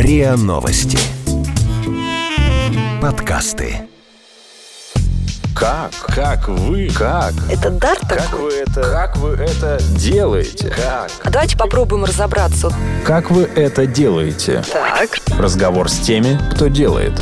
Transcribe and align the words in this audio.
РИА 0.00 0.34
Новости. 0.34 0.98
Подкасты. 3.02 3.82
Как? 5.54 5.92
Как 5.92 6.48
вы? 6.48 6.88
Как? 6.88 7.34
Это 7.50 7.68
дар 7.68 7.98
такой? 7.98 8.18
Как 8.18 8.38
вы 8.38 8.50
это? 8.52 8.80
Как 8.80 9.16
вы 9.18 9.28
это 9.32 9.78
делаете? 9.98 10.70
Как? 10.74 11.10
А 11.22 11.30
давайте 11.30 11.58
попробуем 11.58 12.04
разобраться. 12.04 12.72
Как 13.04 13.30
вы 13.30 13.42
это 13.42 13.86
делаете? 13.86 14.64
Так. 14.72 15.18
Разговор 15.38 15.90
с 15.90 15.98
теми, 15.98 16.40
кто 16.54 16.68
делает. 16.68 17.12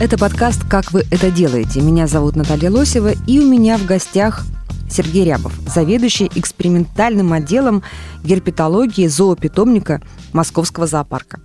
Это 0.00 0.16
подкаст 0.16 0.62
«Как 0.70 0.92
вы 0.92 1.04
это 1.10 1.30
делаете?». 1.30 1.82
Меня 1.82 2.06
зовут 2.06 2.34
Наталья 2.34 2.70
Лосева, 2.70 3.12
и 3.26 3.40
у 3.40 3.46
меня 3.46 3.76
в 3.76 3.84
гостях 3.84 4.44
Сергей 4.90 5.24
Рябов, 5.24 5.52
заведующий 5.66 6.30
экспериментальным 6.34 7.32
отделом 7.32 7.82
герпетологии 8.24 9.06
зоопитомника 9.06 10.02
Московского 10.32 10.86
зоопарка. 10.86 11.40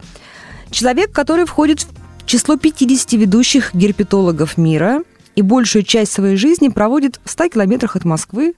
Человек, 0.69 1.11
который 1.11 1.45
входит 1.45 1.81
в 1.81 2.25
число 2.25 2.57
50 2.57 3.13
ведущих 3.13 3.75
герпетологов 3.75 4.57
мира 4.57 5.03
и 5.35 5.41
большую 5.41 5.83
часть 5.83 6.11
своей 6.11 6.35
жизни 6.35 6.69
проводит 6.69 7.19
в 7.23 7.29
100 7.29 7.49
километрах 7.49 7.95
от 7.95 8.05
Москвы 8.05 8.55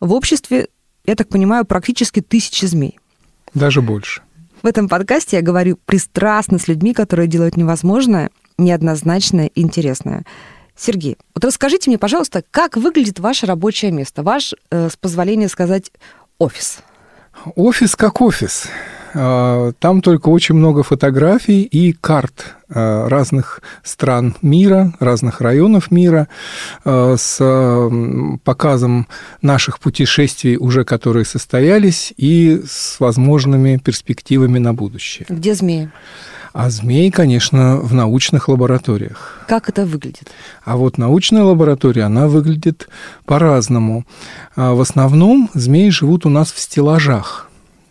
в 0.00 0.12
обществе, 0.12 0.68
я 1.04 1.14
так 1.14 1.28
понимаю, 1.28 1.64
практически 1.64 2.20
тысячи 2.20 2.64
змей. 2.64 2.98
Даже 3.54 3.82
больше. 3.82 4.22
В 4.62 4.66
этом 4.66 4.88
подкасте 4.88 5.36
я 5.36 5.42
говорю 5.42 5.78
пристрастно 5.84 6.58
с 6.58 6.68
людьми, 6.68 6.92
которые 6.92 7.28
делают 7.28 7.56
невозможное– 7.56 8.30
неоднозначное 8.58 9.46
и 9.46 9.62
интересное. 9.62 10.24
Сергей, 10.78 11.18
вот 11.34 11.44
расскажите 11.44 11.90
мне, 11.90 11.98
пожалуйста, 11.98 12.44
как 12.50 12.76
выглядит 12.76 13.18
ваше 13.18 13.46
рабочее 13.46 13.90
место, 13.90 14.22
ваш, 14.22 14.54
э, 14.70 14.88
с 14.88 14.96
позволения 14.96 15.48
сказать, 15.48 15.90
офис? 16.38 16.78
Офис 17.56 17.96
как 17.96 18.20
офис. 18.20 18.68
А, 19.14 19.72
там 19.78 20.00
только 20.02 20.28
очень 20.28 20.54
много 20.54 20.82
фотографий 20.82 21.62
и 21.62 21.92
карт 21.92 22.54
а, 22.68 23.08
разных 23.08 23.60
стран 23.82 24.36
мира, 24.42 24.92
разных 25.00 25.40
районов 25.40 25.90
мира 25.90 26.28
а, 26.84 27.16
с 27.16 27.38
показом 28.44 29.08
наших 29.42 29.80
путешествий, 29.80 30.56
уже 30.56 30.84
которые 30.84 31.24
состоялись, 31.24 32.12
и 32.16 32.62
с 32.66 33.00
возможными 33.00 33.78
перспективами 33.78 34.58
на 34.58 34.74
будущее. 34.74 35.26
Где 35.28 35.54
змеи? 35.54 35.90
А 36.60 36.70
змеи, 36.70 37.10
конечно, 37.10 37.76
в 37.76 37.94
научных 37.94 38.48
лабораториях. 38.48 39.44
Как 39.46 39.68
это 39.68 39.86
выглядит? 39.86 40.32
А 40.64 40.76
вот 40.76 40.98
научная 40.98 41.44
лаборатория, 41.44 42.02
она 42.02 42.26
выглядит 42.26 42.88
по-разному. 43.26 44.04
В 44.56 44.80
основном 44.80 45.50
змеи 45.54 45.90
живут 45.90 46.26
у 46.26 46.30
нас 46.30 46.50
в 46.50 46.58
стеллажах. 46.58 47.47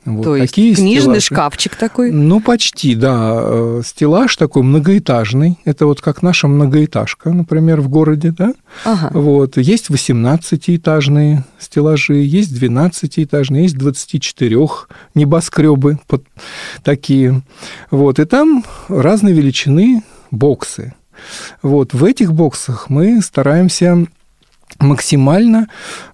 Вот 0.07 0.23
То 0.23 0.35
есть 0.37 0.51
такие 0.53 0.73
книжный 0.73 1.19
стеллажи. 1.19 1.21
шкафчик 1.21 1.75
такой? 1.75 2.11
Ну, 2.11 2.39
почти, 2.39 2.95
да. 2.95 3.39
Э, 3.41 3.81
стеллаж 3.85 4.37
такой 4.37 4.63
многоэтажный. 4.63 5.59
Это 5.65 5.85
вот 5.85 5.99
как 5.99 6.21
наша 6.21 6.47
многоэтажка, 6.47 7.31
например, 7.31 7.81
в 7.81 7.89
городе, 7.89 8.31
да? 8.31 8.53
Ага. 8.85 9.09
Вот. 9.13 9.57
Есть 9.57 9.89
18-этажные 9.89 11.43
стеллажи, 11.59 12.15
есть 12.15 12.53
12-этажные, 12.53 13.63
есть 13.63 13.77
24 13.77 14.57
небоскребы 15.13 15.99
под 16.07 16.23
такие. 16.83 17.41
Вот. 17.91 18.19
И 18.19 18.25
там 18.25 18.63
разной 18.87 19.33
величины 19.33 20.03
боксы. 20.31 20.93
Вот. 21.61 21.93
В 21.93 22.05
этих 22.05 22.31
боксах 22.31 22.89
мы 22.89 23.21
стараемся 23.21 24.07
максимально 24.79 25.67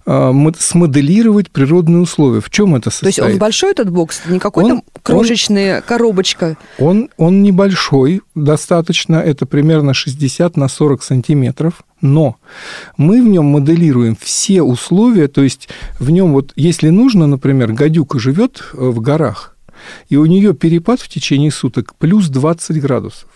э, 0.06 0.32
смоделировать 0.58 1.50
природные 1.50 2.02
условия. 2.02 2.40
В 2.40 2.50
чем 2.50 2.74
это 2.74 2.90
состоит? 2.90 3.16
То 3.16 3.22
есть 3.22 3.34
он 3.34 3.38
большой 3.38 3.70
этот 3.72 3.90
бокс, 3.90 4.22
не 4.26 4.38
какой-то 4.38 4.82
крошечная 5.02 5.76
он, 5.76 5.82
коробочка? 5.82 6.56
Он, 6.78 7.10
он 7.16 7.42
небольшой, 7.42 8.22
достаточно, 8.34 9.16
это 9.16 9.46
примерно 9.46 9.94
60 9.94 10.56
на 10.56 10.68
40 10.68 11.02
сантиметров, 11.02 11.82
но 12.00 12.36
мы 12.96 13.22
в 13.22 13.26
нем 13.26 13.46
моделируем 13.46 14.16
все 14.20 14.62
условия, 14.62 15.28
то 15.28 15.42
есть 15.42 15.68
в 15.98 16.10
нем 16.10 16.32
вот, 16.32 16.52
если 16.56 16.90
нужно, 16.90 17.26
например, 17.26 17.72
гадюка 17.72 18.18
живет 18.18 18.62
э, 18.72 18.76
в 18.76 19.00
горах, 19.00 19.56
и 20.08 20.16
у 20.16 20.26
нее 20.26 20.54
перепад 20.54 21.00
в 21.00 21.08
течение 21.08 21.50
суток 21.50 21.94
плюс 21.96 22.28
20 22.28 22.80
градусов. 22.80 23.28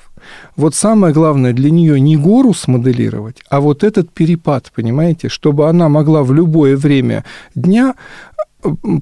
Вот 0.56 0.75
самое 0.75 1.12
главное 1.12 1.53
для 1.53 1.71
нее 1.71 2.01
не 2.01 2.17
гору 2.17 2.55
смоделировать, 2.55 3.43
а 3.49 3.61
вот 3.61 3.84
этот 3.84 4.11
перепад, 4.11 4.73
понимаете, 4.75 5.29
чтобы 5.29 5.69
она 5.69 5.89
могла 5.89 6.23
в 6.23 6.33
любое 6.33 6.77
время 6.77 7.25
дня 7.55 7.95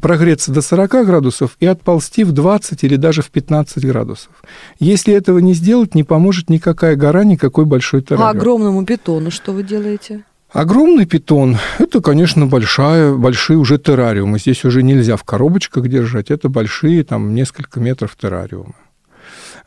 прогреться 0.01 0.53
до 0.53 0.61
40 0.61 1.07
градусов 1.07 1.57
и 1.61 1.67
отползти 1.67 2.25
в 2.25 2.33
20 2.33 2.85
или 2.85 2.97
даже 2.97 3.23
в 3.23 3.31
15 3.31 3.85
градусов. 3.87 4.33
Если 4.79 5.15
этого 5.15 5.39
не 5.39 5.55
сделать, 5.55 5.95
не 5.95 6.05
поможет 6.05 6.51
никакая 6.51 6.97
гора, 6.97 7.25
никакой 7.25 7.65
большой 7.65 8.03
террариум. 8.03 8.29
А 8.29 8.31
огромному 8.31 8.85
питону 8.85 9.31
что 9.31 9.53
вы 9.53 9.63
делаете? 9.63 10.25
Огромный 10.53 11.07
питон– 11.07 11.59
это, 11.79 12.01
конечно, 12.01 12.47
большая, 12.47 13.15
большие 13.15 13.59
уже 13.59 13.79
террариумы. 13.79 14.39
Здесь 14.39 14.65
уже 14.65 14.83
нельзя 14.83 15.17
в 15.17 15.25
коробочках 15.25 15.89
держать. 15.89 16.31
Это 16.31 16.49
большие, 16.49 17.03
там, 17.05 17.35
несколько 17.35 17.81
метров 17.81 18.17
террариумы. 18.17 18.75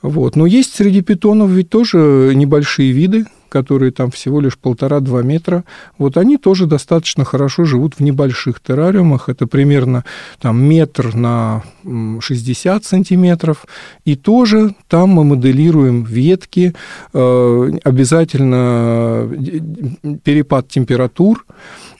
Вот. 0.01 0.35
Но 0.35 0.45
есть 0.45 0.75
среди 0.75 1.01
питонов 1.01 1.49
ведь 1.49 1.69
тоже 1.69 2.31
небольшие 2.33 2.91
виды, 2.91 3.25
которые 3.49 3.91
там 3.91 4.11
всего 4.11 4.39
лишь 4.39 4.57
полтора-два 4.57 5.23
метра, 5.23 5.65
вот 5.97 6.17
они 6.17 6.37
тоже 6.37 6.67
достаточно 6.67 7.25
хорошо 7.25 7.65
живут 7.65 7.95
в 7.95 7.99
небольших 7.99 8.61
террариумах. 8.61 9.27
Это 9.27 9.47
примерно 9.47 10.05
там 10.39 10.63
метр 10.63 11.15
на 11.15 11.63
60 11.83 12.85
сантиметров. 12.85 13.65
И 14.05 14.15
тоже 14.15 14.75
там 14.87 15.09
мы 15.09 15.23
моделируем 15.23 16.03
ветки, 16.03 16.73
э, 17.13 17.71
обязательно 17.83 19.27
э, 19.31 20.17
перепад 20.23 20.69
температур. 20.69 21.45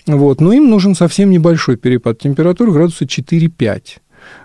Вот. 0.05 0.39
Но 0.39 0.53
им 0.53 0.69
нужен 0.69 0.95
совсем 0.95 1.31
небольшой 1.31 1.75
перепад 1.75 2.19
температур, 2.19 2.71
градуса 2.71 3.05
4-5. 3.05 3.97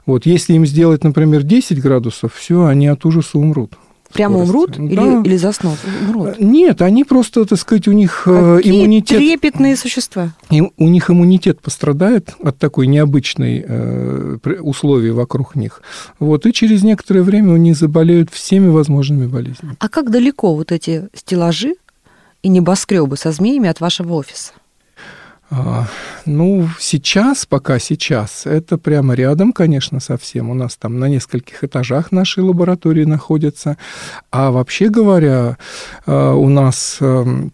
Вот 0.06 0.26
если 0.26 0.54
им 0.54 0.66
сделать, 0.66 1.04
например, 1.04 1.42
10 1.42 1.80
градусов, 1.80 2.34
все, 2.34 2.64
они 2.64 2.86
от 2.86 3.04
ужаса 3.04 3.38
умрут. 3.38 3.74
Прямо 4.14 4.38
умрут 4.38 4.78
или, 4.78 4.94
да. 4.94 5.22
или 5.24 5.36
заснут? 5.36 5.78
Умрут. 6.00 6.38
Нет, 6.38 6.82
они 6.82 7.02
просто, 7.02 7.44
так 7.46 7.58
сказать, 7.58 7.88
у 7.88 7.92
них 7.92 8.22
э, 8.26 8.56
Какие 8.58 8.82
иммунитет... 8.82 9.18
трепетные 9.18 9.76
существа. 9.76 10.32
И, 10.50 10.62
у 10.62 10.88
них 10.88 11.10
иммунитет 11.10 11.60
пострадает 11.60 12.32
от 12.40 12.56
такой 12.56 12.86
необычной 12.86 13.64
э, 13.66 14.36
условий 14.60 15.10
вокруг 15.10 15.56
них. 15.56 15.82
Вот, 16.20 16.46
и 16.46 16.52
через 16.52 16.84
некоторое 16.84 17.22
время 17.22 17.54
они 17.54 17.72
заболеют 17.72 18.30
всеми 18.30 18.68
возможными 18.68 19.26
болезнями. 19.26 19.74
А 19.80 19.88
как 19.88 20.10
далеко 20.10 20.54
вот 20.54 20.70
эти 20.70 21.08
стеллажи 21.12 21.74
и 22.44 22.48
небоскребы 22.48 23.16
со 23.16 23.32
змеями 23.32 23.68
от 23.68 23.80
вашего 23.80 24.14
офиса? 24.14 24.52
А, 25.56 25.86
ну, 26.26 26.68
сейчас, 26.80 27.46
пока 27.46 27.78
сейчас, 27.78 28.44
это 28.44 28.76
прямо 28.76 29.14
рядом, 29.14 29.52
конечно, 29.52 30.00
совсем. 30.00 30.50
У 30.50 30.54
нас 30.54 30.76
там 30.76 30.98
на 30.98 31.08
нескольких 31.08 31.62
этажах 31.62 32.10
нашей 32.10 32.42
лаборатории 32.42 33.04
находится. 33.04 33.76
А 34.32 34.50
вообще 34.50 34.88
говоря, 34.88 35.56
а, 36.06 36.34
у 36.34 36.48
нас 36.48 36.98
эм, 37.00 37.52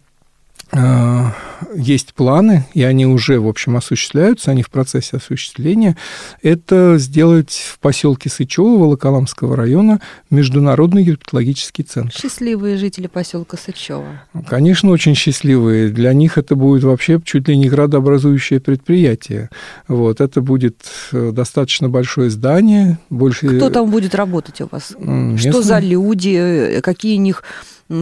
есть 1.75 2.13
планы, 2.13 2.65
и 2.73 2.83
они 2.83 3.05
уже, 3.05 3.39
в 3.39 3.47
общем, 3.47 3.75
осуществляются, 3.75 4.51
они 4.51 4.63
в 4.63 4.69
процессе 4.69 5.17
осуществления, 5.17 5.97
это 6.41 6.97
сделать 6.97 7.51
в 7.51 7.79
поселке 7.79 8.29
Сычево 8.29 8.77
Волоколамского 8.77 9.55
района 9.55 10.01
международный 10.29 11.03
герпетологический 11.03 11.83
центр. 11.83 12.13
Счастливые 12.15 12.77
жители 12.77 13.07
поселка 13.07 13.57
Сычево. 13.57 14.21
Конечно, 14.47 14.89
очень 14.89 15.15
счастливые. 15.15 15.89
Для 15.89 16.13
них 16.13 16.37
это 16.37 16.55
будет 16.55 16.83
вообще 16.83 17.21
чуть 17.23 17.47
ли 17.47 17.57
не 17.57 17.69
градообразующее 17.69 18.59
предприятие. 18.59 19.49
Вот, 19.87 20.21
это 20.21 20.41
будет 20.41 20.77
э, 21.11 21.31
достаточно 21.31 21.89
большое 21.89 22.29
здание. 22.29 22.97
Больше... 23.09 23.47
Кто 23.57 23.69
там 23.69 23.91
будет 23.91 24.15
работать 24.15 24.61
у 24.61 24.67
вас? 24.71 24.95
Местные... 24.97 25.51
Что 25.51 25.61
за 25.61 25.79
люди? 25.79 26.35
Э, 26.35 26.81
какие 26.81 27.17
у 27.17 27.21
них 27.21 27.43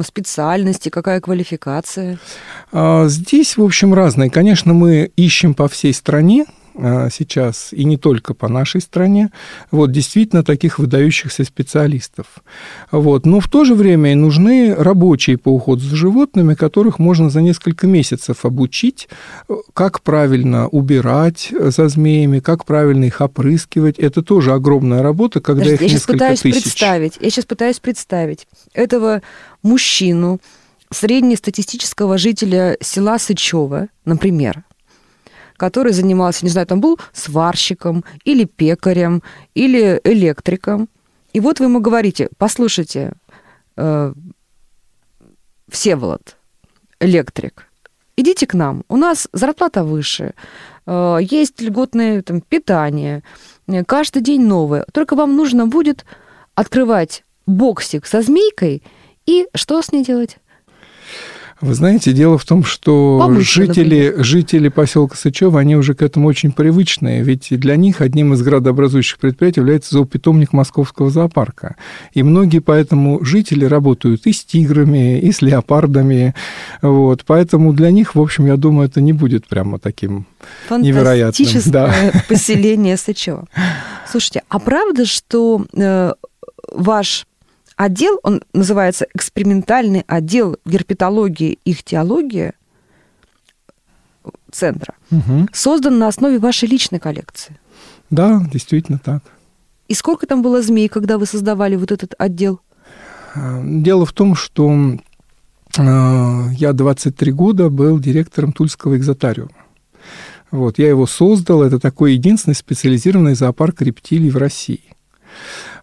специальности, 0.04 0.90
какая 0.90 1.22
квалификация? 1.22 2.20
А, 2.72 3.08
здесь, 3.08 3.58
в 3.58 3.64
общем, 3.64 3.94
разные. 3.94 4.30
Конечно, 4.30 4.74
мы 4.74 5.12
ищем 5.16 5.54
по 5.54 5.68
всей 5.68 5.94
стране 5.94 6.46
сейчас, 7.12 7.74
и 7.74 7.84
не 7.84 7.98
только 7.98 8.34
по 8.34 8.48
нашей 8.48 8.82
стране, 8.82 9.32
вот, 9.72 9.92
действительно 9.92 10.44
таких 10.44 10.80
выдающихся 10.80 11.44
специалистов. 11.44 12.26
Вот. 12.92 13.26
Но 13.26 13.40
в 13.40 13.48
то 13.48 13.66
же 13.66 13.76
время 13.76 14.12
и 14.12 14.16
нужны 14.16 14.74
рабочие 14.76 15.38
по 15.38 15.50
уходу 15.50 15.82
за 15.82 15.96
животными, 15.96 16.54
которых 16.54 17.00
можно 17.00 17.30
за 17.30 17.42
несколько 17.42 17.88
месяцев 17.88 18.46
обучить, 18.46 19.10
как 19.74 20.02
правильно 20.02 20.68
убирать 20.68 21.52
за 21.52 21.88
змеями, 21.90 22.40
как 22.40 22.66
правильно 22.66 23.06
их 23.06 23.22
опрыскивать. 23.22 24.00
Это 24.00 24.22
тоже 24.22 24.54
огромная 24.54 25.02
работа, 25.02 25.42
когда 25.42 25.64
Подожди, 25.64 25.86
их 25.86 25.90
я 25.90 25.96
несколько 25.96 26.14
пытаюсь 26.14 26.40
тысяч. 26.42 26.64
Представить, 26.64 27.18
я 27.20 27.30
сейчас 27.30 27.46
пытаюсь 27.46 27.80
представить 27.80 28.48
этого 28.74 29.22
мужчину, 29.64 30.40
среднестатистического 30.92 32.18
жителя 32.18 32.78
села 32.82 33.20
Сычева, 33.20 33.90
например, 34.06 34.64
который 35.60 35.94
занимался, 35.94 36.46
не 36.46 36.52
знаю, 36.52 36.66
там 36.66 36.82
был 36.82 37.00
сварщиком 37.14 38.04
или 38.24 38.46
пекарем 38.46 39.22
или 39.54 40.02
электриком. 40.04 40.90
И 41.34 41.40
вот 41.40 41.60
вы 41.60 41.66
ему 41.66 41.80
говорите, 41.80 42.30
послушайте, 42.38 43.14
э, 43.78 44.14
Всеволод, 45.68 46.38
электрик, 47.00 47.68
идите 48.18 48.48
к 48.48 48.56
нам, 48.56 48.84
у 48.90 48.98
нас 48.98 49.28
зарплата 49.34 49.84
выше, 49.84 50.34
э, 50.88 51.18
есть 51.22 51.62
льготное 51.62 52.24
там, 52.24 52.42
питание, 52.42 53.22
э, 53.68 53.84
каждый 53.84 54.24
день 54.24 54.42
новое. 54.42 54.86
Только 54.92 55.16
вам 55.16 55.36
нужно 55.36 55.68
будет 55.68 56.06
открывать 56.56 57.24
боксик 57.46 58.08
со 58.08 58.22
змейкой 58.22 58.82
и 59.26 59.48
что 59.54 59.82
с 59.82 59.92
ней 59.92 60.04
делать? 60.04 60.38
Вы 61.62 61.74
знаете, 61.74 62.14
дело 62.14 62.38
в 62.38 62.46
том, 62.46 62.64
что 62.64 63.20
Помыться, 63.20 63.52
жители, 63.52 64.06
например. 64.06 64.24
жители 64.24 64.70
поселка 64.70 65.18
Сычева, 65.18 65.60
они 65.60 65.76
уже 65.76 65.94
к 65.94 66.02
этому 66.02 66.28
очень 66.28 66.54
привычные, 66.54 67.22
ведь 67.22 67.48
для 67.50 67.76
них 67.76 68.00
одним 68.00 68.34
из 68.34 68.42
градообразующих 68.42 69.18
предприятий 69.18 69.60
является 69.60 69.96
зоопитомник 69.96 70.54
Московского 70.54 71.10
зоопарка. 71.10 71.76
И 72.14 72.24
многие 72.24 72.60
поэтому 72.60 73.24
жители 73.26 73.66
работают 73.66 74.26
и 74.26 74.32
с 74.32 74.46
тиграми, 74.46 75.20
и 75.20 75.32
с 75.34 75.42
леопардами. 75.42 76.34
Вот. 76.82 77.24
Поэтому 77.26 77.74
для 77.74 77.92
них, 77.92 78.16
в 78.16 78.22
общем, 78.22 78.46
я 78.46 78.56
думаю, 78.56 78.88
это 78.88 79.02
не 79.02 79.12
будет 79.12 79.46
прямо 79.48 79.80
таким 79.80 80.28
невероятным. 80.70 81.46
Фантастическое 81.46 82.24
поселение 82.30 82.96
Сычева. 82.96 83.48
Слушайте, 84.10 84.44
а 84.48 84.60
правда, 84.60 85.06
что 85.06 85.66
э, 85.74 86.14
ваш 86.72 87.26
отдел, 87.80 88.20
он 88.24 88.42
называется 88.54 89.08
экспериментальный 89.14 90.04
отдел 90.08 90.58
герпетологии 90.66 91.58
и 91.64 91.72
ихтиологии 91.72 92.52
центра, 94.52 94.94
Мгм. 95.10 95.48
создан 95.54 95.98
на 95.98 96.08
основе 96.08 96.40
вашей 96.40 96.68
личной 96.68 97.00
коллекции? 97.00 97.58
Да, 98.10 98.42
действительно 98.52 99.00
так. 99.00 99.24
И 99.88 99.94
сколько 99.94 100.28
там 100.28 100.42
было 100.42 100.62
змей, 100.62 100.90
когда 100.90 101.18
вы 101.18 101.26
создавали 101.26 101.76
вот 101.78 101.92
этот 101.92 102.14
отдел? 102.18 102.60
А, 103.36 103.62
Дело 103.64 104.06
в 104.06 104.12
том, 104.14 104.36
что 104.36 104.72
э, 105.78 105.82
я 106.58 106.74
23 106.74 107.32
года 107.32 107.70
был 107.70 108.00
директором 108.00 108.52
Тульского 108.52 108.98
экзотариума. 108.98 109.52
Вот, 110.52 110.80
я 110.80 110.90
его 110.90 111.06
создал. 111.08 111.62
Это 111.64 111.80
такой 111.80 112.14
единственный 112.14 112.56
специализированный 112.56 113.36
зоопарк 113.36 113.82
рептилий 113.82 114.30
в 114.32 114.38
России. 114.38 114.82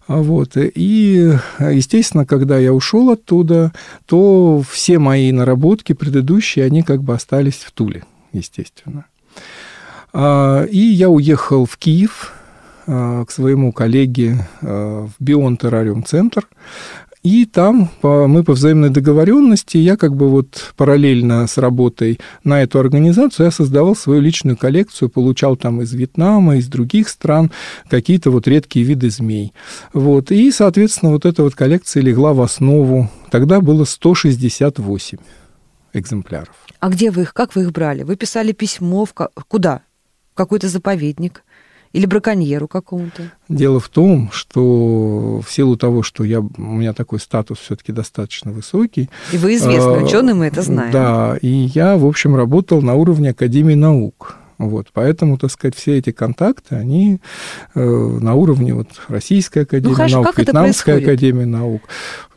Вот. 0.07 0.53
И, 0.55 1.33
естественно, 1.59 2.25
когда 2.25 2.57
я 2.57 2.73
ушел 2.73 3.09
оттуда, 3.09 3.73
то 4.05 4.63
все 4.69 4.99
мои 4.99 5.31
наработки 5.31 5.93
предыдущие, 5.93 6.65
они 6.65 6.83
как 6.83 7.03
бы 7.03 7.13
остались 7.13 7.57
в 7.65 7.71
Туле, 7.71 8.03
естественно. 8.31 9.05
А, 10.13 10.63
И 10.63 10.79
я 10.79 11.09
уехал 11.09 11.65
в 11.65 11.77
Киев 11.77 12.33
а, 12.87 13.25
к 13.25 13.31
своему 13.31 13.73
коллеге 13.73 14.47
а, 14.61 15.07
в 15.07 15.11
Бион 15.19 15.57
Террариум 15.57 16.03
Центр. 16.03 16.47
И 17.23 17.45
там 17.45 17.89
мы 18.03 18.43
по 18.43 18.53
взаимной 18.53 18.89
договоренности, 18.89 19.77
я 19.77 19.97
как 19.97 20.15
бы 20.15 20.29
вот 20.29 20.73
параллельно 20.77 21.45
с 21.47 21.57
работой 21.57 22.19
на 22.43 22.61
эту 22.61 22.79
организацию, 22.79 23.47
я 23.47 23.51
создавал 23.51 23.95
свою 23.95 24.21
личную 24.21 24.55
коллекцию, 24.55 25.09
получал 25.09 25.57
там 25.57 25.81
из 25.81 25.93
Вьетнама, 25.93 26.57
из 26.57 26.67
других 26.67 27.09
стран 27.09 27.51
какие-то 27.89 28.31
вот 28.31 28.47
редкие 28.47 28.85
виды 28.85 29.09
змей. 29.09 29.51
Вот. 29.93 30.31
И, 30.31 30.51
соответственно, 30.51 31.11
вот 31.11 31.25
эта 31.25 31.43
вот 31.43 31.55
коллекция 31.55 32.01
легла 32.01 32.33
в 32.33 32.41
основу. 32.41 33.09
Тогда 33.29 33.59
было 33.59 33.83
168 33.83 35.17
экземпляров. 35.93 36.55
А 36.79 36.89
где 36.89 37.11
вы 37.11 37.23
их, 37.23 37.33
как 37.33 37.55
вы 37.55 37.63
их 37.63 37.71
брали? 37.71 38.03
Вы 38.03 38.15
писали 38.15 38.51
письмо 38.51 39.05
в 39.05 39.13
куда? 39.47 39.81
В 40.33 40.35
какой-то 40.35 40.69
заповедник? 40.69 41.43
Или 41.97 42.05
браконьеру 42.05 42.67
какому-то? 42.67 43.31
Дело 43.49 43.79
в 43.79 43.89
том, 43.89 44.29
что 44.31 45.41
в 45.43 45.51
силу 45.51 45.77
того, 45.77 46.03
что 46.03 46.23
я, 46.23 46.41
у 46.41 46.51
меня 46.55 46.93
такой 46.93 47.19
статус 47.19 47.57
все-таки 47.57 47.91
достаточно 47.91 48.51
высокий. 48.51 49.09
И 49.31 49.37
вы 49.37 49.55
известный 49.55 50.01
а, 50.01 50.03
ученый, 50.03 50.35
мы 50.35 50.45
это 50.45 50.61
знаем. 50.61 50.91
Да, 50.91 51.37
и 51.41 51.47
я, 51.47 51.97
в 51.97 52.05
общем, 52.05 52.35
работал 52.35 52.83
на 52.83 52.93
уровне 52.93 53.31
Академии 53.31 53.73
наук. 53.73 54.37
Вот, 54.59 54.89
поэтому, 54.93 55.39
так 55.39 55.49
сказать, 55.49 55.75
все 55.75 55.97
эти 55.97 56.11
контакты, 56.11 56.75
они 56.75 57.19
э, 57.73 57.83
на 57.83 58.35
уровне 58.35 58.75
вот, 58.75 58.89
Российской 59.07 59.63
Академии 59.63 59.95
хорошо, 59.95 60.21
наук, 60.21 60.37
Вьетнамской? 60.37 61.01
Академии 61.01 61.45
наук. 61.45 61.81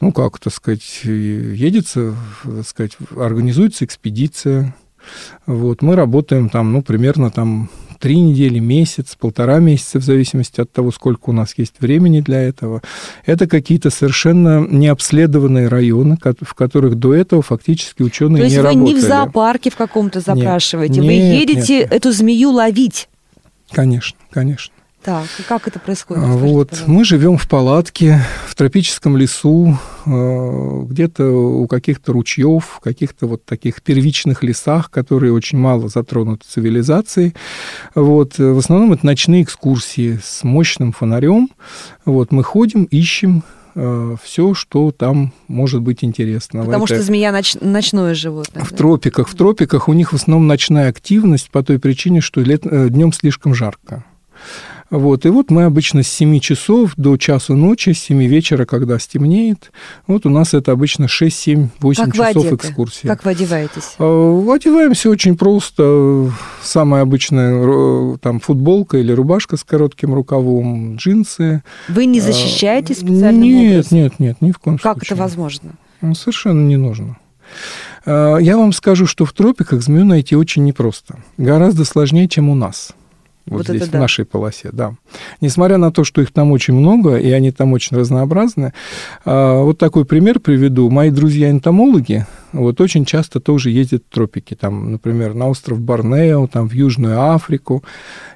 Ну, 0.00 0.10
как, 0.10 0.38
так 0.38 0.54
сказать, 0.54 1.02
едется, 1.04 2.14
так 2.44 2.66
сказать, 2.66 2.96
организуется 3.14 3.84
экспедиция. 3.84 4.74
Вот, 5.44 5.82
мы 5.82 5.96
работаем 5.96 6.48
там, 6.48 6.72
ну, 6.72 6.80
примерно 6.80 7.30
там 7.30 7.68
три 8.00 8.18
недели, 8.18 8.58
месяц, 8.58 9.14
полтора 9.14 9.58
месяца, 9.58 10.00
в 10.00 10.02
зависимости 10.02 10.60
от 10.60 10.72
того, 10.72 10.90
сколько 10.90 11.30
у 11.30 11.32
нас 11.32 11.54
есть 11.56 11.74
времени 11.80 12.20
для 12.20 12.40
этого. 12.40 12.82
Это 13.26 13.46
какие-то 13.46 13.90
совершенно 13.90 14.66
необследованные 14.66 15.68
районы, 15.68 16.16
в 16.40 16.54
которых 16.54 16.96
до 16.96 17.14
этого 17.14 17.42
фактически 17.42 18.02
ученые 18.02 18.38
То 18.38 18.44
есть 18.44 18.56
не 18.56 18.62
вы 18.62 18.68
работали. 18.68 18.94
не 18.94 18.98
в 18.98 19.02
зоопарке 19.02 19.70
в 19.70 19.76
каком-то 19.76 20.20
запрашиваете, 20.20 21.00
вы 21.02 21.16
Нет, 21.16 21.40
едете 21.40 21.78
нет, 21.80 21.90
нет. 21.90 21.92
эту 21.92 22.10
змею 22.12 22.50
ловить. 22.50 23.08
Конечно, 23.70 24.18
конечно. 24.30 24.74
Так, 25.02 25.26
и 25.38 25.42
как 25.42 25.66
это 25.66 25.78
происходит? 25.78 26.22
А, 26.22 26.26
Расскажите, 26.26 26.52
Вот, 26.54 26.68
пожалуйста. 26.70 26.90
мы 26.92 27.04
живем 27.06 27.36
в 27.38 27.48
палатке 27.48 28.20
в 28.46 28.54
тропическом 28.54 29.16
лесу, 29.16 29.78
э, 30.04 30.82
где-то 30.88 31.24
у 31.30 31.66
каких-то 31.66 32.12
ручьев, 32.12 32.64
в 32.76 32.80
каких-то 32.80 33.26
вот 33.26 33.44
таких 33.46 33.80
первичных 33.80 34.42
лесах, 34.42 34.90
которые 34.90 35.32
очень 35.32 35.56
мало 35.58 35.88
затронуты 35.88 36.44
цивилизацией. 36.46 37.34
Вот, 37.94 38.38
э, 38.38 38.52
в 38.52 38.58
основном 38.58 38.92
это 38.92 39.06
ночные 39.06 39.42
экскурсии 39.42 40.18
с 40.22 40.44
мощным 40.44 40.92
фонарем. 40.92 41.48
Вот, 42.04 42.30
мы 42.30 42.44
ходим, 42.44 42.84
ищем 42.84 43.42
все, 44.24 44.52
что 44.52 44.90
там 44.90 45.32
может 45.46 45.80
быть 45.80 46.02
интересно. 46.02 46.64
Потому 46.64 46.84
Это- 46.86 46.96
что 46.96 47.04
змея 47.04 47.30
ноч- 47.30 47.56
ночное 47.64 48.14
животное. 48.14 48.64
в 48.64 48.70
да? 48.72 48.76
тропиках. 48.76 49.28
В 49.28 49.34
тропиках 49.36 49.88
у 49.88 49.92
них 49.92 50.12
в 50.12 50.16
основном 50.16 50.48
ночная 50.48 50.88
активность 50.88 51.50
по 51.52 51.62
той 51.62 51.78
причине, 51.78 52.20
что 52.20 52.42
днем 52.42 53.12
слишком 53.12 53.54
жарко. 53.54 54.04
Вот. 54.90 55.24
И 55.24 55.28
вот 55.28 55.50
мы 55.50 55.64
обычно 55.64 56.02
с 56.02 56.08
7 56.08 56.40
часов 56.40 56.94
до 56.96 57.16
часу 57.16 57.54
ночи, 57.54 57.90
с 57.90 58.00
7 58.00 58.24
вечера, 58.26 58.64
когда 58.64 58.98
стемнеет, 58.98 59.70
вот 60.08 60.26
у 60.26 60.30
нас 60.30 60.52
это 60.52 60.72
обычно 60.72 61.06
6, 61.06 61.36
7, 61.36 61.68
8 61.78 62.04
Как 62.06 62.14
часов 62.14 62.52
экскурсии. 62.52 63.06
Как 63.06 63.24
вы 63.24 63.30
одеваетесь? 63.30 63.94
А, 63.98 64.52
Одеваемся 64.52 65.08
очень 65.10 65.36
просто. 65.36 66.32
Самая 66.62 67.02
обычная 67.02 67.52
ро- 67.64 68.18
там 68.18 68.40
футболка 68.40 68.98
или 68.98 69.12
рубашка 69.12 69.56
с 69.56 69.62
коротким 69.64 70.12
рукавом, 70.12 70.96
джинсы. 70.96 71.62
Вы 71.88 72.06
не 72.06 72.18
А, 72.18 72.22
защищаетесь 72.22 72.96
специальным 72.98 73.42
Нет, 73.42 73.72
образом? 73.86 73.98
нет, 73.98 74.12
нет, 74.18 74.36
ни 74.40 74.50
в 74.50 74.58
коем 74.58 74.78
Как 74.78 74.94
случае. 74.98 75.14
это 75.14 75.22
возможно? 75.22 75.70
Ну, 76.00 76.14
Совершенно 76.14 76.66
не 76.66 76.76
нужно. 76.76 77.16
А, 78.06 78.38
Я 78.38 78.56
вам 78.56 78.72
скажу, 78.72 79.06
что 79.06 79.24
в 79.24 79.32
тропиках 79.32 79.82
змею 79.82 80.04
найти 80.04 80.34
очень 80.34 80.64
непросто. 80.64 81.18
Гораздо 81.38 81.84
сложнее, 81.84 82.26
чем 82.28 82.48
у 82.48 82.54
нас. 82.54 82.90
Вот, 83.50 83.66
Вот 83.66 83.76
здесь, 83.76 83.88
в 83.88 83.90
да. 83.90 83.98
нашей 83.98 84.24
полосе, 84.24 84.70
да. 84.72 84.94
Несмотря 85.40 85.76
на 85.76 85.90
то, 85.90 86.04
что 86.04 86.22
их 86.22 86.32
там 86.32 86.52
очень 86.52 86.72
много, 86.72 87.16
и 87.16 87.30
они 87.32 87.50
там 87.50 87.72
очень 87.72 87.96
разнообразны, 87.96 88.72
а, 89.24 89.60
вот 89.62 89.76
такой 89.76 90.04
пример 90.04 90.38
приведу. 90.38 90.88
Мои 90.88 91.10
друзья-энтомологи 91.10 92.26
вот 92.52 92.80
очень 92.80 93.04
часто 93.04 93.40
тоже 93.40 93.70
ездят 93.70 94.04
в 94.08 94.14
тропики, 94.14 94.54
там, 94.54 94.92
например, 94.92 95.34
на 95.34 95.48
остров 95.48 95.80
Борнео, 95.80 96.46
там, 96.46 96.68
в 96.68 96.72
Южную 96.72 97.20
Африку, 97.20 97.82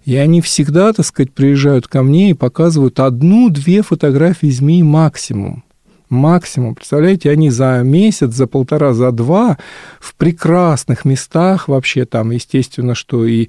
и 0.04 0.16
они 0.16 0.40
всегда, 0.40 0.92
так 0.92 1.06
сказать, 1.06 1.33
приезжают 1.33 1.87
ко 1.87 2.02
мне 2.02 2.30
и 2.30 2.35
показывают 2.35 2.99
одну-две 2.99 3.83
фотографии 3.83 4.50
змей 4.50 4.83
максимум 4.83 5.62
максимум. 6.08 6.75
Представляете, 6.75 7.30
они 7.30 7.50
за 7.50 7.82
месяц, 7.82 8.32
за 8.34 8.46
полтора, 8.46 8.92
за 8.92 9.11
два 9.12 9.58
в 10.00 10.14
прекрасных 10.14 11.04
местах 11.04 11.68
вообще 11.68 12.04
там, 12.04 12.30
естественно, 12.30 12.94
что 12.94 13.25
и 13.26 13.49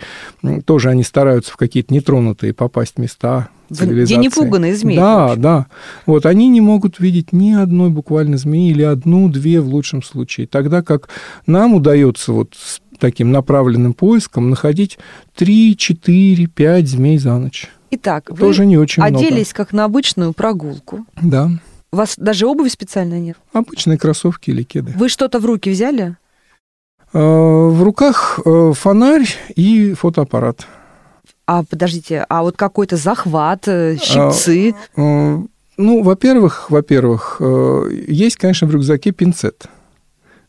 тоже 0.65 0.89
они 0.89 1.03
стараются 1.03 1.51
в 1.51 1.57
какие-то 1.57 1.93
нетронутые 1.93 2.53
попасть 2.53 2.97
места 2.97 3.49
Где 3.69 3.79
цивилизации. 3.85 4.15
не 4.15 4.29
пуганые 4.29 4.75
змеи, 4.75 4.95
Да, 4.97 5.35
да. 5.35 5.67
Вот 6.05 6.25
они 6.25 6.47
не 6.49 6.61
могут 6.61 6.99
видеть 6.99 7.33
ни 7.33 7.51
одной 7.51 7.89
буквально 7.89 8.37
змеи 8.37 8.71
или 8.71 8.83
одну-две 8.83 9.61
в 9.61 9.67
лучшем 9.67 10.01
случае. 10.01 10.47
Тогда 10.47 10.81
как 10.81 11.09
нам 11.45 11.73
удается 11.73 12.31
вот 12.33 12.53
с 12.55 12.79
таким 12.99 13.31
направленным 13.31 13.93
поиском 13.93 14.49
находить 14.49 14.97
3, 15.35 15.75
4, 15.77 16.47
5 16.47 16.87
змей 16.87 17.17
за 17.17 17.37
ночь. 17.37 17.67
Итак, 17.91 18.29
вы 18.29 18.37
Тоже 18.37 18.65
не 18.65 18.77
очень 18.77 19.03
много. 19.03 19.17
оделись 19.19 19.53
как 19.53 19.71
на 19.73 19.83
обычную 19.85 20.33
прогулку. 20.33 21.05
Да. 21.21 21.51
У 21.95 21.97
вас 21.97 22.15
даже 22.17 22.45
обуви 22.45 22.67
специальной 22.67 23.21
нет. 23.21 23.37
Обычные 23.53 23.97
кроссовки 23.97 24.49
или 24.49 24.63
кеды. 24.63 24.91
Вы 24.97 25.07
что-то 25.07 25.39
в 25.39 25.45
руки 25.45 25.69
взяли? 25.69 26.17
Э, 27.13 27.19
В 27.19 27.81
руках 27.83 28.37
э, 28.43 28.73
фонарь 28.75 29.29
и 29.55 29.93
фотоаппарат. 29.93 30.67
А 31.47 31.63
подождите, 31.63 32.25
а 32.27 32.41
вот 32.41 32.57
какой-то 32.57 32.97
захват, 32.97 33.69
э, 33.69 33.95
щипцы. 33.95 34.75
Э, 34.97 35.37
Ну, 35.77 36.03
во-первых, 36.03 36.69
во-первых, 36.69 37.39
есть, 38.09 38.35
конечно, 38.35 38.67
в 38.67 38.71
рюкзаке 38.71 39.11
пинцет. 39.11 39.67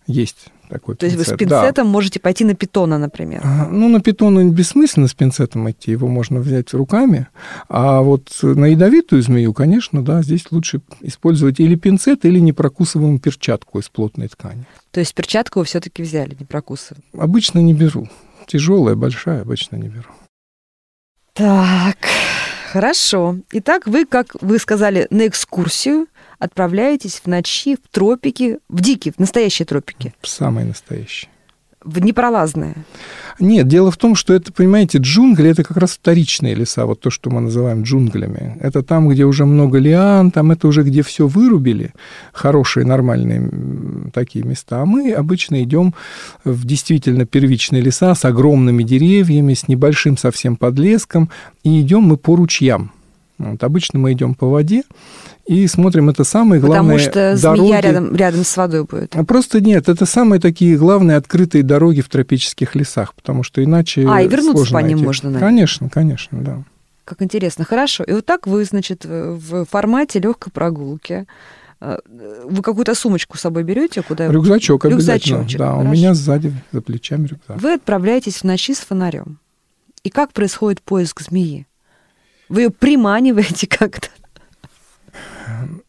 Есть 0.08 0.48
такой 0.66 0.96
То 0.96 1.06
есть 1.06 1.16
вы 1.16 1.25
с 1.25 1.28
пинцет. 1.28 1.49
Да. 1.49 1.61
пинцетом 1.62 1.88
можете 1.88 2.20
пойти 2.20 2.44
на 2.44 2.54
питона, 2.54 2.99
например. 2.99 3.42
Ну, 3.70 3.88
на 3.88 4.00
питона 4.00 4.44
бессмысленно 4.50 5.08
с 5.08 5.14
пинцетом 5.14 5.70
идти, 5.70 5.92
его 5.92 6.08
можно 6.08 6.40
взять 6.40 6.75
руками. 6.75 7.28
А 7.68 8.00
вот 8.02 8.38
на 8.42 8.66
ядовитую 8.66 9.23
змею, 9.23 9.52
конечно, 9.52 10.04
да, 10.04 10.23
здесь 10.23 10.50
лучше 10.50 10.80
использовать 11.00 11.61
или 11.61 11.75
пинцет, 11.75 12.25
или 12.25 12.38
непрокусываемую 12.38 13.18
перчатку 13.18 13.78
из 13.78 13.88
плотной 13.88 14.28
ткани. 14.28 14.64
То 14.90 15.00
есть 15.00 15.14
перчатку 15.14 15.61
вы 15.61 15.64
все-таки 15.64 16.02
взяли, 16.02 16.37
не 16.38 16.44
прокусывая. 16.44 17.02
Обычно 17.16 17.58
не 17.61 17.75
беру. 17.75 18.08
Тяжелая, 18.46 18.94
большая, 18.94 19.42
обычно 19.42 19.76
не 19.76 19.88
беру. 19.88 20.08
Так, 21.32 21.99
хорошо. 22.73 23.37
Итак, 23.52 23.87
вы, 23.87 24.06
как 24.06 24.37
вы 24.40 24.58
сказали, 24.58 25.06
на 25.11 25.26
экскурсию 25.26 26.06
отправляетесь 26.38 27.21
в 27.25 27.26
ночи 27.26 27.76
в 27.76 27.88
тропики, 27.90 28.59
в 28.69 28.81
дикие, 28.81 29.12
в 29.16 29.21
настоящие 29.21 29.66
тропики, 29.66 30.14
Самый 30.23 30.64
настоящий. 30.64 31.28
в 31.85 32.00
непролазные. 32.00 32.75
Нет, 33.38 33.69
дело 33.69 33.90
в 33.90 33.97
том, 33.97 34.16
что 34.16 34.35
это, 34.35 34.52
понимаете, 34.52 34.99
джунгли– 34.99 35.50
это 35.50 35.62
как 35.62 35.76
раз 35.76 35.93
вторичные 35.93 36.55
леса, 36.55 36.85
вот 36.87 37.00
то, 37.00 37.11
что 37.11 37.31
мы 37.31 37.40
называем 37.40 37.83
джунглями. 37.83 38.57
Это 38.61 38.83
там, 38.83 39.09
где 39.09 39.25
уже 39.25 39.45
много 39.45 39.78
лиан, 39.78 40.31
там 40.33 40.50
это 40.50 40.66
уже 40.66 40.83
где 40.83 41.02
все 41.02 41.28
вырубили, 41.28 41.93
хорошие, 42.33 42.85
нормальные 42.87 44.11
такие 44.12 44.45
места. 44.45 44.83
А 44.83 44.87
мы 44.87 45.12
обычно 45.12 45.62
идем 45.62 45.95
в 46.45 46.64
действительно 46.64 47.25
первичные 47.26 47.83
леса 47.83 48.14
с 48.14 48.25
огромными 48.25 48.83
деревьями, 48.83 49.55
с 49.55 49.69
небольшим 49.69 50.16
совсем 50.16 50.57
подлеском, 50.57 51.31
и 51.62 51.81
идем 51.83 52.02
мы 52.02 52.16
по 52.16 52.35
ручьям. 52.35 52.93
Вот, 53.38 53.62
обычно 53.62 53.99
мы 53.99 54.12
идем 54.12 54.35
по 54.35 54.49
воде 54.49 54.83
и 55.47 55.66
смотрим 55.66 56.09
это 56.09 56.25
самые 56.25 56.61
главные 56.61 56.99
Потому 56.99 57.11
что 57.12 57.37
змея 57.37 57.52
дороги. 57.81 57.87
рядом, 57.87 58.16
рядом 58.16 58.45
с 58.45 58.57
водой 58.57 58.85
будет. 58.85 59.14
А 59.14 59.25
Просто 59.25 59.61
нет, 59.61 59.88
это 59.88 60.07
самые 60.07 60.40
такие 60.40 60.76
главные 60.78 61.16
открытые 61.19 61.62
дороги 61.62 62.00
в 62.00 62.09
тропических 62.09 62.75
лесах, 62.75 63.14
потому 63.14 63.43
что 63.43 63.62
иначе 63.62 64.07
А, 64.09 64.23
и 64.23 64.28
вернуться 64.28 64.73
по 64.73 64.78
ним 64.78 64.93
найти. 64.97 65.05
можно, 65.05 65.31
наверное. 65.31 65.49
Конечно, 65.50 65.88
конечно, 65.90 66.40
да. 66.40 66.62
Как 67.05 67.23
интересно. 67.23 67.64
Хорошо. 67.64 68.02
И 68.05 68.12
вот 68.12 68.25
так 68.26 68.47
вы, 68.47 68.64
значит, 68.64 69.05
в 69.05 69.64
формате 69.66 70.19
легкой 70.19 70.50
прогулки. 70.50 71.26
э, 71.81 71.99
Вы 72.45 72.62
какую-то 72.62 72.95
сумочку 72.97 73.37
с 73.37 73.43
собой 73.43 73.62
берете, 73.62 74.02
куда 74.02 74.26
Рюкзачок 74.28 74.87
обязательно. 74.87 75.35
Рюкзачочек, 75.40 75.59
Да, 75.59 75.75
у 75.75 75.78
хорошо. 75.81 75.93
меня 75.93 76.14
сзади 76.14 76.52
за 76.73 76.81
плечами 76.81 77.26
рюкзак. 77.26 77.61
Вы 77.61 77.75
отправляетесь 77.75 78.37
в 78.38 78.45
ночи 78.45 78.73
с 78.75 78.78
фонарем. 78.78 79.38
И 80.02 80.11
как 80.11 80.33
происходит 80.33 80.81
поиск 80.83 81.21
змеи? 81.21 81.66
Вы 82.48 82.62
ее 82.62 82.70
приманиваете 82.70 83.66
как-то? 83.66 84.08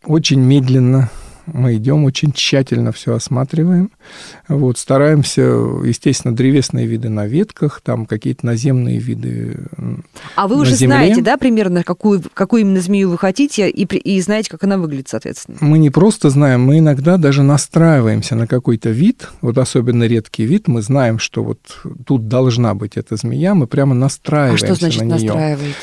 Очень 0.03 0.39
медленно 0.39 1.09
мы 1.47 1.75
идем, 1.77 2.03
очень 2.05 2.31
тщательно 2.31 2.91
все 2.91 3.13
осматриваем. 3.15 3.89
Вот, 4.47 4.77
стараемся, 4.77 5.41
естественно, 5.41 6.35
древесные 6.35 6.85
виды 6.87 7.09
на 7.09 7.25
ветках, 7.27 7.81
там 7.83 8.05
какие-то 8.05 8.45
наземные 8.45 8.99
виды. 8.99 9.57
А 10.35 10.47
вы 10.47 10.59
уже 10.59 10.75
земле? 10.75 10.95
знаете, 10.95 11.21
да, 11.21 11.37
примерно, 11.37 11.83
какую, 11.83 12.21
какую 12.33 12.61
именно 12.61 12.81
змею 12.81 13.09
вы 13.09 13.17
хотите, 13.17 13.69
и, 13.69 13.83
и 13.83 14.21
знаете, 14.21 14.49
как 14.49 14.63
она 14.63 14.77
выглядит, 14.77 15.07
соответственно. 15.09 15.57
Мы 15.61 15.77
не 15.79 15.89
просто 15.89 16.29
знаем, 16.29 16.61
мы 16.61 16.79
иногда 16.79 17.17
даже 17.17 17.43
настраиваемся 17.43 18.35
на 18.35 18.47
какой-то 18.47 18.89
вид, 18.89 19.29
вот 19.41 19.57
особенно 19.57 20.03
редкий 20.05 20.45
вид, 20.45 20.67
мы 20.67 20.81
знаем, 20.81 21.19
что 21.19 21.43
вот 21.43 21.59
тут 22.05 22.27
должна 22.27 22.73
быть 22.73 22.97
эта 22.97 23.15
змея, 23.15 23.53
мы 23.55 23.67
прямо 23.67 23.93
А 23.93 23.95
настраиваемся 23.95 24.65
что 24.65 24.75
значит 24.75 25.01
на 25.01 25.15
нее. 25.15 25.27
настраиваетесь? 25.33 25.75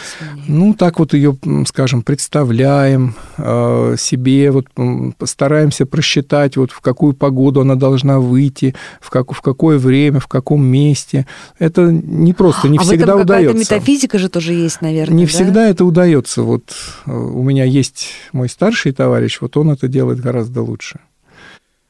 Ну, 0.47 0.75
так 0.75 0.99
вот 0.99 1.15
ее, 1.15 1.37
скажем, 1.67 2.03
представляем 2.03 3.15
э, 3.39 3.97
себе, 3.99 4.51
вот 4.51 4.67
м, 4.77 5.15
стараемся 5.55 5.87
просчитать, 5.87 6.57
вот 6.57 6.73
в 6.73 6.81
какую 6.81 7.15
погоду 7.15 7.61
она 7.61 7.77
должна 7.77 8.19
выйти, 8.19 8.75
в, 9.01 9.11
как, 9.11 9.33
в 9.33 9.41
какое 9.41 9.79
время, 9.79 10.19
в 10.19 10.27
каком 10.27 10.65
месте. 10.67 11.27
Это 11.61 11.93
не 11.93 12.33
просто, 12.33 12.69
не 12.69 12.79
а 12.79 12.81
в 12.81 12.85
всегда 12.85 13.05
этом 13.05 13.21
какая-то 13.21 13.51
удается. 13.53 13.75
метафизика 13.75 14.19
же 14.19 14.29
тоже 14.29 14.53
есть, 14.53 14.81
наверное. 14.83 15.17
Не 15.17 15.27
да? 15.27 15.31
всегда 15.31 15.69
это 15.69 15.85
удается. 15.85 16.43
Вот 16.43 16.65
э, 17.07 17.13
у 17.13 17.43
меня 17.45 17.63
есть 17.65 18.09
мой 18.33 18.49
старший 18.49 18.91
товарищ, 18.93 19.39
вот 19.41 19.57
он 19.57 19.71
это 19.71 19.87
делает 19.87 20.19
гораздо 20.19 20.61
лучше. 20.61 20.99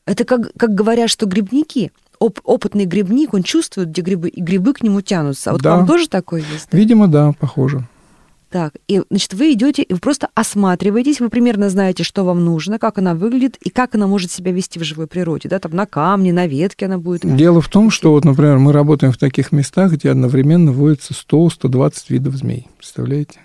Это 0.05 0.25
как, 0.25 0.53
как 0.59 0.75
говорят, 0.75 1.09
что 1.09 1.25
грибники, 1.25 1.91
оп- 2.19 2.41
опытный 2.45 2.85
грибник, 2.85 3.33
он 3.33 3.43
чувствует, 3.45 3.89
где 3.89 4.03
грибы, 4.03 4.29
и 4.29 4.43
грибы 4.43 4.75
к 4.75 4.83
нему 4.83 5.01
тянутся. 5.01 5.51
А 5.51 5.53
вот 5.55 5.63
Да. 5.63 5.77
вам 5.77 5.87
тоже 5.87 6.07
такое 6.11 6.41
есть? 6.53 6.69
да? 6.71 6.77
Видимо, 6.77 7.09
да, 7.09 7.33
похоже. 7.41 7.89
Так, 8.55 8.75
и, 8.87 9.03
значит, 9.11 9.35
вы 9.35 9.55
идете 9.55 9.83
и 9.83 9.93
вы 9.93 9.99
просто 9.99 10.29
осматриваетесь, 10.33 11.19
вы 11.19 11.29
примерно 11.29 11.71
знаете, 11.71 12.05
что 12.05 12.23
вам 12.23 12.45
нужно, 12.45 12.79
как 12.79 12.99
она 12.99 13.17
выглядит 13.17 13.57
и 13.57 13.69
как 13.69 13.97
она 13.97 14.07
может 14.07 14.31
себя 14.31 14.53
вести 14.53 14.79
в 14.79 14.85
живой 14.85 15.09
природе, 15.09 15.49
да, 15.49 15.59
там 15.59 15.73
на 15.73 15.87
камне, 15.87 16.33
на 16.33 16.47
ветке 16.47 16.87
она 16.87 16.99
будет. 16.99 17.23
Дело 17.37 17.61
в 17.61 17.69
том, 17.69 17.91
что 17.91 18.13
вот, 18.13 18.25
например, 18.25 18.59
мы 18.59 18.71
работаем 18.71 19.13
в 19.13 19.17
таких 19.17 19.51
местах, 19.51 19.95
где 19.95 20.09
одновременно 20.09 20.71
водится 20.71 21.15
100-120 21.15 21.95
видов 22.11 22.37
змей. 22.37 22.69
Представляете? 22.77 23.41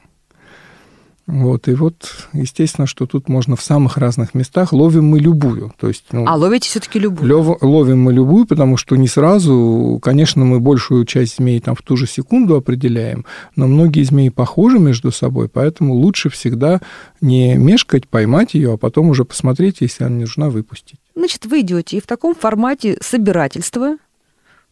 Вот, 1.31 1.67
и 1.67 1.75
вот, 1.75 2.27
естественно, 2.33 2.87
что 2.87 3.05
тут 3.05 3.29
можно 3.29 3.55
в 3.55 3.61
самых 3.61 3.97
разных 3.97 4.33
местах 4.33 4.73
ловим 4.73 5.05
мы 5.05 5.19
любую. 5.19 5.71
То 5.79 5.87
есть, 5.87 6.05
ну, 6.11 6.25
А 6.27 6.35
ловите 6.35 6.67
все-таки 6.69 6.97
любую. 6.97 7.29
лёв- 7.29 7.57
ловим 7.61 8.01
мы 8.01 8.13
любую, 8.13 8.47
потому 8.47 8.77
что 8.77 8.95
не 8.95 9.07
сразу, 9.07 9.99
конечно, 10.01 10.43
мы 10.43 10.59
большую 10.59 11.05
часть 11.05 11.37
змей 11.37 11.59
там 11.59 11.75
в 11.75 11.83
ту 11.83 11.95
же 11.97 12.07
секунду 12.07 12.55
определяем, 12.55 13.25
но 13.55 13.67
многие 13.67 14.01
змеи 14.03 14.29
похожи 14.29 14.79
между 14.79 15.11
собой, 15.11 15.49
поэтому 15.49 15.93
лучше 15.93 16.31
всегда 16.31 16.81
не 17.21 17.53
мешкать, 17.55 18.07
поймать 18.07 18.55
ее, 18.55 18.73
а 18.73 18.77
потом 18.77 19.09
уже 19.09 19.23
посмотреть, 19.23 19.81
если 19.81 20.05
она 20.05 20.15
не 20.15 20.21
нужна, 20.21 20.49
выпустить. 20.49 20.99
Значит, 21.15 21.45
вы 21.45 21.61
идете 21.61 21.97
и 21.97 22.01
в 22.01 22.07
таком 22.07 22.33
формате 22.33 22.97
собирательства 23.01 23.97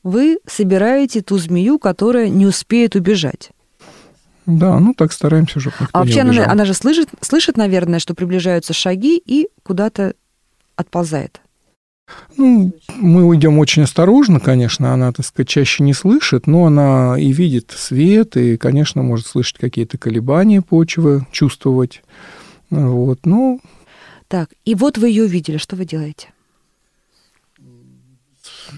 вы 0.02 0.40
собираете 0.48 1.22
ту 1.22 1.38
змею, 1.38 1.78
которая 1.78 2.30
не 2.30 2.48
успеет 2.48 2.96
убежать. 2.96 3.52
Да, 4.48 4.80
ну 4.80 4.94
так 4.94 5.12
стараемся, 5.12 5.60
никто 5.60 5.86
А 5.92 6.00
вообще 6.00 6.22
она, 6.22 6.46
она 6.50 6.64
же 6.64 6.74
слышит, 6.74 7.10
слышит, 7.22 7.58
наверное, 7.58 8.00
что 8.00 8.16
приближаются 8.16 8.74
шаги 8.74 9.22
и 9.24 9.50
куда-то 9.62 10.16
отползает. 10.78 11.42
Ну, 12.38 12.72
мы 12.96 13.26
уйдем 13.26 13.60
очень 13.60 13.84
осторожно, 13.84 14.40
конечно, 14.40 14.94
она, 14.94 15.12
так 15.12 15.26
сказать, 15.26 15.50
чаще 15.50 15.84
не 15.84 15.94
слышит, 15.94 16.48
но 16.48 16.66
она 16.66 17.20
и 17.20 17.34
видит 17.34 17.72
свет, 17.76 18.38
и, 18.38 18.56
конечно, 18.56 19.04
может 19.04 19.28
слышать 19.28 19.58
какие-то 19.58 19.98
колебания 19.98 20.62
почвы, 20.62 21.28
чувствовать. 21.32 22.02
Вот, 22.70 23.26
ну, 23.26 23.60
Так, 24.30 24.52
и 24.64 24.76
вот 24.76 24.98
вы 24.98 25.10
ее 25.10 25.26
увидели, 25.26 25.58
что 25.58 25.76
вы 25.76 25.84
делаете? 25.84 26.30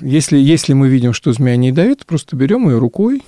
если, 0.02 0.38
если 0.38 0.74
мы 0.74 0.90
видим, 0.90 1.14
что 1.14 1.34
змея 1.34 1.58
не 1.58 1.68
ядовита, 1.68 2.06
просто 2.06 2.36
берем 2.36 2.70
ее 2.70 2.78
рукой, 2.78 3.24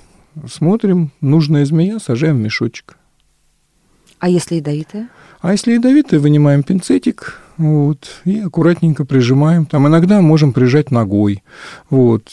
смотрим, 0.47 1.11
нужная 1.21 1.65
змея, 1.65 1.99
сажаем 1.99 2.37
в 2.37 2.41
мешочек. 2.41 2.97
А 4.19 4.29
если 4.29 4.55
ядовитая? 4.55 5.09
А 5.41 5.51
если 5.51 5.73
ядовитая, 5.73 6.19
вынимаем 6.19 6.61
пинцетик, 6.61 7.41
вот, 7.57 8.21
и 8.25 8.39
аккуратненько 8.39 9.05
прижимаем. 9.05 9.65
Там 9.65 9.87
иногда 9.87 10.21
можем 10.21 10.53
прижать 10.53 10.91
ногой, 10.91 11.43
вот, 11.89 12.23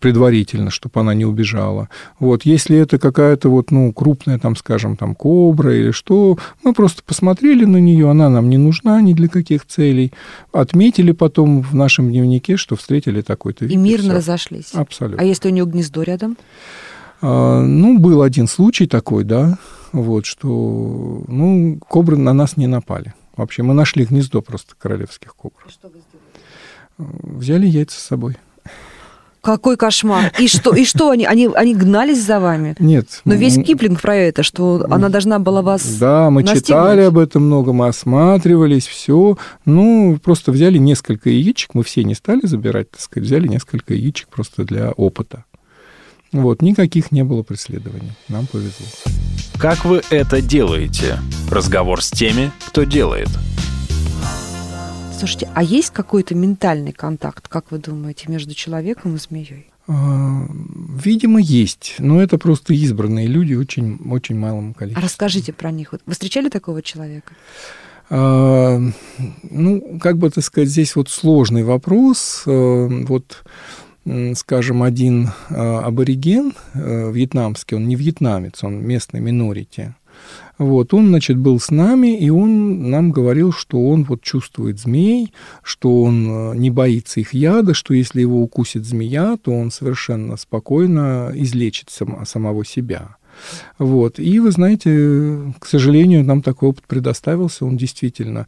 предварительно, 0.00 0.70
чтобы 0.70 1.00
она 1.00 1.14
не 1.14 1.24
убежала. 1.24 1.88
Вот, 2.18 2.44
если 2.44 2.76
это 2.78 2.98
какая-то 2.98 3.48
вот, 3.48 3.70
ну, 3.70 3.92
крупная, 3.92 4.38
там, 4.38 4.56
скажем, 4.56 4.96
там, 4.96 5.14
кобра 5.14 5.74
или 5.74 5.90
что, 5.90 6.38
мы 6.62 6.72
просто 6.72 7.02
посмотрели 7.04 7.64
на 7.64 7.78
нее, 7.78 8.10
она 8.10 8.28
нам 8.28 8.50
не 8.50 8.58
нужна 8.58 9.00
ни 9.00 9.14
для 9.14 9.28
каких 9.28 9.66
целей. 9.66 10.12
Отметили 10.52 11.12
потом 11.12 11.62
в 11.62 11.74
нашем 11.74 12.10
дневнике, 12.10 12.56
что 12.56 12.76
встретили 12.76 13.22
такой-то 13.22 13.64
вид. 13.64 13.74
И 13.74 13.76
мирно 13.76 14.10
всё. 14.10 14.16
разошлись. 14.16 14.70
Абсолютно. 14.74 15.22
А 15.22 15.24
если 15.24 15.48
у 15.48 15.52
нее 15.52 15.66
гнездо 15.66 16.02
рядом? 16.02 16.36
А, 17.26 17.62
Ну, 17.62 17.98
был 17.98 18.20
один 18.20 18.46
случай 18.46 18.86
такой, 18.86 19.24
да, 19.24 19.58
вот, 19.92 20.26
что, 20.26 21.24
ну, 21.26 21.78
кобры 21.88 22.18
на 22.18 22.34
нас 22.34 22.58
не 22.58 22.66
напали. 22.66 23.14
Вообще, 23.36 23.62
мы 23.62 23.72
нашли 23.72 24.04
гнездо 24.04 24.42
просто 24.42 24.74
королевских 24.78 25.34
кобр. 25.34 25.56
Взяли 26.98 27.66
яйца 27.66 27.98
с 27.98 28.02
собой. 28.02 28.36
Какой 29.40 29.76
кошмар! 29.76 30.32
И 30.38 30.48
что? 30.48 30.74
И 30.74 30.84
что 30.84 31.10
они? 31.10 31.26
Они, 31.26 31.48
они 31.54 31.74
гнались 31.74 32.22
за 32.24 32.40
вами? 32.40 32.76
Нет. 32.78 33.20
Но 33.24 33.34
весь 33.34 33.56
Киплинг 33.56 34.00
про 34.00 34.16
это, 34.16 34.42
что 34.42 34.86
она 34.90 35.08
должна 35.10 35.38
была 35.38 35.60
вас... 35.60 35.98
Да, 35.98 36.30
мы 36.30 36.42
настигнуть. 36.42 36.66
читали 36.66 37.02
об 37.02 37.18
этом 37.18 37.44
много, 37.46 37.72
мы 37.72 37.88
осматривались, 37.88 38.86
все. 38.86 39.36
Ну, 39.66 40.18
просто 40.22 40.50
взяли 40.50 40.78
несколько 40.78 41.28
яичек, 41.28 41.74
мы 41.74 41.84
все 41.84 42.04
не 42.04 42.14
стали 42.14 42.40
забирать, 42.44 42.90
так 42.90 43.00
сказать, 43.00 43.26
взяли 43.26 43.46
несколько 43.48 43.92
яичек 43.94 44.28
просто 44.28 44.64
для 44.64 44.92
опыта. 44.92 45.44
Вот, 46.34 46.62
никаких 46.62 47.12
не 47.12 47.22
было 47.22 47.44
преследований. 47.44 48.10
Нам 48.28 48.46
повезло. 48.48 48.86
Как 49.56 49.84
вы 49.84 50.02
это 50.10 50.40
делаете? 50.42 51.20
Разговор 51.48 52.02
с 52.02 52.10
теми, 52.10 52.50
кто 52.66 52.82
делает. 52.82 53.28
Слушайте, 55.16 55.48
а 55.54 55.62
есть 55.62 55.90
какой-то 55.90 56.34
ментальный 56.34 56.90
контакт, 56.92 57.46
как 57.46 57.70
вы 57.70 57.78
думаете, 57.78 58.24
между 58.28 58.52
человеком 58.52 59.14
и 59.14 59.18
змеей? 59.18 59.70
А, 59.86 60.44
Видимо, 61.04 61.40
есть, 61.40 61.94
но 62.00 62.20
это 62.20 62.36
просто 62.36 62.74
избранные 62.74 63.28
люди 63.28 63.54
очень, 63.54 63.96
очень 64.10 64.36
малом 64.36 64.72
А 64.72 64.78
количестве. 64.80 65.04
расскажите 65.04 65.52
про 65.52 65.70
них. 65.70 65.92
Вы 65.92 66.12
встречали 66.12 66.48
такого 66.48 66.82
человека? 66.82 67.32
А, 68.10 68.80
Ну, 69.44 69.98
как 70.00 70.18
бы, 70.18 70.30
так 70.30 70.42
сказать, 70.42 70.68
здесь 70.68 70.96
вот 70.96 71.08
сложный 71.10 71.62
вопрос. 71.62 72.42
Э, 72.46 72.88
Вот 73.06 73.44
скажем, 74.34 74.82
один 74.82 75.30
абориген 75.48 76.52
вьетнамский, 76.74 77.76
он 77.76 77.88
не 77.88 77.96
вьетнамец, 77.96 78.62
он 78.62 78.84
местный 78.84 79.20
минорити, 79.20 79.94
вот, 80.56 80.94
он, 80.94 81.08
значит, 81.08 81.36
был 81.36 81.58
с 81.58 81.70
нами, 81.70 82.16
и 82.16 82.30
он 82.30 82.88
нам 82.88 83.10
говорил, 83.10 83.52
что 83.52 83.88
он 83.88 84.04
вот 84.04 84.22
чувствует 84.22 84.78
змей, 84.78 85.32
что 85.64 86.02
он 86.02 86.28
э, 86.28 86.56
не 86.56 86.70
боится 86.70 87.18
их 87.18 87.34
яда, 87.34 87.74
что 87.74 87.92
если 87.92 88.20
его 88.20 88.40
укусит 88.40 88.84
змея, 88.84 89.36
то 89.42 89.50
он 89.50 89.72
совершенно 89.72 90.36
спокойно 90.36 91.32
излечит 91.34 91.90
сам, 91.90 92.24
самого 92.24 92.64
себя. 92.64 93.16
Вот. 93.78 94.20
И 94.20 94.38
вы 94.38 94.52
знаете, 94.52 95.52
к 95.58 95.66
сожалению, 95.66 96.24
нам 96.24 96.40
такой 96.40 96.68
опыт 96.68 96.84
предоставился. 96.86 97.66
Он 97.66 97.76
действительно 97.76 98.46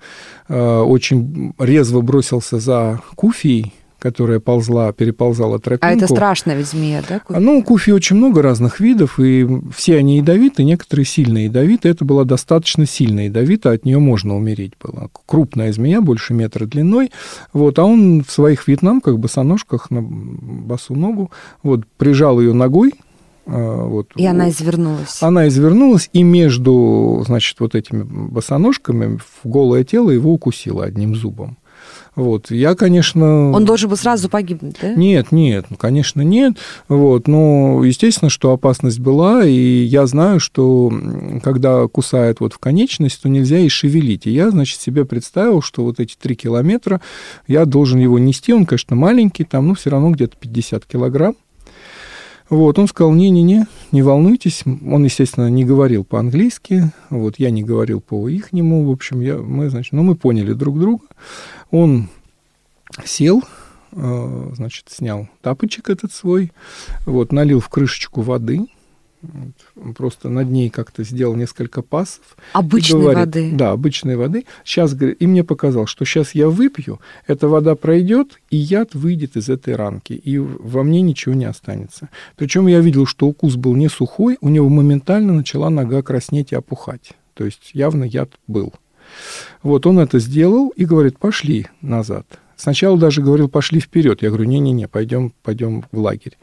э, 0.49 0.79
очень 0.79 1.55
резво 1.59 2.03
бросился 2.03 2.61
за 2.61 3.01
Куфией, 3.17 3.73
которая 3.99 4.41
ползла, 4.41 4.93
переползала 4.93 5.59
тропинку. 5.59 5.87
А 5.87 5.97
это 5.97 6.07
страшная 6.07 6.57
ведь 6.57 6.69
змея, 6.69 7.03
да? 7.09 7.21
Куфи? 7.21 7.39
Ну, 7.39 7.63
куфи 7.63 7.91
очень 7.91 8.17
много 8.17 8.43
разных 8.43 8.81
видов, 8.81 9.19
и 9.19 9.47
все 9.75 9.97
они 9.97 10.19
ядовиты, 10.19 10.65
некоторые 10.65 11.07
сильно 11.07 11.45
ядовиты. 11.45 11.89
Это 11.89 12.05
была 12.05 12.25
достаточно 12.25 12.87
сильно 12.87 13.27
ядовита, 13.27 13.71
от 13.71 13.85
нее 13.85 13.99
можно 13.99 14.37
умереть 14.37 14.75
было. 14.83 15.09
Крупная 15.27 15.73
змея, 15.73 16.01
больше 16.01 16.35
метра 16.35 16.67
длиной, 16.67 17.11
вот, 17.53 17.79
а 17.79 17.85
он 17.85 18.23
в 18.23 18.31
своих 18.31 18.69
вьетнамках, 18.69 19.19
босоножках 19.19 19.91
на 19.91 20.03
босу 20.03 20.95
ногу, 20.95 21.31
вот, 21.63 21.87
прижал 21.97 22.41
ее 22.41 22.53
ногой, 22.53 22.93
а, 23.47 23.85
вот. 23.87 24.09
И 24.17 24.27
она 24.27 24.51
извернулась. 24.51 25.23
Она 25.23 25.49
извернулась, 25.49 26.11
и 26.13 26.23
между, 26.23 27.23
значит, 27.27 27.61
вот 27.61 27.75
этими 27.75 28.03
босоножками 28.03 29.19
в 29.19 29.49
голое 29.49 29.85
тело 29.85 30.11
его 30.11 30.33
укусила 30.33 30.85
одним 30.85 31.15
зубом. 31.15 31.57
Вот. 32.17 32.51
Я, 32.51 32.75
конечно... 32.75 33.53
Он 33.53 33.65
должен 33.67 33.91
был 33.91 33.97
сразу 33.97 34.31
погибнуть, 34.31 34.77
да? 34.81 34.95
Нет, 34.95 35.33
нет, 35.33 35.67
конечно, 35.79 36.23
нет. 36.23 36.57
Вот. 36.89 37.29
Но, 37.29 37.85
естественно, 37.85 38.31
что 38.31 38.53
опасность 38.53 38.99
была, 38.99 39.45
и 39.45 39.83
я 39.85 40.07
знаю, 40.07 40.41
что 40.41 40.91
когда 41.43 41.87
кусает 41.87 42.41
вот 42.41 42.55
в 42.55 42.59
конечность, 42.59 43.21
то 43.21 43.29
нельзя 43.29 43.59
и 43.59 43.69
шевелить. 43.69 44.27
И 44.27 44.31
я, 44.31 44.51
значит, 44.51 44.81
себе 44.81 45.05
представил, 45.05 45.61
что 45.61 45.85
вот 45.85 46.01
эти 46.01 46.17
три 46.17 46.35
километра 46.35 47.03
я 47.47 47.67
должен 47.67 48.01
его 48.01 48.19
нести. 48.19 48.55
Он, 48.55 48.65
конечно, 48.65 48.97
маленький, 48.97 49.45
там, 49.45 49.69
ну, 49.69 49.75
все 49.75 49.91
равно 49.91 50.11
где-то 50.11 50.37
50 50.41 50.87
килограмм. 50.87 51.35
Вот, 52.49 52.79
он 52.79 52.87
сказал, 52.87 53.13
не-не-не, 53.13 53.67
не 53.91 54.03
волнуйтесь. 54.03 54.63
Он, 54.65 55.05
естественно, 55.05 55.49
не 55.49 55.65
говорил 55.65 56.05
по-английски, 56.05 56.93
вот, 57.11 57.39
я 57.39 57.51
не 57.51 57.65
говорил 57.65 58.01
по-ихнему, 58.01 58.85
в 58.85 58.91
общем, 58.91 59.21
я, 59.21 59.37
мы, 59.37 59.69
значит, 59.69 59.93
ну, 59.93 60.03
мы 60.05 60.15
поняли 60.15 60.53
друг 60.53 60.79
друга. 60.79 61.05
Он 61.73 62.09
сел, 63.05 63.43
э, 63.93 64.51
значит, 64.55 64.89
снял 64.91 65.29
тапочек 65.43 65.91
этот 65.91 66.13
свой, 66.13 66.53
вот, 67.05 67.33
налил 67.33 67.59
в 67.59 67.69
крышечку 67.69 68.21
воды, 68.21 68.67
вот, 69.75 69.97
просто 69.97 70.29
над 70.29 70.51
ней 70.51 70.71
как-то 70.71 71.05
сделал 71.05 71.35
несколько 71.35 71.83
пасов. 71.83 72.37
Обычной 72.53 73.01
говорит, 73.01 73.19
воды. 73.19 73.53
Да, 73.53 73.73
обычной 73.73 74.17
воды. 74.17 74.47
Сейчас, 74.65 74.95
и 75.01 75.27
мне 75.27 75.45
показал, 75.45 75.87
что 75.87 76.05
сейчас 76.05 76.35
я 76.35 76.49
выпью, 76.49 77.01
эта 77.27 77.49
вода 77.49 77.75
пройдет, 77.75 78.41
и 78.51 78.57
яд 78.57 78.95
выйдет 78.95 79.37
из 79.37 79.49
этой 79.49 79.77
ранки, 79.77 80.13
и 80.13 80.39
во 80.39 80.83
мне 80.83 81.01
ничего 81.03 81.35
не 81.35 81.45
останется. 81.45 82.09
Причем 82.37 82.67
я 82.67 82.81
видел, 82.81 83.07
что 83.07 83.27
укус 83.27 83.57
был 83.57 83.75
не 83.75 83.89
сухой, 83.89 84.39
у 84.41 84.49
него 84.49 84.69
моментально 84.69 85.33
начала 85.33 85.71
нога 85.71 86.03
краснеть 86.03 86.53
и 86.53 86.57
опухать. 86.57 87.13
То 87.35 87.45
есть 87.45 87.71
явно 87.75 88.05
яд 88.05 88.31
был. 88.47 88.73
Вот 89.63 89.87
он 89.87 89.99
это 89.99 90.19
сделал 90.19 90.71
и 90.71 90.85
говорит, 90.85 91.19
пошли 91.19 91.67
назад. 91.81 92.27
Сначала 92.57 92.99
даже 92.99 93.23
говорил, 93.23 93.49
пошли 93.49 93.81
вперед. 93.81 94.23
Я 94.23 94.29
говорю, 94.29 94.45
не-не-не, 94.45 94.89
пойдем, 94.89 95.33
пойдем 95.43 95.85
в 95.93 95.99
лагерь. 95.99 96.39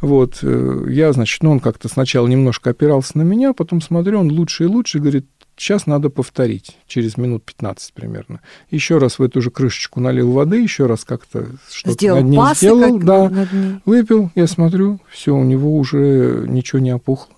Вот, 0.00 0.40
э, 0.42 0.86
я, 0.90 1.12
значит, 1.12 1.42
ну, 1.42 1.52
он 1.52 1.60
как-то 1.60 1.88
сначала 1.88 2.26
немножко 2.26 2.70
опирался 2.70 3.16
на 3.18 3.22
меня, 3.22 3.52
потом 3.52 3.80
смотрю, 3.80 4.18
он 4.20 4.32
лучше 4.32 4.64
и 4.64 4.66
лучше, 4.66 4.98
говорит, 4.98 5.26
сейчас 5.56 5.86
надо 5.86 6.10
повторить, 6.10 6.76
через 6.88 7.16
минут 7.16 7.44
15 7.44 7.92
примерно. 7.92 8.40
Еще 8.70 8.98
раз 8.98 9.18
в 9.18 9.22
эту 9.22 9.40
же 9.40 9.50
крышечку 9.50 10.00
налил 10.00 10.32
воды, 10.32 10.60
еще 10.60 10.86
раз 10.86 11.04
как-то 11.04 11.46
что-то 11.70 12.16
над 12.16 12.24
ней 12.24 12.36
пасы, 12.36 12.56
сделал, 12.66 12.98
да, 12.98 13.28
над 13.30 13.52
ней. 13.52 13.74
выпил, 13.84 14.30
я 14.34 14.48
смотрю, 14.48 14.98
все, 15.08 15.34
у 15.34 15.44
него 15.44 15.76
уже 15.76 16.44
ничего 16.48 16.80
не 16.80 16.92
опухло. 16.92 17.34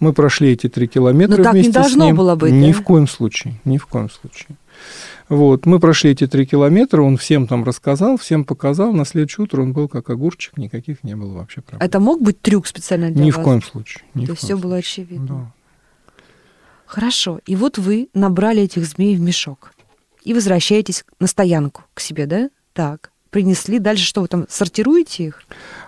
Мы 0.00 0.12
прошли 0.12 0.50
эти 0.50 0.68
три 0.68 0.88
километра 0.88 1.44
Но 1.44 1.50
вместе 1.52 1.70
так 1.72 1.82
не 1.82 1.88
должно 1.90 2.04
с 2.04 2.06
ним. 2.08 2.16
было 2.16 2.34
быть, 2.34 2.52
Ни 2.52 2.72
да? 2.72 2.78
в 2.78 2.82
коем 2.82 3.06
случае, 3.06 3.54
ни 3.64 3.78
в 3.78 3.86
коем 3.86 4.10
случае. 4.10 4.56
Вот, 5.32 5.64
мы 5.64 5.80
прошли 5.80 6.10
эти 6.10 6.26
три 6.26 6.44
километра, 6.44 7.00
он 7.00 7.16
всем 7.16 7.46
там 7.46 7.64
рассказал, 7.64 8.18
всем 8.18 8.44
показал. 8.44 8.92
На 8.92 9.06
следующее 9.06 9.44
утро 9.44 9.62
он 9.62 9.72
был 9.72 9.88
как 9.88 10.10
огурчик, 10.10 10.58
никаких 10.58 11.02
не 11.04 11.16
было 11.16 11.32
вообще 11.32 11.62
проблем. 11.62 11.80
Это 11.80 12.00
мог 12.00 12.20
быть 12.20 12.42
трюк 12.42 12.66
специально 12.66 13.10
для 13.10 13.24
Ни 13.24 13.30
вас? 13.30 13.40
в 13.40 13.42
коем 13.42 13.62
случае. 13.62 14.04
Ни 14.12 14.26
То 14.26 14.32
есть 14.32 14.40
все 14.44 14.48
случае. 14.48 14.62
было 14.62 14.76
очевидно. 14.76 15.26
Да. 15.26 16.12
Хорошо. 16.84 17.40
И 17.46 17.56
вот 17.56 17.78
вы 17.78 18.10
набрали 18.12 18.60
этих 18.60 18.84
змей 18.84 19.16
в 19.16 19.20
мешок 19.20 19.72
и 20.22 20.34
возвращаетесь 20.34 21.02
на 21.18 21.26
стоянку 21.26 21.84
к 21.94 22.00
себе, 22.00 22.26
да? 22.26 22.50
Так 22.74 23.10
принесли. 23.32 23.78
Дальше 23.80 24.04
что, 24.04 24.20
вы 24.20 24.28
там 24.28 24.46
сортируете 24.48 25.24
их? 25.24 25.42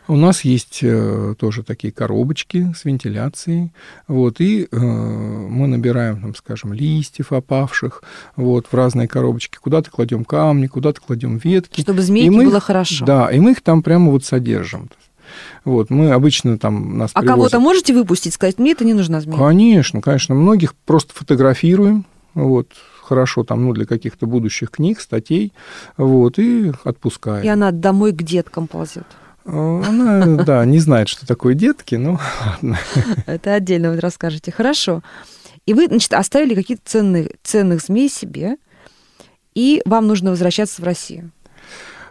У 0.08 0.16
нас 0.16 0.40
есть 0.42 0.80
э, 0.82 1.34
тоже 1.38 1.62
такие 1.62 1.92
коробочки 1.92 2.74
с 2.76 2.84
вентиляцией, 2.84 3.72
вот, 4.08 4.40
и 4.40 4.66
э, 4.70 4.76
мы 4.76 5.66
набираем, 5.66 6.20
там, 6.20 6.34
скажем, 6.34 6.72
листьев 6.72 7.32
опавших, 7.32 8.02
вот, 8.34 8.66
в 8.66 8.74
разные 8.74 9.08
коробочки. 9.08 9.58
Куда-то 9.60 9.90
кладем 9.90 10.24
камни, 10.24 10.66
куда-то 10.66 11.00
кладем 11.00 11.36
ветки. 11.36 11.82
Чтобы 11.82 12.02
змейке 12.02 12.30
мы, 12.30 12.46
было 12.46 12.60
хорошо. 12.60 13.04
Да, 13.04 13.30
и 13.30 13.38
мы 13.38 13.52
их 13.52 13.62
там 13.62 13.82
прямо 13.82 14.10
вот 14.10 14.24
содержим. 14.24 14.90
Вот, 15.64 15.90
мы 15.90 16.12
обычно 16.12 16.58
там 16.58 16.98
нас 16.98 17.10
А 17.12 17.20
привозят... 17.20 17.36
кого-то 17.36 17.60
можете 17.60 17.94
выпустить, 17.94 18.34
сказать, 18.34 18.58
мне 18.58 18.72
это 18.72 18.84
не 18.84 18.94
нужна 18.94 19.20
змея? 19.20 19.38
Конечно, 19.38 20.00
конечно. 20.00 20.34
Многих 20.34 20.74
просто 20.74 21.14
фотографируем, 21.14 22.06
вот, 22.34 22.68
хорошо 23.04 23.44
там, 23.44 23.64
ну, 23.64 23.72
для 23.72 23.84
каких-то 23.84 24.26
будущих 24.26 24.70
книг, 24.70 25.00
статей, 25.00 25.52
вот, 25.96 26.38
и 26.38 26.72
отпускаем. 26.84 27.44
И 27.44 27.48
она 27.48 27.70
домой 27.70 28.12
к 28.12 28.22
деткам 28.22 28.66
ползет. 28.66 29.06
А, 29.44 29.82
она, 29.86 30.44
да, 30.44 30.64
не 30.64 30.78
знает, 30.78 31.08
что 31.08 31.26
такое 31.26 31.54
детки, 31.54 31.94
но 31.94 32.18
ладно. 32.46 32.78
Это 33.26 33.54
отдельно 33.54 33.90
вы 33.90 34.00
расскажете. 34.00 34.50
Хорошо. 34.50 35.02
И 35.66 35.74
вы, 35.74 35.86
значит, 35.86 36.12
оставили 36.12 36.54
какие-то 36.54 36.82
ценные, 36.84 37.30
ценных 37.42 37.80
змей 37.80 38.08
себе, 38.08 38.56
и 39.54 39.82
вам 39.86 40.06
нужно 40.06 40.30
возвращаться 40.30 40.82
в 40.82 40.84
Россию. 40.84 41.30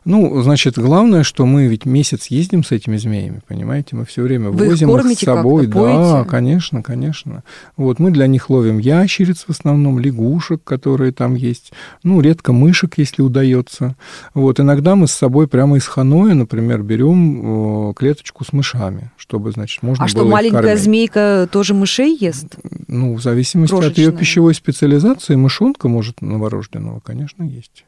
Ну, 0.06 0.42
значит, 0.42 0.78
главное, 0.78 1.24
что 1.24 1.46
мы 1.46 1.68
ведь 1.68 1.86
месяц 1.86 2.28
ездим 2.28 2.64
с 2.64 2.72
этими 2.72 2.98
змеями, 2.98 3.42
понимаете? 3.48 3.96
Мы 3.96 4.06
все 4.06 4.22
время 4.22 4.50
Вы 4.50 4.68
возим 4.68 4.90
их, 4.90 5.06
их 5.06 5.20
с 5.20 5.22
собой. 5.22 5.68
Да, 5.68 6.26
конечно, 6.26 6.84
конечно. 6.84 7.44
Вот 7.78 8.00
мы 8.00 8.12
для 8.12 8.28
них 8.28 8.50
ловим 8.50 8.80
ящериц 8.80 9.46
в 9.48 9.50
основном, 9.50 10.00
лягушек, 10.00 10.64
которые 10.64 11.12
там 11.12 11.36
есть. 11.36 11.72
Ну, 12.04 12.22
редко 12.22 12.52
мышек, 12.54 12.98
если 12.98 13.22
удается. 13.22 13.96
Вот 14.34 14.60
иногда 14.60 14.96
мы 14.96 15.08
с 15.08 15.12
собой 15.12 15.48
прямо 15.48 15.78
из 15.78 15.88
Ханоя, 15.88 16.34
например, 16.34 16.82
берем 16.82 17.94
клеточку 17.94 18.44
с 18.44 18.52
мышами, 18.52 19.12
чтобы, 19.18 19.52
значит, 19.52 19.84
можно 19.84 20.04
а 20.04 20.08
было 20.08 20.10
что, 20.10 20.26
маленькая 20.26 20.78
змейка 20.78 21.48
тоже 21.52 21.74
мышей 21.74 22.18
ест? 22.20 22.58
Ну, 22.88 23.16
в 23.16 23.22
зависимости 23.22 23.72
Крошечная. 23.72 23.92
от 23.92 23.98
ее 23.98 24.12
пищевой 24.12 24.54
специализации, 24.54 25.36
мышонка 25.36 25.88
может 25.88 26.22
новорожденного, 26.22 27.00
конечно, 27.00 27.44
есть. 27.44 27.86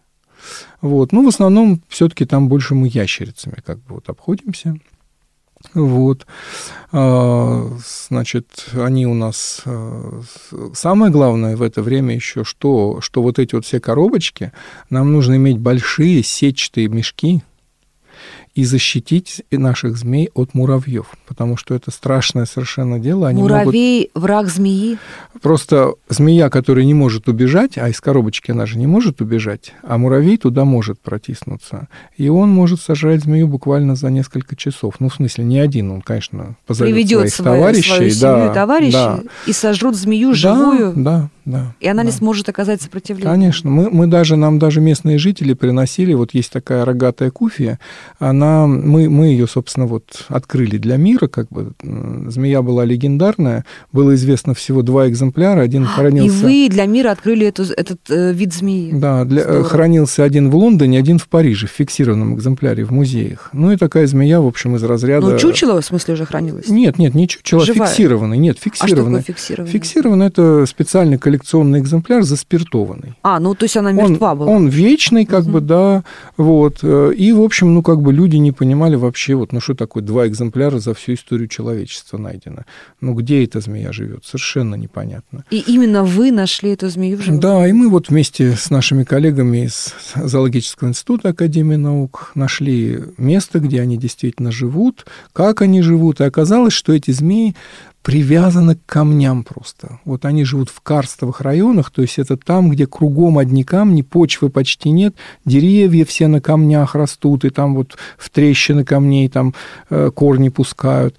Вот. 0.82 1.12
Ну, 1.12 1.24
в 1.26 1.28
основном 1.28 1.82
все-таки 1.88 2.26
там 2.26 2.48
больше 2.48 2.76
мы 2.76 2.88
ящерицами 2.88 3.62
как 3.66 3.78
бы 3.80 3.96
вот 3.96 4.10
обходимся. 4.10 4.76
Вот. 5.74 6.26
А, 6.92 7.70
значит, 8.10 8.68
они 8.74 9.08
у 9.08 9.14
нас... 9.14 9.62
А, 9.66 10.22
самое 10.74 11.12
главное 11.12 11.58
в 11.58 11.62
это 11.62 11.82
время 11.82 12.16
еще, 12.16 12.44
что, 12.44 13.02
что 13.02 13.22
вот 13.22 13.40
эти 13.40 13.56
вот 13.56 13.66
все 13.66 13.80
коробочки, 13.80 14.52
нам 14.90 15.12
нужно 15.12 15.36
иметь 15.36 15.58
большие 15.58 16.24
сетчатые 16.24 16.88
мешки, 16.88 17.42
и 18.56 18.64
защитить 18.64 19.44
наших 19.52 19.98
змей 19.98 20.32
от 20.34 20.54
муравьев, 20.54 21.08
потому 21.28 21.58
что 21.58 21.76
это 21.76 21.92
страшное 21.92 22.46
совершенно 22.46 23.00
дело. 23.00 23.28
Они 23.28 23.42
Муравей 23.42 24.10
могут... 24.14 24.24
враг 24.24 24.48
змеи? 24.48 24.98
Просто 25.42 25.96
змея, 26.08 26.50
которая 26.50 26.86
не 26.86 26.94
может 26.94 27.28
убежать, 27.28 27.78
а 27.78 27.90
из 27.90 28.00
коробочки 28.00 28.52
она 28.52 28.66
же 28.66 28.78
не 28.78 28.88
может 28.88 29.20
убежать, 29.20 29.74
а 29.84 29.98
муравей 29.98 30.38
туда 30.38 30.64
может 30.64 31.02
протиснуться, 31.02 31.90
и 32.16 32.30
он 32.30 32.50
может 32.50 32.80
сожрать 32.80 33.24
змею 33.24 33.50
буквально 33.50 33.96
за 33.96 34.10
несколько 34.10 34.56
часов. 34.56 34.96
Ну, 35.00 35.10
в 35.10 35.16
смысле, 35.16 35.44
не 35.44 35.60
один, 35.60 35.92
он, 35.92 36.02
конечно, 36.02 36.56
позовет 36.66 36.94
Приведет 36.94 37.20
своих 37.20 37.34
свою, 37.34 37.58
товарищей. 37.58 37.90
Свою 37.90 38.10
семью 38.12 38.48
да, 38.48 38.54
товарищей 38.54 38.92
да. 38.94 39.20
и 39.46 39.52
сожрут 39.52 39.96
змею 39.96 40.34
живую. 40.34 40.94
Да, 40.96 41.30
да. 41.44 41.76
И 41.82 41.88
она 41.88 42.04
да. 42.04 42.08
не 42.08 42.12
сможет 42.12 42.48
оказать 42.48 42.82
сопротивление. 42.82 43.32
Конечно. 43.32 43.70
Мы, 43.70 43.90
мы 43.90 44.08
даже, 44.08 44.38
нам 44.38 44.60
даже 44.60 44.80
местные 44.80 45.18
жители 45.18 45.54
приносили, 45.54 46.14
вот 46.14 46.34
есть 46.34 46.54
такая 46.54 46.86
рогатая 46.86 47.32
куфия, 47.32 47.80
она, 48.18 48.45
мы, 48.68 49.10
мы 49.10 49.28
ее, 49.28 49.48
собственно, 49.48 49.86
вот 49.86 50.26
открыли 50.30 50.78
для 50.78 50.98
мира, 50.98 51.28
как 51.28 51.48
бы. 51.50 51.72
Змея 52.28 52.62
была 52.62 52.86
легендарная, 52.86 53.66
было 53.92 54.16
известно 54.16 54.54
всего 54.54 54.82
два 54.82 55.08
экземпляра, 55.10 55.62
один 55.62 55.86
хранился... 55.86 56.38
И 56.48 56.68
вы 56.68 56.70
для 56.74 56.86
мира 56.86 57.12
открыли 57.12 57.48
эту, 57.48 57.64
этот 57.64 58.00
э, 58.10 58.34
вид 58.34 58.54
змеи. 58.54 58.92
Да, 58.94 59.26
для, 59.26 59.44
Здорово. 59.44 59.64
хранился 59.66 60.24
один 60.24 60.50
в 60.50 60.56
Лондоне, 60.56 61.00
один 61.00 61.20
в 61.20 61.28
Париже, 61.28 61.68
в 61.68 61.72
фиксированном 61.72 62.36
экземпляре 62.36 62.84
в 62.84 62.92
музеях. 62.92 63.50
Ну 63.54 63.72
и 63.72 63.78
такая 63.78 64.08
змея, 64.08 64.42
в 64.42 64.48
общем, 64.48 64.76
из 64.76 64.84
разряда... 64.84 65.28
Ну, 65.28 65.38
чучело, 65.38 65.80
в 65.82 65.86
смысле, 65.86 66.14
уже 66.16 66.26
хранилось? 66.26 66.68
Нет, 66.70 66.98
нет, 66.98 67.14
не 67.16 67.28
чучело, 67.28 67.62
а 67.62 67.66
Живая? 67.66 67.88
фиксированный. 67.90 68.38
Нет, 68.38 68.58
А 68.66 68.88
что 68.88 68.96
такое 68.96 69.22
фиксированный. 69.22 69.72
Фиксированный– 69.72 70.28
это 70.28 70.66
специальный 70.66 71.18
коллекционный 71.18 71.80
экземпляр, 71.80 72.24
заспиртованный. 72.24 73.14
А, 73.24 73.40
ну, 73.40 73.56
то 73.56 73.66
есть 73.66 73.78
она 73.78 73.90
Он, 73.90 74.12
мертва 74.12 74.36
была. 74.36 74.52
он 74.52 74.68
вечный, 74.68 75.26
как 75.26 75.46
бы, 75.46 75.62
да, 75.62 76.04
вот. 76.38 76.80
э, 76.84 77.14
И, 77.16 77.32
в 77.32 77.42
общем, 77.42 77.74
ну, 77.74 77.82
как 77.82 78.02
бы 78.02 78.14
люди 78.14 78.35
не 78.40 78.52
понимали 78.52 78.96
вообще, 78.96 79.36
вот, 79.36 79.52
ну, 79.52 79.60
что 79.60 79.74
такое 79.74 80.04
два 80.04 80.28
экземпляра 80.28 80.80
за 80.80 80.94
всю 80.94 81.14
историю 81.14 81.48
человечества 81.48 82.18
найдено. 82.18 82.64
Ну, 83.02 83.14
где 83.14 83.44
эта 83.44 83.60
змея 83.60 83.92
живет? 83.92 84.26
Совершенно 84.26 84.76
непонятно. 84.76 85.46
И 85.50 85.60
именно 85.60 86.04
вы 86.04 86.32
нашли 86.32 86.72
эту 86.72 86.90
змею 86.90 87.18
в 87.18 87.22
живых? 87.22 87.40
Да, 87.40 87.68
и 87.68 87.72
мы 87.72 87.90
вот 87.90 88.10
вместе 88.10 88.56
с 88.56 88.70
нашими 88.70 89.04
коллегами 89.04 89.66
из 89.66 89.94
Зоологического 90.16 90.90
института 90.90 91.30
Академии 91.30 91.76
наук 91.76 92.32
нашли 92.36 93.00
место, 93.18 93.60
где 93.60 93.82
они 93.82 93.98
действительно 93.98 94.52
живут, 94.52 95.06
как 95.34 95.62
они 95.62 95.82
живут, 95.82 96.22
и 96.22 96.24
оказалось, 96.24 96.74
что 96.74 96.94
эти 96.94 97.12
змеи 97.12 97.56
привязаны 98.06 98.76
к 98.76 98.86
камням 98.86 99.44
просто. 99.44 100.00
Вот 100.06 100.26
они 100.26 100.44
живут 100.44 100.70
в 100.70 100.80
карстовых 100.80 101.42
районах, 101.42 101.90
то 101.90 102.04
есть 102.04 102.20
это 102.20 102.38
там, 102.38 102.70
где 102.70 102.86
кругом 102.86 103.40
одни 103.40 103.64
камни, 103.64 104.04
почвы 104.04 104.50
почти 104.50 104.92
нет, 104.92 105.16
деревья 105.44 106.06
все 106.06 106.28
на 106.28 106.40
камнях 106.40 106.94
растут, 106.94 107.46
и 107.46 107.50
там 107.50 107.74
вот 107.74 107.98
в 108.20 108.30
трещины 108.30 108.84
камней 108.84 109.28
там 109.28 109.56
э, 109.90 110.12
корни 110.14 110.50
пускают. 110.50 111.18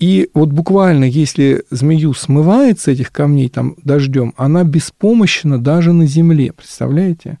И 0.00 0.28
вот 0.34 0.48
буквально, 0.48 1.04
если 1.04 1.62
змею 1.70 2.12
смывает 2.14 2.80
с 2.80 2.88
этих 2.88 3.12
камней 3.12 3.48
там 3.48 3.76
дождем, 3.84 4.34
она 4.36 4.64
беспомощна 4.64 5.58
даже 5.58 5.92
на 5.92 6.04
земле, 6.04 6.52
представляете? 6.52 7.38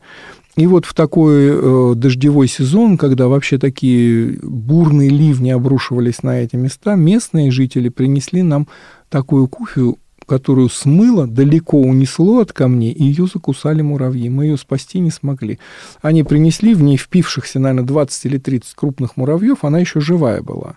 И 0.56 0.66
вот 0.68 0.84
в 0.84 0.94
такой 0.94 1.48
э, 1.50 1.92
дождевой 1.96 2.46
сезон, 2.46 2.96
когда 2.96 3.26
вообще 3.26 3.58
такие 3.58 4.38
бурные 4.42 5.08
ливни 5.08 5.50
обрушивались 5.50 6.22
на 6.22 6.40
эти 6.40 6.54
места, 6.54 6.94
местные 6.94 7.50
жители 7.50 7.88
принесли 7.88 8.42
нам 8.42 8.68
такую 9.08 9.48
куфию, 9.48 9.98
которую 10.26 10.68
смыло, 10.68 11.26
далеко 11.26 11.78
унесло 11.80 12.40
от 12.40 12.52
камней, 12.52 12.92
и 12.92 13.04
ее 13.04 13.26
закусали 13.26 13.82
муравьи. 13.82 14.28
Мы 14.28 14.46
ее 14.46 14.56
спасти 14.56 14.98
не 14.98 15.10
смогли. 15.10 15.58
Они 16.02 16.22
принесли 16.22 16.74
в 16.74 16.82
ней 16.82 16.96
впившихся, 16.96 17.58
наверное, 17.58 17.86
20 17.86 18.26
или 18.26 18.38
30 18.38 18.74
крупных 18.74 19.16
муравьев, 19.16 19.64
она 19.64 19.78
еще 19.78 20.00
живая 20.00 20.42
была. 20.42 20.76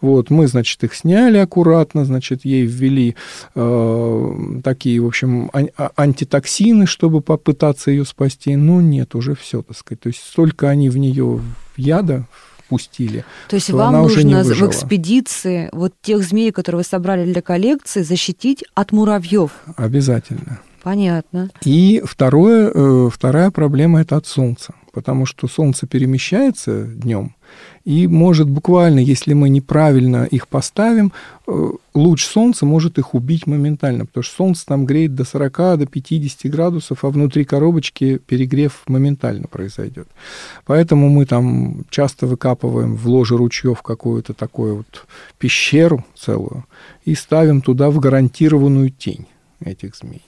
Вот, 0.00 0.30
мы, 0.30 0.46
значит, 0.46 0.82
их 0.84 0.94
сняли 0.94 1.38
аккуратно, 1.38 2.04
значит, 2.04 2.44
ей 2.44 2.66
ввели 2.66 3.14
э, 3.54 4.34
такие, 4.64 5.00
в 5.00 5.06
общем, 5.06 5.50
ан- 5.52 5.70
а- 5.76 5.92
антитоксины, 5.96 6.86
чтобы 6.86 7.20
попытаться 7.20 7.90
ее 7.90 8.04
спасти. 8.04 8.56
Но 8.56 8.80
нет, 8.80 9.14
уже 9.14 9.34
все, 9.34 9.62
так 9.62 9.76
сказать. 9.76 10.00
То 10.00 10.08
есть 10.08 10.22
столько 10.22 10.68
они 10.68 10.90
в 10.90 10.98
нее 10.98 11.40
яда 11.76 12.26
пустили. 12.72 13.22
То 13.48 13.56
есть 13.56 13.68
вам 13.68 13.92
нужно 13.92 14.42
в 14.42 14.66
экспедиции 14.66 15.68
вот 15.72 15.92
тех 16.00 16.22
змей, 16.22 16.52
которые 16.52 16.78
вы 16.78 16.84
собрали 16.84 17.30
для 17.30 17.42
коллекции, 17.42 18.00
защитить 18.02 18.64
от 18.74 18.92
муравьев. 18.92 19.50
Обязательно. 19.76 20.60
Понятно. 20.82 21.50
И 21.64 22.02
второе, 22.02 22.72
э, 22.74 23.10
вторая 23.12 23.50
проблема 23.50 24.00
это 24.00 24.16
от 24.16 24.26
солнца, 24.26 24.74
потому 24.94 25.26
что 25.26 25.48
солнце 25.48 25.86
перемещается 25.86 26.84
днем, 26.84 27.34
и 27.84 28.06
может 28.06 28.48
буквально, 28.48 29.00
если 29.00 29.32
мы 29.32 29.48
неправильно 29.48 30.24
их 30.24 30.46
поставим, 30.46 31.12
э, 31.46 31.70
луч 31.94 32.24
солнца 32.24 32.64
может 32.64 32.98
их 32.98 33.14
убить 33.14 33.46
моментально, 33.46 34.06
потому 34.06 34.22
что 34.22 34.36
солнце 34.36 34.66
там 34.66 34.86
греет 34.86 35.14
до 35.14 35.24
40, 35.24 35.76
до 35.78 35.86
50 35.86 36.46
градусов, 36.50 37.04
а 37.04 37.10
внутри 37.10 37.44
коробочки 37.44 38.18
перегрев 38.18 38.82
моментально 38.86 39.48
произойдет. 39.48 40.06
Поэтому 40.64 41.08
мы 41.08 41.26
там 41.26 41.84
часто 41.90 42.26
выкапываем 42.26 42.94
в 42.94 43.08
ложе 43.08 43.36
ручьев 43.36 43.82
какую-то 43.82 44.32
такую 44.32 44.76
вот 44.76 45.06
пещеру 45.38 46.04
целую 46.16 46.64
и 47.04 47.14
ставим 47.14 47.62
туда 47.62 47.90
в 47.90 47.98
гарантированную 47.98 48.90
тень 48.90 49.26
этих 49.60 49.96
змей. 49.96 50.22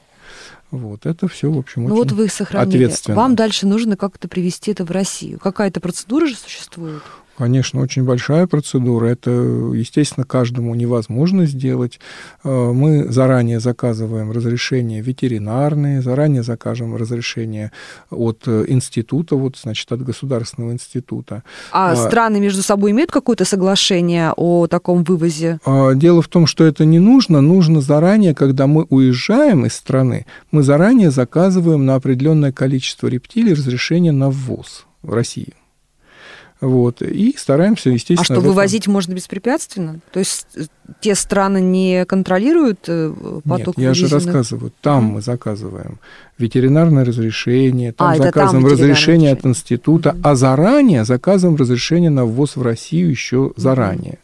Вот, 0.72 1.06
это 1.06 1.28
все, 1.28 1.52
в 1.52 1.58
общем, 1.58 1.84
Ну 1.84 1.94
очень 1.94 1.96
вот 1.96 2.12
вы 2.12 2.24
их 2.24 2.32
сохранили. 2.32 2.84
ответственно. 2.84 3.16
Вам 3.16 3.36
дальше 3.36 3.64
нужно 3.64 3.96
как-то 3.96 4.26
привести 4.26 4.72
это 4.72 4.84
в 4.84 4.90
Россию. 4.90 5.38
Какая-то 5.38 5.78
процедура 5.78 6.26
же 6.26 6.34
существует? 6.34 7.02
Конечно, 7.36 7.80
очень 7.80 8.04
большая 8.04 8.46
процедура. 8.46 9.06
Это, 9.06 9.30
естественно, 9.30 10.24
каждому 10.24 10.74
невозможно 10.74 11.46
сделать. 11.46 11.98
Э, 12.44 12.72
Мы 12.72 13.08
заранее 13.12 13.60
заказываем 13.60 14.30
разрешения 14.30 15.00
ветеринарные, 15.00 16.00
заранее 16.00 16.42
закажем 16.42 16.94
разрешение 16.96 17.72
от 18.10 18.42
э, 18.46 18.64
института, 18.68 19.36
вот, 19.36 19.56
значит, 19.56 19.90
от 19.90 20.02
государственного 20.02 20.72
института. 20.72 21.42
А, 21.72 21.92
А- 21.92 21.96
страны 21.96 22.40
между 22.40 22.62
собой 22.62 22.92
имеют 22.92 23.10
какое-то 23.10 23.44
соглашение 23.44 24.32
о 24.36 24.66
таком 24.68 25.02
вывозе? 25.02 25.58
А, 25.64 25.94
Дело 25.94 26.22
в 26.22 26.28
том, 26.28 26.46
что 26.46 26.64
это 26.64 26.84
не 26.84 26.98
нужно. 27.00 27.40
Нужно 27.40 27.80
заранее, 27.80 28.34
когда 28.34 28.66
мы 28.66 28.86
уезжаем 28.90 29.66
из 29.66 29.74
страны, 29.74 30.26
мы 30.52 30.62
заранее 30.62 31.10
заказываем 31.10 31.84
на 31.84 31.96
определенное 31.96 32.52
количество 32.52 33.08
рептилий 33.08 33.54
разрешение 33.54 34.12
на 34.12 34.30
ввоз 34.30 34.86
в 35.02 35.12
Россию. 35.12 35.52
Вот. 36.60 37.02
И 37.02 37.34
стараемся, 37.36 37.90
естественно... 37.90 38.22
А 38.22 38.24
что, 38.24 38.34
этом- 38.34 38.44
вывозить 38.44 38.86
можно 38.86 39.12
беспрепятственно? 39.12 40.00
То 40.12 40.20
есть 40.20 40.46
э, 40.54 40.62
те 41.00 41.14
страны 41.14 41.60
не 41.60 42.04
контролируют 42.06 42.80
э, 42.88 43.12
поток 43.46 43.76
Нет, 43.76 43.86
я 43.86 43.94
же 43.94 44.08
рассказываю. 44.08 44.72
Там 44.80 45.04
мы 45.04 45.20
заказываем 45.20 45.98
ветеринарное 46.38 47.04
разрешение, 47.04 47.92
там 47.92 48.08
А, 48.08 48.16
там 48.16 48.26
заказываем 48.26 48.64
ветеринарное 48.64 48.94
разрешение 48.94 49.32
от 49.32 49.46
института, 49.46 50.12
Мгм. 50.12 50.20
а 50.24 50.34
заранее 50.36 51.04
заказываем 51.04 51.56
разрешение 51.56 52.10
на 52.10 52.24
ввоз 52.24 52.56
в 52.56 52.62
Россию 52.62 53.10
еще 53.10 53.52
заранее. 53.56 54.18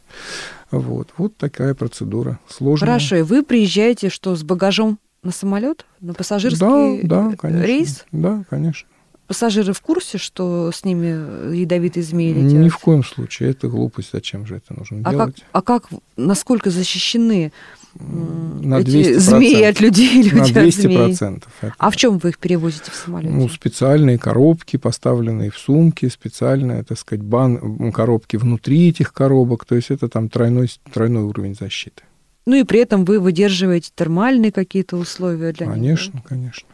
Вот, 0.70 1.08
вот 1.18 1.36
такая 1.36 1.74
процедура 1.74 2.38
сложная. 2.48 2.88
Хорошо, 2.88 3.16
и 3.16 3.22
вы 3.22 3.42
приезжаете 3.42 4.08
что, 4.08 4.36
с 4.36 4.44
багажом 4.44 4.98
на 5.22 5.32
самолет, 5.32 5.84
на 6.00 6.14
пассажирский 6.14 7.02
да, 7.02 7.30
да, 7.30 7.36
конечно. 7.36 7.66
рейс? 7.66 8.04
Да, 8.12 8.44
конечно. 8.48 8.88
Пассажиры 9.30 9.72
в 9.72 9.80
курсе, 9.80 10.18
что 10.18 10.72
с 10.74 10.84
ними 10.84 11.54
ядовитые 11.54 12.02
змеи 12.02 12.32
летят? 12.32 12.58
Ни 12.58 12.68
в 12.68 12.78
коем 12.78 13.04
случае. 13.04 13.50
Это 13.50 13.68
глупость. 13.68 14.10
Зачем 14.12 14.44
же 14.44 14.56
это 14.56 14.76
нужно 14.76 15.02
а, 15.02 15.04
как, 15.04 15.14
делать? 15.14 15.44
а 15.52 15.62
как, 15.62 15.84
насколько 16.16 16.68
защищены 16.70 17.52
На 17.94 18.80
эти 18.80 18.88
200%. 18.88 19.18
змеи 19.20 19.62
от 19.62 19.80
людей, 19.80 20.22
люди 20.22 20.34
На 20.34 20.42
от 20.42 20.52
200 20.52 20.80
змей? 20.80 20.96
процентов. 20.96 21.52
А 21.78 21.90
в 21.90 21.96
чем 21.96 22.18
вы 22.18 22.30
их 22.30 22.38
перевозите 22.40 22.90
в 22.90 22.94
самолете? 22.96 23.32
Ну, 23.32 23.48
специальные 23.48 24.18
коробки, 24.18 24.76
поставленные 24.78 25.52
в 25.52 25.58
сумки, 25.58 26.08
специальные, 26.08 26.82
так 26.82 26.98
сказать, 26.98 27.22
бан, 27.22 27.92
коробки 27.92 28.34
внутри 28.34 28.88
этих 28.88 29.12
коробок. 29.12 29.64
То 29.64 29.76
есть 29.76 29.92
это 29.92 30.08
там 30.08 30.28
тройной, 30.28 30.68
тройной 30.92 31.22
уровень 31.22 31.54
защиты. 31.54 32.02
Ну 32.46 32.56
и 32.56 32.64
при 32.64 32.80
этом 32.80 33.04
вы 33.04 33.20
выдерживаете 33.20 33.92
термальные 33.94 34.50
какие-то 34.50 34.96
условия 34.96 35.52
для 35.52 35.66
них. 35.66 35.74
да? 35.76 35.80
Конечно, 35.80 36.22
конечно. 36.28 36.66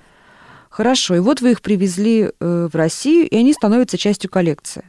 Хорошо, 0.76 1.14
и 1.14 1.20
вот 1.20 1.40
вы 1.40 1.52
их 1.52 1.62
привезли 1.62 2.28
э, 2.38 2.68
в 2.70 2.76
Россию, 2.76 3.26
и 3.26 3.34
они 3.34 3.54
становятся 3.54 3.96
частью 3.96 4.28
коллекции. 4.30 4.82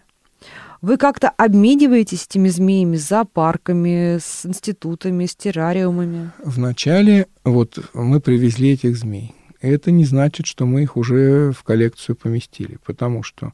Вы 0.82 0.98
как-то 0.98 1.30
обмениваетесь 1.30 2.26
этими 2.26 2.50
змеями 2.50 2.98
с 2.98 3.08
зоопарками, 3.08 4.18
с 4.18 4.46
институтами, 4.46 5.26
с 5.26 5.34
террариумами? 5.38 6.32
Вначале 6.44 7.28
вот 7.46 7.80
мы 7.94 8.20
привезли 8.20 8.74
этих 8.74 8.98
змей. 8.98 9.34
Это 9.62 9.92
не 9.92 10.04
значит, 10.04 10.46
что 10.46 10.66
мы 10.66 10.84
их 10.84 10.98
уже 10.98 11.54
в 11.58 11.64
коллекцию 11.64 12.18
поместили, 12.18 12.80
потому 12.86 13.24
что 13.24 13.54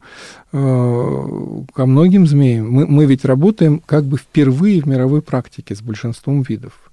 э, 0.51 1.63
ко 1.71 1.85
многим 1.85 2.25
змеям 2.25 2.67
мы, 2.67 2.87
мы 2.87 3.05
ведь 3.05 3.25
работаем 3.25 3.79
как 3.85 4.05
бы 4.05 4.17
впервые 4.17 4.81
в 4.81 4.87
мировой 4.87 5.21
практике 5.21 5.75
с 5.75 5.83
большинством 5.83 6.41
видов, 6.41 6.91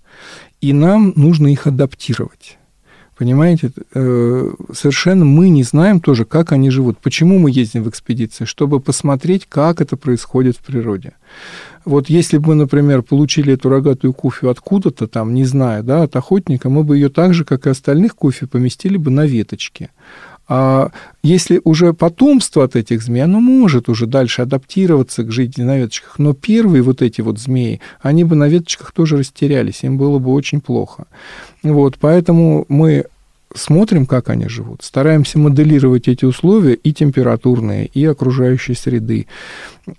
и 0.61 0.75
нам 0.75 1.15
нужно 1.17 1.49
их 1.49 1.67
адаптировать. 1.67 2.59
Понимаете, 3.21 3.71
Э, 3.93 4.51
совершенно 4.73 5.25
мы 5.25 5.49
не 5.49 5.63
знаем 5.63 6.01
тоже, 6.01 6.25
как 6.25 6.53
они 6.53 6.71
живут. 6.71 6.99
Почему 6.99 7.39
мы 7.39 7.51
ездим 7.51 7.83
в 7.83 7.89
экспедиции? 7.89 8.45
Чтобы 8.45 8.81
посмотреть, 8.81 9.47
как 9.49 9.81
это 9.81 9.97
происходит 9.97 10.57
в 10.57 10.61
природе. 10.61 11.13
Вот 11.85 12.09
если 12.09 12.39
бы 12.39 12.49
мы, 12.49 12.55
например, 12.55 13.03
получили 13.03 13.55
эту 13.55 13.69
рогатую 13.69 14.13
куфью 14.13 14.49
откуда-то 14.49 15.07
там, 15.07 15.35
не 15.35 15.45
знаю, 15.45 15.83
да, 15.83 16.05
от 16.05 16.17
охотника, 16.17 16.69
мы 16.69 16.85
бы 16.85 16.97
ее 16.97 17.09
так 17.09 17.35
же, 17.35 17.45
как 17.45 17.67
и 17.67 17.71
остальных 17.71 18.15
куфи, 18.15 18.47
поместили 18.47 18.97
бы 18.97 19.11
на 19.11 19.27
веточке. 19.27 19.91
А 20.53 20.91
если 21.23 21.61
уже 21.63 21.95
потомство 21.95 22.65
от 22.65 22.75
этих 22.75 23.03
змей, 23.05 23.23
оно 23.23 23.39
может 23.39 23.89
уже 23.89 24.09
дальше 24.09 24.43
адаптироваться 24.43 25.23
к 25.23 25.31
жизни 25.31 25.63
на 25.63 25.79
веточках, 25.79 26.19
но 26.19 26.35
первые 26.35 26.83
вот 26.83 27.03
эти 27.03 27.21
вот 27.21 27.39
змеи, 27.39 27.81
они 28.03 28.25
бы 28.25 28.35
на 28.35 28.49
веточках 28.49 28.91
тоже 28.91 29.17
растерялись, 29.17 29.85
им 29.85 29.97
было 29.97 30.19
бы 30.19 30.33
очень 30.33 30.61
плохо. 30.61 31.05
Вот, 31.63 31.99
поэтому 32.01 32.67
мы 32.69 33.05
смотрим, 33.55 34.07
как 34.07 34.29
они 34.29 34.49
живут, 34.49 34.83
стараемся 34.83 35.39
моделировать 35.39 36.09
эти 36.09 36.25
условия 36.25 36.75
и 36.75 36.93
температурные, 36.93 37.87
и 37.87 38.05
окружающей 38.05 38.75
среды. 38.75 39.29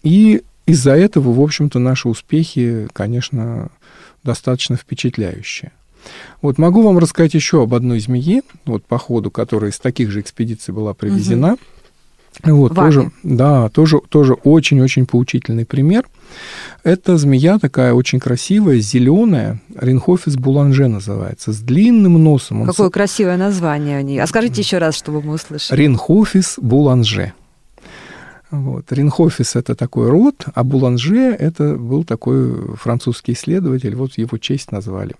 И 0.03 0.41
из-за 0.65 0.97
этого, 0.97 1.31
в 1.31 1.39
общем-то, 1.39 1.79
наши 1.79 2.09
успехи, 2.09 2.89
конечно, 2.91 3.69
достаточно 4.25 4.75
впечатляющие. 4.75 5.71
Вот 6.41 6.57
могу 6.57 6.81
вам 6.81 6.97
рассказать 6.97 7.33
еще 7.33 7.63
об 7.63 7.73
одной 7.73 7.99
змее, 7.99 8.41
вот 8.65 8.83
по 8.85 8.97
ходу, 8.97 9.31
которая 9.31 9.71
из 9.71 9.79
таких 9.79 10.11
же 10.11 10.21
экспедиций 10.21 10.73
была 10.73 10.93
привезена. 10.93 11.53
Угу. 11.53 11.59
Вот, 12.43 12.75
тоже, 12.75 13.11
да, 13.23 13.69
тоже, 13.69 13.99
тоже 14.09 14.33
очень-очень 14.33 15.05
поучительный 15.05 15.65
пример. 15.65 16.07
Это 16.83 17.17
змея 17.17 17.59
такая 17.59 17.93
очень 17.93 18.19
красивая, 18.19 18.79
зеленая, 18.79 19.59
Ринхофис 19.75 20.37
буланже 20.37 20.87
называется, 20.87 21.51
с 21.51 21.59
длинным 21.59 22.23
носом. 22.23 22.65
Какое 22.65 22.87
Он... 22.87 22.91
красивое 22.91 23.37
название 23.37 23.99
у 23.99 24.03
нее. 24.03 24.23
А 24.23 24.27
скажите 24.27 24.61
еще 24.61 24.77
раз, 24.77 24.95
чтобы 24.95 25.21
мы 25.21 25.33
услышали. 25.33 25.77
Ринхофис 25.77 26.55
буланже. 26.57 27.33
Вот. 28.49 28.91
Ринхофис– 28.91 29.55
это 29.57 29.75
такой 29.75 30.09
род, 30.09 30.45
а 30.53 30.63
Буланже– 30.65 31.33
это 31.39 31.75
был 31.75 32.03
такой 32.03 32.75
французский 32.75 33.31
исследователь, 33.31 33.95
вот 33.95 34.17
его 34.17 34.37
честь 34.37 34.73
назвали. 34.73 35.15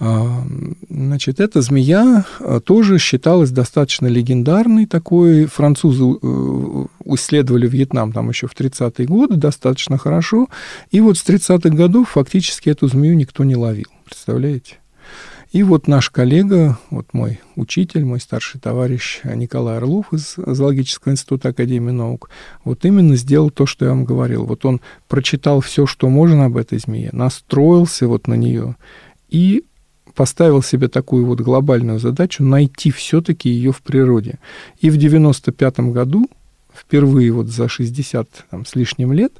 А, 0.00 0.44
значит, 0.88 1.40
эта 1.40 1.60
змея 1.60 2.24
а, 2.40 2.60
тоже 2.60 2.98
считалась 2.98 3.50
достаточно 3.50 4.06
легендарной 4.06 4.86
такой. 4.86 5.46
Французы 5.46 6.04
э, 6.04 6.86
исследовали 7.14 7.68
Вьетнам 7.68 8.12
там 8.12 8.28
еще 8.28 8.48
в 8.48 8.54
30-е 8.54 9.06
годы 9.06 9.36
достаточно 9.36 9.96
хорошо. 9.96 10.48
И 10.90 11.00
вот 11.00 11.16
с 11.16 11.24
30-х 11.24 11.70
годов 11.70 12.10
фактически 12.10 12.70
эту 12.70 12.88
змею 12.88 13.16
никто 13.16 13.44
не 13.44 13.54
ловил. 13.54 13.86
Представляете? 14.04 14.78
И 15.52 15.62
вот 15.62 15.86
наш 15.86 16.10
коллега, 16.10 16.80
вот 16.90 17.06
мой 17.12 17.40
учитель, 17.54 18.04
мой 18.04 18.18
старший 18.18 18.60
товарищ 18.60 19.20
Николай 19.22 19.76
Орлов 19.76 20.12
из 20.12 20.34
Зоологического 20.36 21.12
института 21.12 21.50
Академии 21.50 21.92
наук, 21.92 22.28
вот 22.64 22.84
именно 22.84 23.14
сделал 23.14 23.50
то, 23.50 23.64
что 23.64 23.84
я 23.84 23.92
вам 23.92 24.04
говорил. 24.04 24.46
Вот 24.46 24.64
он 24.64 24.80
прочитал 25.06 25.60
все, 25.60 25.86
что 25.86 26.08
можно 26.08 26.46
об 26.46 26.56
этой 26.56 26.80
змее, 26.80 27.10
настроился 27.12 28.08
вот 28.08 28.26
на 28.26 28.34
нее 28.34 28.74
и 29.28 29.64
поставил 30.14 30.62
себе 30.62 30.88
такую 30.88 31.26
вот 31.26 31.40
глобальную 31.40 31.98
задачу 31.98 32.42
найти 32.42 32.90
все-таки 32.90 33.48
ее 33.48 33.72
в 33.72 33.82
природе. 33.82 34.38
И 34.80 34.90
в 34.90 34.96
95 34.96 35.80
году 35.80 36.28
впервые 36.74 37.30
вот 37.30 37.48
за 37.48 37.68
60 37.68 38.28
там, 38.50 38.66
с 38.66 38.74
лишним 38.74 39.12
лет, 39.12 39.32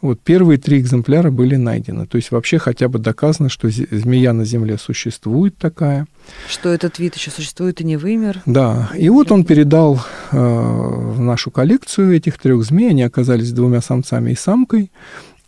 вот 0.00 0.20
первые 0.20 0.58
три 0.58 0.80
экземпляра 0.80 1.30
были 1.30 1.56
найдены. 1.56 2.06
То 2.06 2.16
есть 2.16 2.30
вообще 2.30 2.58
хотя 2.58 2.88
бы 2.88 2.98
доказано, 2.98 3.48
что 3.48 3.68
змея 3.70 4.32
на 4.32 4.44
Земле 4.44 4.78
существует 4.78 5.56
такая. 5.56 6.06
Что 6.48 6.70
этот 6.70 6.98
вид 6.98 7.14
еще 7.14 7.30
существует 7.30 7.80
и 7.80 7.84
не 7.84 7.96
вымер. 7.96 8.42
Да, 8.46 8.90
и 8.96 9.08
вот 9.08 9.30
он 9.30 9.44
передал 9.44 10.00
э, 10.32 10.36
в 10.36 11.20
нашу 11.20 11.50
коллекцию 11.50 12.16
этих 12.16 12.38
трех 12.38 12.64
змей, 12.64 12.90
они 12.90 13.02
оказались 13.02 13.52
двумя 13.52 13.80
самцами 13.80 14.32
и 14.32 14.36
самкой, 14.36 14.90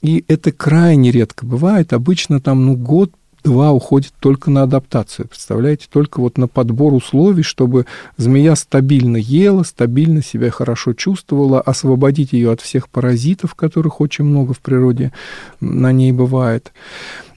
и 0.03 0.25
это 0.29 0.53
крайне 0.53 1.11
редко 1.11 1.47
бывает. 1.47 1.93
Обычно 1.93 2.41
там, 2.41 2.67
ну, 2.67 2.77
год 2.77 3.13
два 3.45 3.73
уходит 3.73 4.13
только 4.19 4.51
на 4.51 4.63
адаптацию, 4.63 5.29
представляете, 5.29 5.87
только 5.91 6.21
вот 6.21 6.39
на 6.39 6.49
подбор 6.49 6.95
условий, 6.95 7.43
чтобы 7.43 7.87
змея 8.17 8.57
стабильно 8.57 9.19
ела, 9.19 9.63
стабильно 9.63 10.23
себя 10.23 10.51
хорошо 10.51 10.95
чувствовала, 10.95 11.61
освободить 11.61 12.33
ее 12.33 12.51
от 12.51 12.61
всех 12.61 12.89
паразитов, 12.89 13.55
которых 13.55 14.01
очень 14.01 14.25
много 14.25 14.55
в 14.55 14.61
природе 14.61 15.13
на 15.61 15.93
ней 15.93 16.11
бывает. 16.11 16.73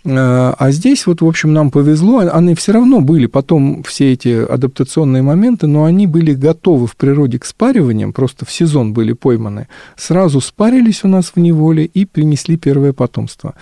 А 0.09 0.71
здесь 0.71 1.05
вот, 1.05 1.21
в 1.21 1.27
общем, 1.27 1.51
нам 1.51 1.69
повезло. 1.69 2.19
Они 2.31 2.55
все 2.55 2.71
равно 2.71 3.01
были 3.01 3.25
потом 3.25 3.83
все 3.83 4.13
эти 4.13 4.29
адаптационные 4.29 5.21
моменты, 5.21 5.67
но 5.67 5.83
они 5.83 6.07
были 6.07 6.33
готовы 6.33 6.87
в 6.87 6.95
природе 6.95 7.39
к 7.39 7.45
спариваниям, 7.45 8.13
просто 8.13 8.45
в 8.45 8.51
сезон 8.51 8.93
были 8.93 9.11
пойманы. 9.11 9.67
Сразу 9.97 10.39
спарились 10.39 11.03
у 11.03 11.09
нас 11.09 11.33
в 11.35 11.39
неволе 11.39 11.83
и 11.83 12.05
принесли 12.05 12.55
первое 12.55 12.93
потомство. 12.93 13.53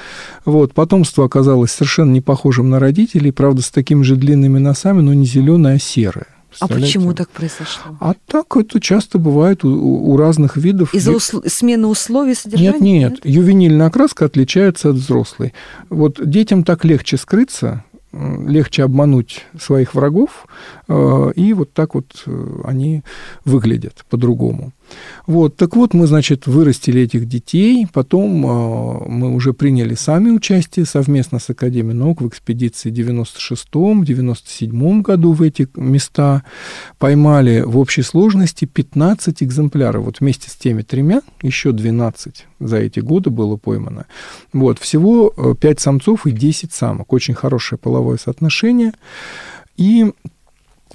Вот, 0.46 0.74
потомство 0.74 1.26
оказалось 1.26 1.72
совершенно 1.72 2.12
не 2.12 2.22
похожим 2.22 2.70
на 2.70 2.80
родителей, 2.80 3.32
правда, 3.32 3.64
с 3.64 3.72
такими 3.72 4.04
же 4.04 4.16
длинными 4.16 4.60
носами, 4.60 5.02
но 5.02 5.14
не 5.16 5.26
зеленое, 5.26 5.78
а 5.78 5.80
серое. 5.80 6.28
А 6.60 6.68
почему 6.68 7.14
так 7.14 7.30
произошло? 7.30 7.98
А 8.00 8.14
так 8.28 8.56
это 8.58 8.80
часто 8.80 9.18
бывает 9.20 9.64
у, 9.64 9.70
у 9.70 10.18
разных 10.18 10.58
видов. 10.58 10.94
Из-за 10.94 11.12
усл... 11.12 11.42
смены 11.48 11.88
условий 11.88 12.36
содержания? 12.36 12.72
Нет, 12.72 12.82
нет, 12.82 13.12
нет. 13.12 13.20
Ювенильная 13.24 13.88
окраска 13.88 14.26
отличается 14.26 14.90
от 14.90 14.96
взрослой. 14.96 15.54
Вот 15.90 16.20
детям 16.24 16.64
так 16.64 16.86
легче 16.86 17.18
скрыться, 17.18 17.84
легче 18.12 18.84
обмануть 18.84 19.46
своих 19.60 19.94
врагов, 19.94 20.48
и 20.88 21.54
вот 21.54 21.74
так 21.74 21.96
вот 21.96 22.24
э, 22.28 22.62
они 22.64 23.02
выглядят 23.44 24.06
по-другому. 24.10 24.72
Вот, 25.26 25.56
так 25.56 25.76
вот, 25.76 25.96
мы, 25.96 26.06
значит, 26.06 26.46
вырастили 26.46 27.02
этих 27.02 27.28
детей, 27.28 27.88
потом 27.92 28.46
э, 28.46 29.10
мы 29.10 29.34
уже 29.34 29.54
приняли 29.54 29.96
сами 29.96 30.30
участие 30.30 30.86
совместно 30.86 31.40
с 31.40 31.50
Академией 31.50 31.98
наук 31.98 32.22
в 32.22 32.28
экспедиции 32.28 32.92
96-97 32.92 35.02
году 35.02 35.32
в 35.32 35.42
эти 35.42 35.68
места, 35.76 36.44
поймали 37.00 37.62
в 37.62 37.80
общей 37.80 38.04
сложности 38.04 38.66
15 38.66 39.42
экземпляров, 39.42 40.06
вот 40.06 40.20
вместе 40.20 40.52
с 40.52 40.56
теми 40.56 40.84
тремя, 40.84 41.24
еще 41.42 41.72
12 41.72 42.46
за 42.60 42.78
эти 42.78 43.00
годы 43.00 43.32
было 43.32 43.58
поймано. 43.58 44.06
Вот, 44.54 44.78
всего 44.78 45.30
5 45.30 45.80
самцов 45.80 46.28
и 46.28 46.32
10 46.32 46.72
самок, 46.72 47.12
очень 47.12 47.34
хорошее 47.34 47.80
половое 47.80 48.18
соотношение, 48.18 48.92
и 49.78 50.14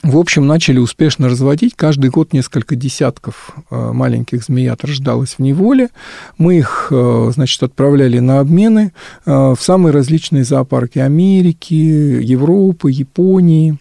в 0.02 0.16
общем, 0.16 0.46
начали 0.46 0.78
успешно 0.78 1.28
разводить. 1.28 1.74
Каждый 1.76 2.10
год 2.10 2.32
несколько 2.32 2.74
десятков 2.74 3.54
э, 3.70 3.92
маленьких 3.92 4.42
змеят 4.42 4.82
рождалось 4.82 5.34
в 5.34 5.40
неволе. 5.40 5.90
Мы 6.38 6.58
их, 6.58 6.88
э, 6.90 7.30
значит, 7.34 7.62
отправляли 7.62 8.18
на 8.18 8.40
обмены 8.40 8.92
э, 9.26 9.30
в 9.30 9.58
самые 9.60 9.92
различные 9.92 10.44
зоопарки 10.44 10.98
Америки, 10.98 11.74
Европы, 11.74 12.90
Японии. 12.90 13.76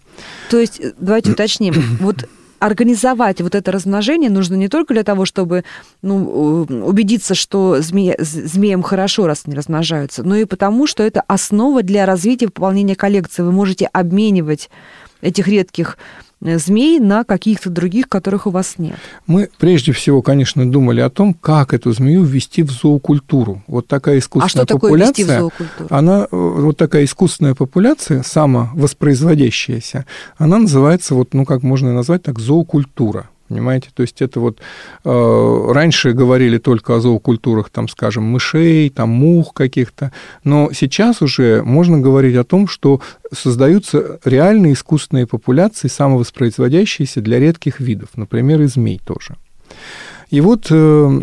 То 0.50 0.58
есть, 0.58 0.82
давайте 0.98 1.32
уточним, 1.32 1.74
вот 2.00 2.26
организовать 2.60 3.40
вот 3.40 3.54
это 3.54 3.72
размножение 3.72 4.30
нужно 4.30 4.54
не 4.54 4.68
только 4.68 4.94
для 4.94 5.02
того, 5.02 5.24
чтобы 5.24 5.64
ну, 6.02 6.66
убедиться, 6.84 7.34
что 7.34 7.80
змея, 7.80 8.14
змеям 8.18 8.82
хорошо, 8.82 9.26
раз 9.26 9.42
они 9.46 9.56
размножаются, 9.56 10.22
но 10.22 10.36
и 10.36 10.44
потому, 10.44 10.86
что 10.86 11.02
это 11.02 11.22
основа 11.26 11.82
для 11.82 12.06
развития 12.06 12.44
и 12.44 12.48
пополнения 12.48 12.94
коллекции. 12.94 13.42
Вы 13.42 13.52
можете 13.52 13.86
обменивать 13.86 14.68
этих 15.20 15.48
редких 15.48 15.98
э, 16.42 16.58
змей 16.58 16.98
на 17.00 17.24
каких-то 17.24 17.70
других, 17.70 18.08
которых 18.08 18.46
у 18.46 18.50
вас 18.50 18.74
нет? 18.78 18.96
Мы 19.26 19.48
прежде 19.58 19.92
всего, 19.92 20.22
конечно, 20.22 20.70
думали 20.70 21.00
о 21.00 21.10
том, 21.10 21.34
как 21.34 21.74
эту 21.74 21.92
змею 21.92 22.22
ввести 22.22 22.62
в 22.62 22.70
зоокультуру. 22.70 23.62
Вот 23.66 23.86
такая 23.86 24.18
искусственная 24.18 24.64
а 24.64 24.66
что 24.66 24.74
популяция. 24.74 24.78
Такое 24.78 25.08
ввести 25.08 25.24
в 25.24 25.26
зоокультуру? 25.26 25.88
Она, 25.90 26.24
э, 26.24 26.26
вот 26.30 26.76
такая 26.76 27.04
искусственная 27.04 27.54
популяция, 27.54 28.22
самовоспроизводящаяся, 28.22 30.06
она 30.36 30.58
называется, 30.58 31.14
вот, 31.14 31.34
ну, 31.34 31.44
как 31.44 31.62
можно 31.62 31.92
назвать 31.92 32.22
так, 32.22 32.38
зоокультура. 32.38 33.28
Понимаете? 33.50 33.88
То 33.92 34.02
есть 34.02 34.22
это 34.22 34.38
вот 34.38 34.60
э, 35.04 35.72
раньше 35.72 36.12
говорили 36.12 36.58
только 36.58 36.94
о 36.94 37.00
зоокультурах, 37.00 37.68
там, 37.68 37.88
скажем, 37.88 38.22
мышей, 38.22 38.90
там, 38.90 39.08
мух 39.08 39.52
каких-то, 39.54 40.12
но 40.44 40.70
сейчас 40.72 41.20
уже 41.20 41.60
можно 41.64 41.98
говорить 41.98 42.36
о 42.36 42.44
том, 42.44 42.68
что 42.68 43.00
создаются 43.32 44.20
реальные 44.24 44.74
искусственные 44.74 45.26
популяции, 45.26 45.88
самовоспроизводящиеся 45.88 47.20
для 47.20 47.40
редких 47.40 47.80
видов, 47.80 48.10
например, 48.14 48.62
и 48.62 48.66
змей 48.66 49.00
тоже. 49.04 49.34
И 50.30 50.40
вот 50.40 50.68
э, 50.70 51.20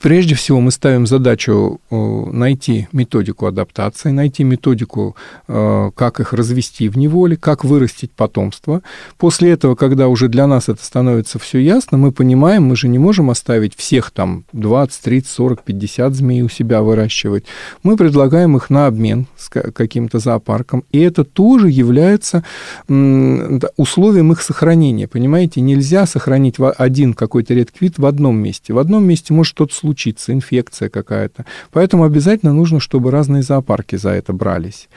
Прежде 0.00 0.34
всего 0.34 0.60
мы 0.60 0.70
ставим 0.70 1.06
задачу 1.06 1.80
э, 1.90 1.96
найти 1.96 2.88
методику 2.92 3.46
адаптации, 3.46 4.10
найти 4.10 4.44
методику, 4.44 5.16
э, 5.48 5.90
как 5.94 6.20
их 6.20 6.32
развести 6.32 6.88
в 6.88 6.96
неволе, 6.96 7.36
как 7.36 7.64
вырастить 7.64 8.12
потомство. 8.12 8.82
После 9.18 9.50
этого, 9.50 9.74
когда 9.74 10.08
уже 10.08 10.28
для 10.28 10.46
нас 10.46 10.68
это 10.68 10.84
становится 10.84 11.38
все 11.38 11.58
ясно, 11.58 11.98
мы 11.98 12.12
понимаем, 12.12 12.64
мы 12.64 12.76
же 12.76 12.88
не 12.88 12.98
можем 12.98 13.30
оставить 13.30 13.76
всех 13.76 14.10
там 14.10 14.44
20, 14.52 15.02
30, 15.02 15.30
40, 15.30 15.62
50 15.62 16.14
змей 16.14 16.42
у 16.42 16.48
себя 16.48 16.82
выращивать. 16.82 17.44
Мы 17.82 17.96
предлагаем 17.96 18.56
их 18.56 18.70
на 18.70 18.86
обмен 18.86 19.26
с 19.36 19.48
каким-то 19.48 20.18
зоопарком, 20.18 20.84
и 20.92 21.00
это 21.00 21.24
тоже 21.24 21.68
является 21.70 22.44
условием 22.86 24.32
их 24.32 24.42
сохранения. 24.42 25.08
Понимаете, 25.08 25.60
нельзя 25.60 26.06
сохранить 26.06 26.56
один 26.58 27.14
какой-то 27.14 27.54
редкий 27.54 27.78
вид 27.80 27.98
в 27.98 28.06
одном 28.06 28.36
месте. 28.36 28.72
В 28.72 28.78
одном 28.78 29.06
месте 29.06 29.34
может 29.34 29.50
что-то 29.50 29.74
случиться, 29.84 30.32
инфекция 30.32 30.88
какая-то. 30.88 31.44
Поэтому 31.70 32.04
обязательно 32.04 32.54
нужно, 32.54 32.80
чтобы 32.80 33.10
разные 33.10 33.42
зоопарки 33.42 33.96
за 33.96 34.10
это 34.10 34.32
брались. 34.32 34.88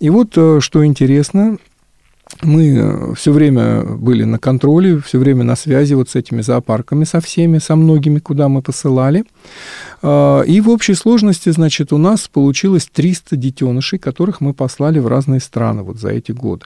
И 0.00 0.10
вот 0.10 0.32
э, 0.36 0.60
что 0.60 0.84
интересно, 0.84 1.58
мы 2.42 2.76
э, 2.76 3.14
все 3.14 3.32
время 3.32 3.82
были 3.82 4.24
на 4.24 4.38
контроле, 4.38 4.98
все 4.98 5.18
время 5.18 5.44
на 5.44 5.56
связи 5.56 5.94
вот 5.94 6.08
с 6.08 6.14
этими 6.14 6.42
зоопарками, 6.42 7.04
со 7.04 7.20
всеми, 7.20 7.58
со 7.58 7.76
многими, 7.76 8.18
куда 8.18 8.48
мы 8.48 8.62
посылали. 8.62 9.24
А, 10.02 10.40
и 10.40 10.60
в 10.60 10.70
общей 10.70 10.94
сложности, 10.94 11.50
значит, 11.50 11.92
у 11.92 11.98
нас 11.98 12.28
получилось 12.28 12.88
300 12.90 13.36
детенышей, 13.36 13.98
которых 13.98 14.40
мы 14.40 14.54
послали 14.54 15.00
в 15.00 15.06
разные 15.06 15.40
страны 15.40 15.82
вот 15.82 15.98
за 15.98 16.08
эти 16.08 16.32
годы. 16.32 16.64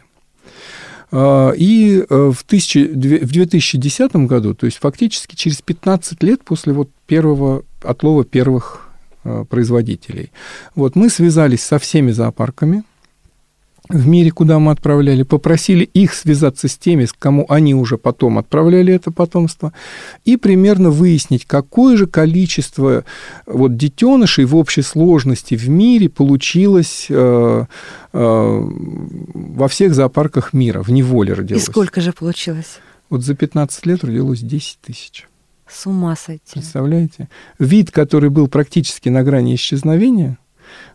А, 1.10 1.52
и 1.52 2.04
э, 2.08 2.32
в, 2.32 2.42
1000, 2.42 2.88
в 2.88 3.32
2010 3.32 4.16
году, 4.16 4.54
то 4.54 4.66
есть 4.66 4.78
фактически 4.78 5.34
через 5.34 5.62
15 5.62 6.22
лет 6.22 6.44
после 6.44 6.72
вот 6.72 6.90
первого 7.06 7.64
отлова 7.82 8.24
первых 8.24 8.88
э, 9.24 9.44
производителей, 9.48 10.32
вот 10.74 10.96
мы 10.96 11.08
связались 11.08 11.62
со 11.62 11.78
всеми 11.78 12.10
зоопарками, 12.10 12.84
в 13.88 14.06
мире, 14.06 14.30
куда 14.30 14.58
мы 14.58 14.72
отправляли, 14.72 15.22
попросили 15.22 15.84
их 15.84 16.12
связаться 16.14 16.68
с 16.68 16.76
теми, 16.76 17.06
с 17.06 17.12
кому 17.12 17.46
они 17.48 17.74
уже 17.74 17.96
потом 17.96 18.38
отправляли 18.38 18.92
это 18.92 19.10
потомство, 19.10 19.72
и 20.24 20.36
примерно 20.36 20.90
выяснить, 20.90 21.46
какое 21.46 21.96
же 21.96 22.06
количество 22.06 23.04
вот 23.46 23.76
детенышей 23.76 24.44
в 24.44 24.56
общей 24.56 24.82
сложности 24.82 25.54
в 25.54 25.68
мире 25.68 26.08
получилось 26.08 27.06
э, 27.08 27.64
э, 28.12 28.62
во 28.62 29.68
всех 29.68 29.94
зоопарках 29.94 30.52
мира, 30.52 30.82
в 30.82 30.90
неволе 30.90 31.32
родилось. 31.32 31.62
И 31.62 31.66
сколько 31.66 32.00
же 32.00 32.12
получилось? 32.12 32.80
Вот 33.08 33.22
за 33.22 33.34
15 33.34 33.86
лет 33.86 34.04
родилось 34.04 34.40
10 34.40 34.78
тысяч. 34.82 35.26
С 35.66 35.86
ума 35.86 36.16
сойти. 36.16 36.54
Представляете? 36.54 37.28
Вид, 37.58 37.90
который 37.90 38.30
был 38.30 38.48
практически 38.48 39.08
на 39.08 39.22
грани 39.22 39.54
исчезновения– 39.54 40.38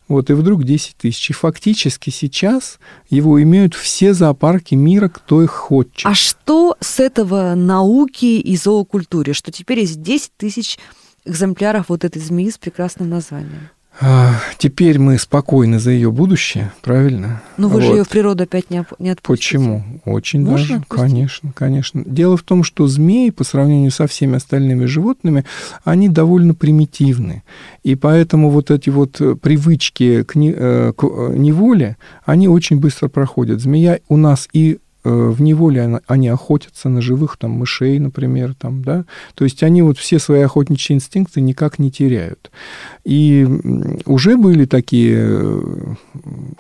вот, 0.08 0.30
и 0.30 0.34
вдруг 0.34 0.64
10 0.64 0.98
тысяч. 0.98 1.30
И 1.30 1.34
фактически 1.34 2.10
сейчас 2.10 2.80
его 3.10 3.42
имеют 3.42 3.74
все 3.74 4.14
зоопарки 4.14 4.76
мира, 4.76 5.10
кто 5.10 5.42
их 5.42 5.52
хочет. 5.52 6.06
А 6.06 6.14
что 6.14 6.76
с 6.80 7.00
этого 7.00 7.56
науки 7.56 8.40
и 8.40 8.56
зоокультуре, 8.56 9.34
что 9.34 9.52
теперь 9.52 9.80
есть 9.80 10.02
10 10.02 10.32
тысяч 10.38 10.78
экземпляров 11.26 11.90
вот 11.90 12.04
этой 12.04 12.22
змеи 12.22 12.50
с 12.50 12.58
прекрасным 12.58 13.10
названием? 13.10 13.70
А, 14.02 14.40
теперь 14.58 14.98
мы 14.98 15.20
спокойны 15.20 15.80
за 15.80 15.92
ее 15.92 16.12
будущее, 16.12 16.72
правильно? 16.82 17.44
Но 17.58 17.68
ну, 17.68 17.76
вы 17.76 17.82
вот. 17.82 17.84
же 17.84 17.92
ее 17.98 18.04
в 18.04 18.10
природу 18.10 18.44
опять 18.44 18.70
не, 18.72 18.84
не 18.98 19.12
отпустите. 19.12 19.58
Почему? 19.58 19.84
Очень 20.06 20.42
Можно 20.42 20.58
даже. 20.58 20.74
отпустить? 20.76 21.10
Конечно, 21.10 21.54
конечно. 21.54 22.04
Дело 22.06 22.36
в 22.36 22.44
том, 22.44 22.64
что 22.64 22.88
змеи, 22.88 23.30
по 23.30 23.44
сравнению 23.44 23.92
со 23.92 24.08
всеми 24.08 24.38
остальными 24.38 24.86
животными, 24.86 25.46
они 25.84 26.10
довольно 26.10 26.56
примитивны. 26.56 27.44
И 27.84 27.96
поэтому 27.96 28.50
вот 28.50 28.72
эти 28.72 28.90
вот 28.90 29.22
привычки 29.42 30.24
к, 30.24 30.36
не, 30.36 30.52
э, 30.56 30.94
к 30.96 31.04
э, 31.04 31.34
неволе, 31.38 31.98
они 32.26 32.48
очень 32.48 32.80
быстро 32.80 33.10
проходят. 33.10 33.62
Змея 33.62 34.00
у 34.10 34.18
нас 34.18 34.50
и 34.54 34.74
Э, 34.74 34.83
в 35.10 35.42
неволе 35.42 36.02
они 36.08 36.28
охотятся 36.30 36.90
на 36.90 37.02
живых 37.02 37.38
там, 37.38 37.52
мышей, 37.52 38.00
например, 38.00 38.54
там, 38.54 38.84
да? 38.84 39.06
то 39.36 39.44
есть 39.44 39.62
они 39.64 39.82
вот 39.82 39.98
все 39.98 40.20
свои 40.20 40.42
охотничьи 40.42 40.96
инстинкты 40.96 41.42
никак 41.42 41.80
не 41.80 41.92
теряют. 41.92 42.52
И 43.04 43.46
уже 44.06 44.38
были 44.38 44.66
такие 44.66 45.18
э, 45.20 45.96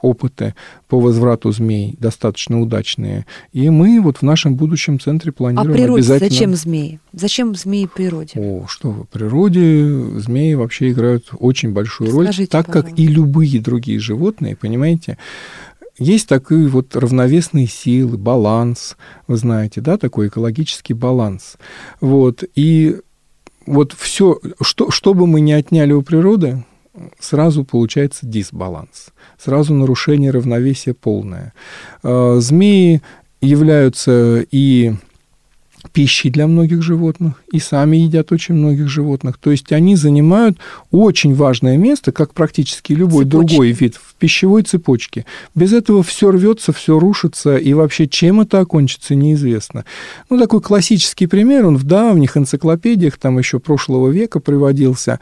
опыты 0.02 0.56
по 0.88 1.00
возврату 1.00 1.52
змей, 1.52 1.96
достаточно 2.00 2.60
удачные, 2.62 3.26
и 3.54 3.70
мы 3.70 4.02
вот 4.02 4.18
в 4.18 4.22
нашем 4.24 4.56
будущем 4.56 5.00
центре 5.00 5.32
а 5.32 5.34
планируем 5.34 5.72
а 5.72 5.74
природе 5.74 6.02
обязательно... 6.02 6.30
зачем 6.30 6.56
змеи? 6.56 7.00
Зачем 7.14 7.56
змеи 7.56 7.86
природе? 7.94 8.34
О, 8.36 8.66
что 8.68 8.92
в 8.92 9.06
природе 9.06 10.20
змеи 10.20 10.54
вообще 10.54 10.92
играют 10.92 11.30
очень 11.40 11.72
большую 11.72 12.12
роль, 12.12 12.28
так 12.28 12.68
пожалуйста. 12.68 12.92
как 12.92 13.00
и 13.00 13.08
любые 13.08 13.62
другие 13.62 14.00
животные, 14.00 14.56
понимаете, 14.56 15.18
есть 15.98 16.28
такие 16.28 16.68
вот 16.68 16.96
равновесные 16.96 17.68
силы, 17.68 18.18
баланс, 18.18 18.98
вы 19.28 19.38
знаете, 19.38 19.82
да, 19.82 19.98
такой 19.98 20.28
экологический 20.28 20.94
баланс. 20.94 21.58
Вот, 22.02 22.44
и 22.56 23.00
вот 23.66 23.94
все, 23.94 24.40
что, 24.62 24.92
что 24.92 25.14
бы 25.14 25.28
мы 25.28 25.42
ни 25.42 25.52
отняли 25.52 25.94
у 25.94 26.02
природы, 26.02 26.64
сразу 27.20 27.64
получается 27.64 28.26
дисбаланс, 28.26 29.10
сразу 29.38 29.74
нарушение 29.74 30.32
равновесия 30.32 30.94
полное. 30.94 31.54
А, 32.04 32.38
змеи 32.40 33.02
являются 33.42 34.46
и 34.52 34.94
пищей 35.92 36.30
для 36.30 36.48
многих 36.48 36.82
животных, 36.82 37.34
и 37.52 37.60
сами 37.60 37.98
едят 37.98 38.32
очень 38.32 38.56
многих 38.56 38.88
животных. 38.88 39.38
То 39.38 39.52
есть 39.52 39.72
они 39.72 39.96
занимают 39.96 40.58
очень 40.92 41.36
важное 41.36 41.78
место, 41.78 42.12
как 42.12 42.34
практически 42.34 42.94
любой 42.94 43.26
Цепочки. 43.26 43.48
другой 43.48 43.72
вид 43.72 43.96
в 43.96 44.16
пищевой 44.16 44.64
цепочке. 44.64 45.26
Без 45.56 45.74
этого 45.74 46.04
все 46.04 46.32
рвется, 46.32 46.72
все 46.74 46.98
рушится, 46.98 47.58
и 47.58 47.74
вообще 47.74 48.08
чем 48.08 48.42
это 48.42 48.60
окончится, 48.60 49.16
неизвестно. 49.16 49.86
Ну, 50.30 50.40
такой 50.40 50.62
классический 50.62 51.28
пример, 51.28 51.66
он 51.66 51.78
в 51.78 51.84
давних 51.84 52.38
энциклопедиях, 52.38 53.18
там 53.18 53.38
еще 53.38 53.60
прошлого 53.60 54.10
века 54.10 54.40
приводился. 54.40 55.20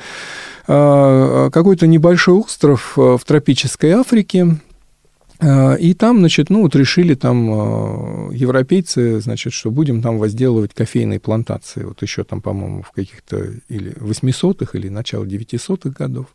А, 0.68 1.50
какой-то 1.50 1.88
небольшой 1.88 2.36
остров 2.36 2.94
в 2.96 3.22
тропической 3.26 3.92
Африке, 3.92 4.42
Э, 4.42 4.71
и 5.80 5.94
там, 5.96 6.20
значит, 6.20 6.50
ну 6.50 6.62
вот 6.62 6.76
решили 6.76 7.16
там 7.16 8.30
э, 8.30 8.36
европейцы, 8.36 9.20
значит, 9.22 9.54
что 9.54 9.72
будем 9.72 10.02
там 10.02 10.20
возделывать 10.20 10.74
кофейные 10.74 11.20
плантации. 11.20 11.84
Вот 11.84 12.02
еще 12.04 12.24
там, 12.24 12.42
по-моему, 12.42 12.84
в 12.84 12.92
каких-то 12.92 13.48
или 13.68 13.94
800-х, 13.94 14.78
или 14.78 14.90
начало 14.90 15.26
900-х 15.26 15.90
годов. 15.90 16.28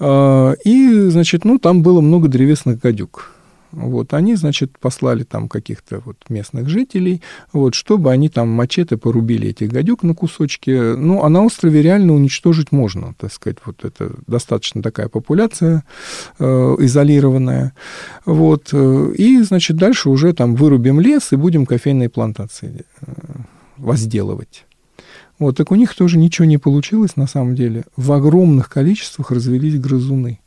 Э, 0.00 0.54
и, 0.64 1.08
значит, 1.10 1.44
ну 1.44 1.58
там 1.58 1.82
было 1.82 2.00
много 2.00 2.28
древесных 2.28 2.80
гадюк. 2.80 3.30
Вот, 3.72 4.14
они, 4.14 4.34
значит, 4.34 4.78
послали 4.78 5.24
там 5.24 5.48
каких-то 5.48 6.00
вот 6.04 6.16
местных 6.28 6.68
жителей, 6.68 7.22
вот, 7.52 7.74
чтобы 7.74 8.10
они 8.10 8.28
там 8.28 8.48
мачете 8.48 8.96
порубили 8.96 9.48
этих 9.48 9.70
гадюк 9.70 10.02
на 10.02 10.14
кусочки. 10.14 10.94
Ну, 10.96 11.22
а 11.22 11.28
на 11.28 11.44
острове 11.44 11.82
реально 11.82 12.14
уничтожить 12.14 12.72
можно, 12.72 13.14
так 13.18 13.32
сказать, 13.32 13.58
вот 13.64 13.84
это 13.84 14.12
достаточно 14.26 14.82
такая 14.82 15.08
популяция 15.08 15.84
э, 16.38 16.44
изолированная. 16.78 17.74
Вот, 18.24 18.70
э, 18.72 19.12
и, 19.16 19.42
значит, 19.42 19.76
дальше 19.76 20.08
уже 20.08 20.32
там 20.32 20.54
вырубим 20.54 21.00
лес 21.00 21.32
и 21.32 21.36
будем 21.36 21.66
кофейные 21.66 22.08
плантации 22.08 22.84
э, 23.00 23.12
возделывать. 23.76 24.64
Вот, 25.38 25.56
так 25.56 25.70
у 25.70 25.74
них 25.74 25.94
тоже 25.94 26.18
ничего 26.18 26.46
не 26.46 26.58
получилось 26.58 27.16
на 27.16 27.26
самом 27.26 27.54
деле. 27.54 27.84
В 27.96 28.12
огромных 28.12 28.68
количествах 28.68 29.30
развелись 29.30 29.78
грызуны. 29.78 30.40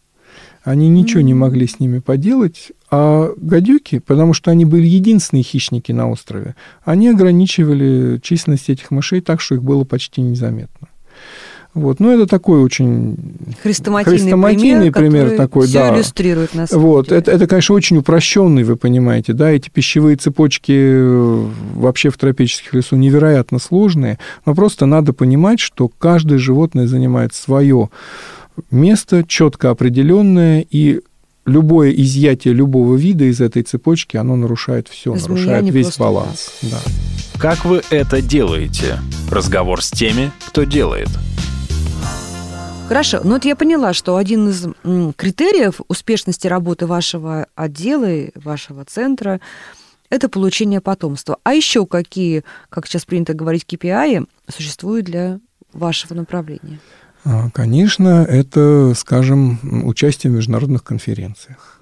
Они 0.64 0.90
ничего 0.90 1.22
не 1.22 1.34
могли 1.34 1.66
с 1.66 1.80
ними 1.80 2.00
поделать, 2.00 2.72
а 2.92 3.32
гадюки, 3.38 4.00
потому 4.00 4.34
что 4.34 4.52
они 4.52 4.66
были 4.66 4.86
единственные 4.86 5.44
хищники 5.44 5.94
на 5.94 6.10
острове, 6.10 6.56
они 6.84 7.08
ограничивали 7.08 8.20
численность 8.22 8.70
этих 8.70 8.92
мышей 8.92 9.22
так, 9.22 9.40
что 9.40 9.56
их 9.56 9.64
было 9.64 9.86
почти 9.86 10.22
незаметно. 10.22 10.90
Вот. 11.74 12.02
Ну, 12.02 12.12
это 12.12 12.28
такой 12.28 12.62
очень 12.62 13.16
хрестоматийный, 13.64 14.18
хрестоматийный 14.18 14.92
пример, 14.92 15.28
пример 15.28 15.38
такой, 15.38 15.68
все 15.68 15.80
да. 15.80 15.96
иллюстрирует 15.96 16.54
нас. 16.54 16.70
Вот. 16.74 17.14
Это, 17.14 17.32
это, 17.32 17.48
конечно, 17.48 17.76
очень 17.76 17.98
упрощенный, 17.98 18.64
вы 18.64 18.76
понимаете, 18.76 19.32
да, 19.32 19.50
эти 19.50 19.70
пищевые 19.70 20.18
цепочки 20.18 20.74
э, 20.76 21.46
вообще 21.76 22.10
в 22.10 22.18
тропических 22.18 22.74
лесу 22.74 22.98
невероятно 22.98 23.58
сложные, 23.58 24.20
но 24.46 24.54
просто 24.54 24.86
надо 24.86 25.14
понимать, 25.14 25.62
что 25.62 25.88
каждое 25.88 26.40
животное 26.40 26.88
занимает 26.88 27.34
свое 27.34 27.90
место 28.70 29.24
четко 29.26 29.70
определенное, 29.70 30.66
и 30.70 31.00
любое 31.46 31.92
изъятие 31.92 32.54
любого 32.54 32.96
вида 32.96 33.26
из 33.26 33.42
этой 33.42 33.64
цепочки, 33.64 34.18
оно 34.18 34.36
нарушает 34.36 34.88
все, 34.88 35.16
Змея 35.16 35.30
нарушает 35.30 35.70
весь 35.70 35.98
баланс. 35.98 36.54
Да. 36.62 36.80
Как 37.40 37.66
вы 37.66 37.82
это 37.90 38.22
делаете? 38.22 39.00
Разговор 39.30 39.82
с 39.82 39.90
теми, 39.90 40.32
кто 40.48 40.64
делает. 40.64 41.10
Хорошо, 42.88 43.22
ну 43.24 43.32
вот 43.32 43.46
я 43.46 43.56
поняла, 43.56 43.94
что 43.94 44.18
один 44.18 44.50
из 44.50 44.68
критериев 45.16 45.80
успешности 45.88 46.48
работы 46.48 46.86
вашего 46.88 47.48
отдела 47.56 48.12
и 48.12 48.32
вашего 48.36 48.84
центра 48.84 49.40
это 50.10 50.28
получение 50.28 50.82
потомства. 50.82 51.38
А 51.44 51.54
еще 51.54 51.86
какие, 51.86 52.44
как 52.70 52.86
сейчас 52.86 53.06
принято 53.06 53.34
говорить, 53.34 53.66
KPI 53.66 54.28
существуют 54.50 55.06
для 55.06 55.40
вашего 55.72 56.14
направления? 56.16 56.80
А, 57.24 57.50
конечно, 57.52 58.26
это, 58.28 58.94
скажем, 58.96 59.60
участие 59.86 60.32
в 60.32 60.36
международных 60.36 60.84
конференциях. 60.84 61.82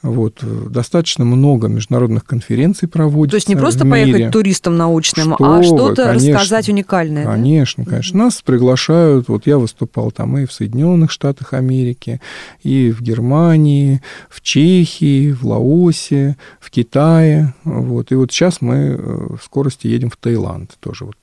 Вот, 0.00 0.44
достаточно 0.70 1.24
много 1.24 1.66
международных 1.66 2.24
конференций 2.24 2.86
проводится. 2.86 3.32
То 3.32 3.36
есть 3.38 3.48
не 3.48 3.56
просто 3.56 3.84
мире. 3.84 4.12
поехать 4.12 4.32
туристом 4.32 4.76
научным, 4.76 5.34
что 5.34 5.56
а 5.56 5.62
что-то 5.64 6.12
рассказать 6.12 6.68
уникальное. 6.68 7.24
Конечно, 7.24 7.82
да? 7.82 7.90
конечно. 7.90 8.18
Нас 8.24 8.40
приглашают. 8.42 9.26
Вот 9.26 9.48
я 9.48 9.58
выступал 9.58 10.12
там 10.12 10.38
и 10.38 10.46
в 10.46 10.52
Соединенных 10.52 11.10
Штатах 11.10 11.52
Америки, 11.52 12.20
и 12.62 12.92
в 12.92 13.02
Германии, 13.02 14.00
в 14.30 14.40
Чехии, 14.40 15.32
в 15.32 15.44
Лаосе, 15.44 16.36
в 16.60 16.70
Китае. 16.70 17.54
Вот. 17.64 18.12
И 18.12 18.14
вот 18.14 18.30
сейчас 18.30 18.60
мы 18.60 18.76
э, 18.76 19.36
в 19.36 19.40
скорости 19.42 19.88
едем 19.88 20.10
в 20.10 20.16
Таиланд 20.16 20.76
тоже. 20.78 21.06
Вот 21.06 21.16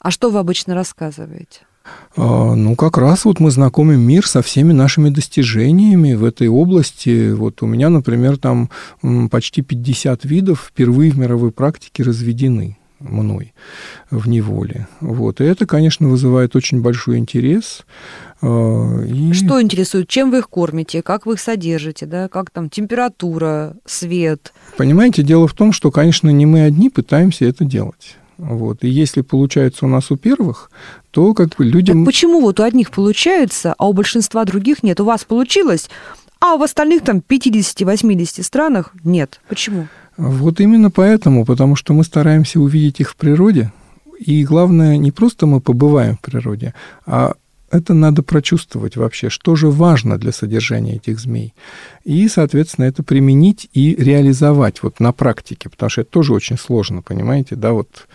а 0.00 0.10
что 0.10 0.30
вы 0.30 0.38
обычно 0.38 0.74
рассказываете? 0.74 1.60
А, 2.16 2.54
ну, 2.54 2.74
как 2.76 2.98
раз 2.98 3.24
вот 3.24 3.40
мы 3.40 3.50
знакомим 3.50 4.00
мир 4.00 4.26
со 4.26 4.42
всеми 4.42 4.72
нашими 4.72 5.10
достижениями 5.10 6.14
в 6.14 6.24
этой 6.24 6.48
области. 6.48 7.32
Вот 7.32 7.62
у 7.62 7.66
меня, 7.66 7.88
например, 7.88 8.36
там 8.36 8.70
почти 9.30 9.62
50 9.62 10.24
видов 10.24 10.70
впервые 10.70 11.12
в 11.12 11.18
мировой 11.18 11.52
практике 11.52 12.02
разведены. 12.02 12.76
мной 12.98 13.54
в 14.10 14.28
неволе. 14.28 14.86
Вот. 15.00 15.40
И 15.40 15.44
это, 15.44 15.64
конечно, 15.64 16.08
вызывает 16.08 16.54
очень 16.54 16.82
большой 16.82 17.16
интерес. 17.16 17.86
Э, 18.42 19.06
и... 19.06 19.32
Что 19.32 19.62
интересует? 19.62 20.06
Чем 20.06 20.30
вы 20.30 20.38
их 20.38 20.50
кормите? 20.50 21.00
Как 21.00 21.24
вы 21.24 21.34
их 21.34 21.40
содержите? 21.40 22.04
Да? 22.04 22.28
Как 22.28 22.50
там 22.50 22.68
температура, 22.68 23.74
свет? 23.86 24.52
Понимаете, 24.76 25.22
дело 25.22 25.48
в 25.48 25.54
том, 25.54 25.72
что, 25.72 25.90
конечно, 25.90 26.28
не 26.28 26.44
мы 26.44 26.62
одни 26.62 26.90
пытаемся 26.90 27.46
это 27.46 27.64
делать. 27.64 28.18
Вот. 28.40 28.84
И 28.84 28.88
если 28.88 29.20
получается 29.20 29.84
у 29.84 29.88
нас 29.88 30.10
у 30.10 30.16
первых, 30.16 30.70
то 31.10 31.34
как 31.34 31.56
бы 31.56 31.64
людям... 31.64 31.98
Так 31.98 32.06
почему 32.06 32.40
вот 32.40 32.58
у 32.58 32.62
одних 32.62 32.90
получается, 32.90 33.74
а 33.76 33.86
у 33.86 33.92
большинства 33.92 34.44
других 34.44 34.82
нет? 34.82 34.98
У 35.00 35.04
вас 35.04 35.24
получилось, 35.24 35.90
а 36.40 36.56
в 36.56 36.62
остальных 36.62 37.02
там 37.02 37.18
50-80 37.18 38.42
странах 38.42 38.92
нет. 39.04 39.40
Почему? 39.48 39.88
Вот 40.16 40.60
именно 40.60 40.90
поэтому, 40.90 41.44
потому 41.44 41.76
что 41.76 41.92
мы 41.92 42.02
стараемся 42.02 42.60
увидеть 42.60 43.00
их 43.00 43.10
в 43.10 43.16
природе, 43.16 43.72
и 44.18 44.44
главное, 44.44 44.96
не 44.96 45.12
просто 45.12 45.46
мы 45.46 45.60
побываем 45.60 46.16
в 46.16 46.20
природе, 46.20 46.74
а 47.06 47.34
это 47.70 47.94
надо 47.94 48.22
прочувствовать 48.22 48.96
вообще, 48.96 49.30
что 49.30 49.54
же 49.54 49.68
важно 49.70 50.18
для 50.18 50.32
содержания 50.32 50.96
этих 50.96 51.20
змей. 51.20 51.54
И, 52.04 52.28
соответственно, 52.28 52.86
это 52.86 53.02
применить 53.02 53.68
и 53.72 53.94
реализовать 53.94 54.82
вот 54.82 55.00
на 55.00 55.12
практике, 55.12 55.68
потому 55.68 55.90
что 55.90 56.00
это 56.00 56.10
тоже 56.10 56.34
очень 56.34 56.58
сложно, 56.58 57.02
понимаете, 57.02 57.56
да, 57.56 57.72
вот, 57.72 58.08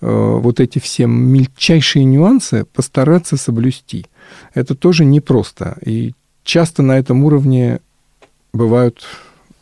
э, 0.00 0.06
вот 0.40 0.60
эти 0.60 0.78
все 0.78 1.06
мельчайшие 1.06 2.04
нюансы 2.04 2.64
постараться 2.72 3.36
соблюсти. 3.36 4.06
Это 4.54 4.74
тоже 4.74 5.04
непросто. 5.04 5.76
И 5.84 6.14
часто 6.44 6.82
на 6.82 6.98
этом 6.98 7.24
уровне 7.24 7.80
бывают 8.52 9.04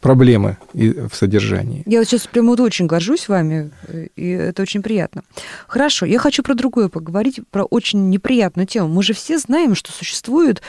проблемы 0.01 0.57
в 0.73 1.11
содержании. 1.13 1.83
Я 1.87 1.99
вот 1.99 2.09
сейчас 2.09 2.27
прямо 2.27 2.51
вот 2.51 2.61
очень 2.61 2.87
горжусь 2.87 3.29
вами, 3.29 3.71
и 4.17 4.31
это 4.31 4.63
очень 4.63 4.83
приятно. 4.83 5.23
Хорошо, 5.67 6.07
я 6.07 6.19
хочу 6.19 6.43
про 6.43 6.55
другое 6.55 6.89
поговорить, 6.89 7.41
про 7.51 7.65
очень 7.65 8.09
неприятную 8.11 8.67
тему. 8.67 8.89
Мы 8.89 9.03
же 9.03 9.13
все 9.13 9.39
знаем, 9.39 9.75
что 9.75 9.93
существует 9.93 10.63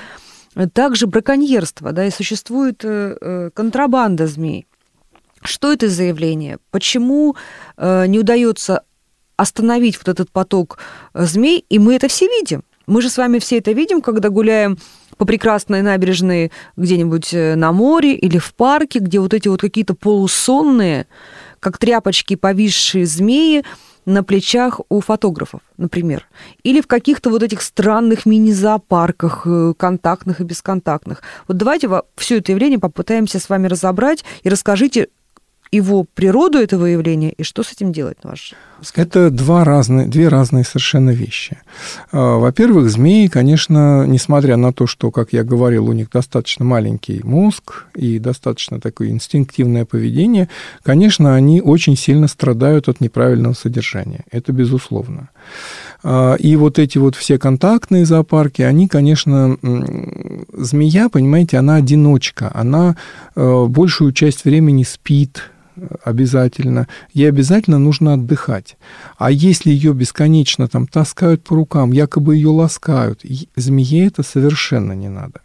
также 0.74 1.08
браконьерство, 1.08 1.92
да, 1.92 2.06
и 2.06 2.12
существует 2.12 2.84
э, 2.84 3.18
э, 3.20 3.50
контрабанда 3.54 4.28
змей. 4.28 4.68
Что 5.44 5.72
это 5.72 5.90
заявление? 5.90 6.60
Почему 6.72 7.36
э, 7.78 8.06
не 8.08 8.20
удается 8.20 8.84
остановить 9.38 9.98
вот 9.98 10.10
этот 10.10 10.30
поток 10.30 10.78
змей, 11.14 11.66
и 11.70 11.80
мы 11.80 11.96
это 11.96 12.08
все 12.08 12.28
видим? 12.28 12.64
Мы 12.86 13.02
же 13.02 13.10
с 13.10 13.18
вами 13.18 13.40
все 13.40 13.58
это 13.60 13.72
видим, 13.72 14.02
когда 14.02 14.30
гуляем 14.30 14.78
по 15.22 15.26
прекрасной 15.26 15.84
набережной 15.84 16.52
где-нибудь 16.78 17.32
э, 17.32 17.54
на 17.54 17.72
море 17.72 18.16
или 18.16 18.40
в 18.40 18.56
парке, 18.56 18.98
где 18.98 19.20
вот 19.20 19.36
эти 19.36 19.50
вот 19.50 19.62
какие-то 19.62 19.94
полусонные, 19.94 21.06
как 21.60 21.78
тряпочки 21.78 22.36
повисшие 22.36 23.06
змеи 23.06 23.64
на 24.08 24.24
плечах 24.24 24.82
у 24.90 25.00
фотографов, 25.00 25.62
например. 25.78 26.28
Или 26.64 26.82
в 26.82 26.88
каких-то 26.88 27.30
вот 27.30 27.44
этих 27.44 27.62
странных 27.62 28.26
мини-зоопарках, 28.26 29.44
э, 29.46 29.76
контактных 29.78 30.42
и 30.42 30.44
бесконтактных. 30.44 31.22
Вот 31.48 31.58
давайте 31.58 31.88
все 32.16 32.40
это 32.40 32.54
явление 32.54 32.80
попытаемся 32.80 33.40
с 33.40 33.48
вами 33.48 33.68
разобрать 33.68 34.26
и 34.42 34.50
расскажите, 34.50 35.10
его 35.72 36.04
природу 36.04 36.58
этого 36.58 36.86
явления 36.86 37.32
и 37.32 37.44
что 37.44 37.64
с 37.64 37.72
этим 37.72 37.94
делать, 37.94 38.24
на 38.24 38.32
ваш 38.32 38.54
взгляд? 38.82 39.08
Это 39.08 39.30
два 39.30 39.64
разные, 39.64 40.06
две 40.06 40.28
разные 40.28 40.66
совершенно 40.66 41.12
вещи. 41.12 41.60
А, 42.12 42.38
во-первых, 42.38 42.90
змеи, 42.90 43.28
конечно, 43.28 44.06
несмотря 44.06 44.58
на 44.58 44.74
то, 44.74 44.86
что, 44.86 45.12
как 45.12 45.32
я 45.32 45.44
говорил, 45.44 45.88
у 45.88 45.94
них 45.94 46.10
достаточно 46.10 46.66
маленький 46.66 47.22
мозг 47.24 47.86
и 47.96 48.20
достаточно 48.20 48.82
такое 48.82 49.10
инстинктивное 49.10 49.86
поведение, 49.86 50.50
конечно, 50.84 51.36
они 51.36 51.62
очень 51.62 51.96
сильно 51.96 52.28
страдают 52.28 52.90
от 52.90 53.00
неправильного 53.00 53.54
содержания. 53.54 54.26
Это 54.30 54.52
безусловно. 54.52 55.30
А, 56.04 56.36
и 56.36 56.58
вот 56.58 56.80
эти 56.80 56.98
вот 56.98 57.16
все 57.16 57.40
контактные 57.40 58.06
зоопарки, 58.06 58.62
они, 58.62 58.90
конечно, 58.90 59.58
змея, 60.54 61.08
понимаете, 61.08 61.58
она 61.58 61.76
одиночка, 61.76 62.52
она 62.54 62.98
э, 63.36 63.66
большую 63.68 64.12
часть 64.12 64.44
времени 64.44 64.84
спит, 64.84 65.44
обязательно, 66.04 66.88
ей 67.14 67.30
обязательно 67.30 67.80
нужно 67.80 68.14
отдыхать. 68.14 68.78
А 69.18 69.32
если 69.32 69.72
ее 69.72 69.94
бесконечно 69.94 70.68
там 70.68 70.88
таскают 70.88 71.44
по 71.44 71.56
рукам, 71.56 71.92
якобы 71.92 72.36
ее 72.36 72.50
ласкают, 72.50 73.22
змее 73.56 74.08
это 74.08 74.24
совершенно 74.24 74.94
не 74.94 75.10
надо. 75.10 75.42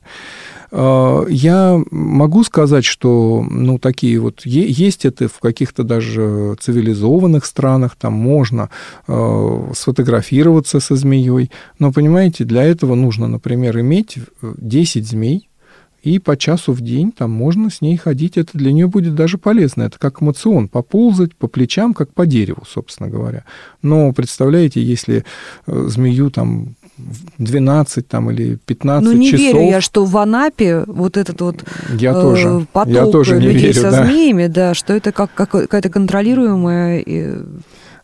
А, 0.73 1.25
я 1.29 1.81
могу 1.91 2.45
сказать, 2.45 2.85
что 2.85 3.45
ну, 3.49 3.79
такие 3.79 4.19
вот 4.19 4.45
есть 4.45 5.05
это 5.05 5.29
в 5.29 5.39
каких-то 5.39 5.85
даже 5.85 6.57
цивилизованных 6.61 7.45
странах, 7.45 7.97
там 7.99 8.13
можно 8.13 8.71
э, 9.07 9.73
сфотографироваться 9.75 10.81
со 10.81 10.97
змеей, 10.97 11.51
но, 11.79 11.93
понимаете, 11.93 12.45
для 12.45 12.63
этого 12.63 12.95
нужно, 12.95 13.29
например, 13.29 13.79
иметь 13.81 14.19
10 14.43 15.07
змей, 15.07 15.49
и 16.07 16.21
по 16.21 16.37
часу 16.37 16.73
в 16.73 16.83
день 16.83 17.11
там 17.11 17.33
можно 17.33 17.69
с 17.69 17.81
ней 17.81 17.97
ходить. 17.97 18.37
Это 18.37 18.57
для 18.57 18.71
нее 18.71 18.87
будет 18.87 19.17
даже 19.17 19.39
полезно. 19.39 19.83
Это 19.83 19.99
как 19.99 20.23
эмоцион, 20.23 20.69
поползать 20.69 21.35
по 21.35 21.49
плечам, 21.49 21.95
как 21.95 22.15
по 22.15 22.27
дереву, 22.27 22.63
собственно 22.65 23.11
говоря. 23.11 23.43
Но 23.83 24.13
представляете, 24.13 24.81
если 24.81 25.25
э, 25.67 25.87
змею 25.89 26.31
там 26.31 26.77
12 27.39 28.07
там, 28.07 28.31
или 28.31 28.57
15 28.67 29.05
ну, 29.05 29.19
не 29.19 29.33
часов... 29.33 29.41
верю 29.41 29.69
я, 29.69 29.81
что 29.81 30.05
в 30.05 30.17
Анапе 30.17 30.85
вот 30.87 31.17
этот 31.17 31.41
вот 31.41 31.65
я 31.99 32.13
э, 32.13 32.15
тоже, 32.15 32.67
поток 32.73 32.95
я 32.95 33.07
тоже 33.07 33.41
людей 33.41 33.73
верю, 33.73 33.81
со 33.81 33.91
да. 33.91 34.05
змеями, 34.05 34.47
да, 34.47 34.75
что 34.75 34.93
это 34.93 35.11
как, 35.11 35.35
как 35.35 35.51
какая-то 35.51 35.91
контролируемая 35.91 37.03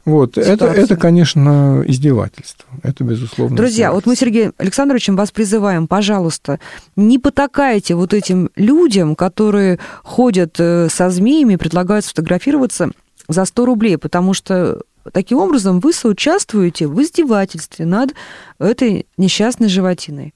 вот, 0.05 0.37
это, 0.37 0.67
это, 0.67 0.97
конечно, 0.97 1.85
издевательство. 1.87 2.69
Это, 2.83 3.05
безусловно. 3.05 3.57
Друзья, 3.57 3.93
вот 3.93 4.05
мы, 4.07 4.17
Сергей 4.17 4.51
Александровичем, 4.59 5.15
вас 5.15 5.31
призываем, 5.31 5.87
пожалуйста, 5.87 6.59
не 6.97 7.19
потакайте 7.19 7.95
вот 7.95 8.13
этим 8.13 8.51
людям, 8.57 9.15
которые 9.15 9.79
ходят 10.03 10.57
э, 10.59 10.89
со 10.89 11.09
змеями, 11.11 11.57
предлагают 11.57 12.05
сфотографироваться 12.05 12.91
за 13.29 13.45
100 13.45 13.65
рублей, 13.65 13.97
потому 13.97 14.35
что 14.35 14.83
таким 15.13 15.39
образом 15.39 15.79
вы 15.79 15.93
соучаствуете 15.93 16.89
в 16.89 17.01
издевательстве 17.01 17.87
над 17.87 18.15
этой 18.59 19.07
несчастной 19.17 19.69
животиной. 19.69 20.35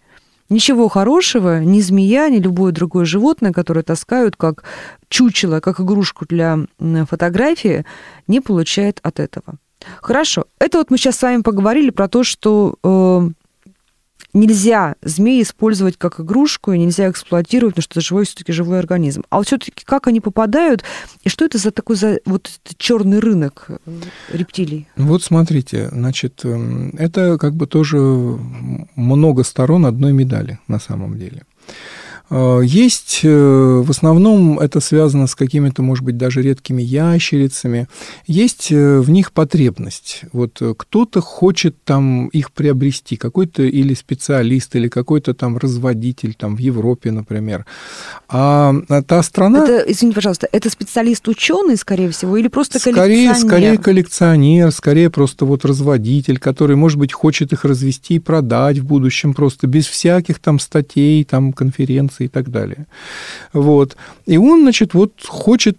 Ничего 0.49 0.89
хорошего 0.89 1.61
ни 1.61 1.81
змея, 1.81 2.29
ни 2.29 2.39
любое 2.39 2.73
другое 2.73 3.05
животное, 3.05 3.53
которое 3.53 3.83
таскают 3.83 4.37
как 4.37 4.65
чучело, 5.09 5.61
как 5.61 5.81
игрушку 5.81 6.25
для 6.27 6.59
фотографии, 7.09 7.85
не 8.29 8.41
получает 8.41 9.01
от 9.03 9.19
этого. 9.19 9.57
Хорошо. 10.01 10.45
Это 10.59 10.79
вот 10.79 10.91
мы 10.91 10.99
сейчас 10.99 11.17
с 11.17 11.23
вами 11.23 11.43
поговорили 11.43 11.91
про 11.91 12.09
то, 12.09 12.25
что 12.25 12.77
э, 12.83 13.31
нельзя 14.37 14.97
змеи 15.03 15.43
использовать 15.43 15.97
как 15.97 16.21
игрушку 16.21 16.73
и 16.73 16.79
нельзя 16.79 17.11
эксплуатировать, 17.11 17.75
потому 17.75 17.83
что 17.83 17.93
это 17.99 18.07
живой 18.07 18.25
все-таки 18.25 18.53
живой 18.53 18.79
организм. 18.79 19.25
А 19.31 19.39
вот 19.39 19.47
все-таки 19.47 19.85
как 19.85 20.07
они 20.07 20.21
попадают 20.21 20.85
и 21.25 21.29
что 21.29 21.45
это 21.45 21.59
за 21.59 21.71
такой 21.71 21.97
за 21.97 22.21
вот 22.25 22.51
черный 22.79 23.19
рынок 23.19 23.67
э, 23.69 23.77
рептилий? 24.33 24.89
Вот 24.97 25.23
смотрите, 25.23 25.89
значит, 25.91 26.45
эм, 26.45 26.91
это 26.99 27.39
как 27.39 27.55
бы 27.55 27.67
тоже 27.67 27.97
много 27.97 29.43
сторон 29.45 29.87
одной 29.87 30.13
медали 30.13 30.59
на 30.69 30.79
самом 30.79 31.19
деле. 31.19 31.43
Э, 32.29 32.61
есть, 32.65 33.21
э, 33.23 33.83
в 33.85 33.91
основном 33.91 34.59
это 34.59 34.81
связано 34.81 35.27
с 35.27 35.35
какими-то, 35.35 35.83
может 35.83 36.05
быть, 36.05 36.17
даже 36.17 36.43
редкими 36.43 36.83
ящерицами. 36.83 37.89
Есть 38.27 38.73
э, 38.73 38.99
в 38.99 39.11
них 39.11 39.33
потребность. 39.33 40.23
Вот 40.33 40.61
кто-то 40.77 41.21
хочет 41.21 41.77
там 41.85 42.29
их 42.29 42.53
приобрести, 42.53 43.17
какой-то 43.17 43.63
или 43.63 43.95
специалист, 43.95 44.75
или 44.75 44.89
какой-то 44.89 45.35
там 45.35 45.57
разводитель 45.57 46.35
там 46.35 46.57
в 46.57 46.59
Европе, 46.59 47.13
например. 47.13 47.65
А 48.29 48.75
та 49.07 49.23
страна... 49.23 49.65
Это, 49.65 49.91
извините, 49.91 50.17
пожалуйста, 50.17 50.49
это 50.51 50.69
специалист-ученый, 50.71 51.77
скорее 51.77 52.11
всего, 52.11 52.37
или 52.37 52.49
просто 52.49 52.79
скорее, 52.79 52.97
коллекционер? 52.97 53.37
Скорее 53.37 53.79
коллекционер, 53.79 54.73
скорее 54.73 55.11
просто 55.11 55.45
вот 55.45 55.65
разводитель, 55.65 56.39
который, 56.39 56.77
может 56.77 56.99
быть, 56.99 57.13
хочет 57.13 57.53
их 57.53 57.65
развести 57.65 58.15
и 58.15 58.19
продать 58.19 58.79
в 58.79 58.85
будущем 58.85 59.35
просто 59.35 59.67
без 59.67 59.87
всяких 59.87 60.39
там 60.39 60.59
статей, 60.59 61.25
там 61.25 61.53
конференций 61.53 62.16
и 62.25 62.29
так 62.29 62.51
далее. 62.51 62.87
Вот. 63.53 63.97
И 64.27 64.37
он, 64.37 64.63
значит, 64.63 64.95
вот 64.95 65.13
хочет 65.27 65.79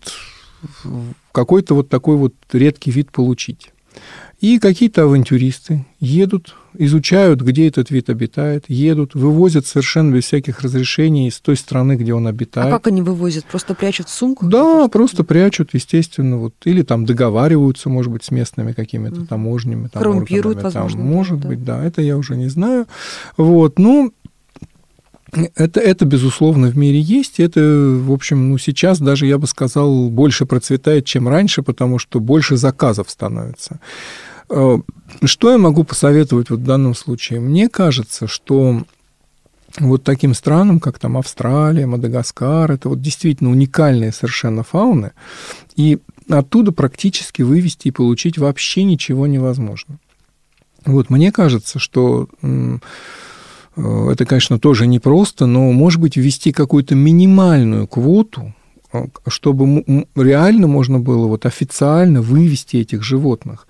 какой-то 1.32 1.76
вот 1.76 1.90
такой 1.90 2.18
вот 2.18 2.34
редкий 2.52 2.92
вид 2.92 3.12
получить. 3.12 3.72
И 4.40 4.60
какие-то 4.60 5.04
авантюристы 5.04 5.86
едут, 6.00 6.54
изучают, 6.78 7.42
где 7.42 7.68
этот 7.68 7.90
вид 7.90 8.08
обитает, 8.12 8.66
едут, 8.68 9.16
вывозят 9.16 9.66
совершенно 9.66 10.14
без 10.14 10.26
всяких 10.26 10.62
разрешений 10.62 11.28
из 11.28 11.40
той 11.40 11.58
страны, 11.58 11.94
где 11.94 12.14
он 12.14 12.28
обитает. 12.28 12.68
А 12.68 12.78
как 12.78 12.86
они 12.86 13.02
вывозят? 13.02 13.46
Просто 13.46 13.74
прячут 13.74 14.10
в 14.10 14.12
сумку? 14.12 14.46
Да, 14.46 14.88
просто 14.90 15.24
прячут, 15.24 15.74
естественно. 15.74 16.38
Вот, 16.38 16.54
или 16.66 16.84
там 16.84 17.06
договариваются, 17.06 17.90
может 17.90 18.12
быть, 18.12 18.26
с 18.26 18.30
местными 18.30 18.74
какими-то 18.74 19.26
таможнями. 19.26 19.88
Там, 19.88 20.04
Коррумпируют, 20.04 20.58
органами, 20.58 20.84
возможно. 20.84 21.00
Там, 21.00 21.08
может 21.08 21.40
да. 21.40 21.48
быть, 21.48 21.64
да, 21.64 21.84
это 21.84 22.04
я 22.04 22.16
уже 22.16 22.36
не 22.36 22.48
знаю. 22.48 22.86
Вот, 23.38 23.80
ну, 23.80 24.14
Это, 25.56 25.80
это, 25.80 26.06
безусловно, 26.06 26.68
в 26.68 26.78
мире 26.78 27.00
есть. 27.02 27.40
Это, 27.40 27.60
в 27.62 28.12
общем, 28.12 28.50
ну, 28.50 28.58
сейчас 28.58 29.00
даже, 29.00 29.26
я 29.28 29.38
бы 29.38 29.48
сказал, 29.48 30.10
больше 30.10 30.46
процветает, 30.46 31.06
чем 31.06 31.28
раньше, 31.28 31.64
потому 31.64 32.00
что 32.00 32.20
больше 32.20 32.56
заказов 32.56 33.10
становится. 33.10 33.80
Э, 34.50 34.78
что 35.24 35.52
я 35.52 35.58
могу 35.58 35.84
посоветовать 35.84 36.50
вот 36.50 36.60
в 36.60 36.64
данном 36.64 36.96
случае? 36.96 37.42
Мне 37.42 37.68
кажется, 37.68 38.28
что 38.28 38.84
вот 39.80 40.04
таким 40.04 40.34
странам, 40.34 40.80
как 40.80 40.98
там 40.98 41.18
Австралия, 41.18 41.86
Мадагаскар, 41.86 42.72
это 42.72 42.90
вот 42.90 43.02
действительно 43.02 43.52
уникальные 43.52 44.14
совершенно 44.14 44.64
фауны, 44.64 45.12
и 45.76 46.00
оттуда 46.30 46.72
практически 46.72 47.42
вывести 47.42 47.90
и 47.90 47.92
получить 47.92 48.38
вообще 48.38 48.84
ничего 48.84 49.28
невозможно. 49.28 50.00
Вот 50.86 51.10
мне 51.10 51.32
кажется, 51.32 51.80
что 51.80 52.30
это, 53.78 54.26
конечно, 54.26 54.60
тоже 54.60 54.88
непросто, 54.88 55.46
но, 55.46 55.72
может 55.72 56.02
быть, 56.02 56.18
ввести 56.18 56.52
какую-то 56.52 56.96
минимальную 56.96 57.88
квоту, 57.88 58.54
э, 58.92 59.06
чтобы 59.28 60.06
реально 60.16 60.68
можно 60.68 61.00
было 61.00 61.28
вот 61.28 61.46
официально 61.46 62.22
вывести 62.22 62.78
этих 62.78 63.04
животных 63.04 63.68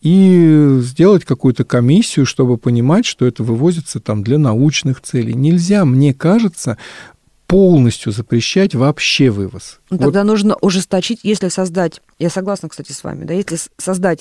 и 0.00 0.78
сделать 0.80 1.24
какую-то 1.24 1.64
комиссию, 1.64 2.24
чтобы 2.24 2.56
понимать, 2.56 3.04
что 3.04 3.26
это 3.26 3.42
вывозится 3.42 3.98
там 3.98 4.22
для 4.22 4.38
научных 4.38 5.00
целей. 5.00 5.34
Нельзя, 5.34 5.84
мне 5.84 6.14
кажется, 6.14 6.78
полностью 7.48 8.12
запрещать 8.12 8.76
вообще 8.76 9.30
вывоз. 9.30 9.80
Ну, 9.90 9.98
тогда 9.98 10.20
вот. 10.20 10.28
нужно 10.28 10.56
ужесточить, 10.60 11.20
если 11.24 11.48
создать, 11.48 12.00
я 12.18 12.30
согласна, 12.30 12.68
кстати, 12.68 12.92
с 12.92 13.02
вами, 13.02 13.24
да, 13.24 13.34
если 13.34 13.58
создать 13.78 14.20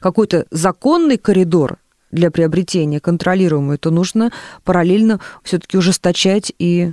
какой-то 0.00 0.46
законный 0.50 1.16
коридор 1.16 1.78
для 2.14 2.30
приобретения 2.30 3.00
контролируемый, 3.00 3.76
то 3.76 3.90
нужно 3.90 4.30
параллельно 4.62 5.20
все-таки 5.42 5.76
ужесточать 5.76 6.52
и 6.58 6.92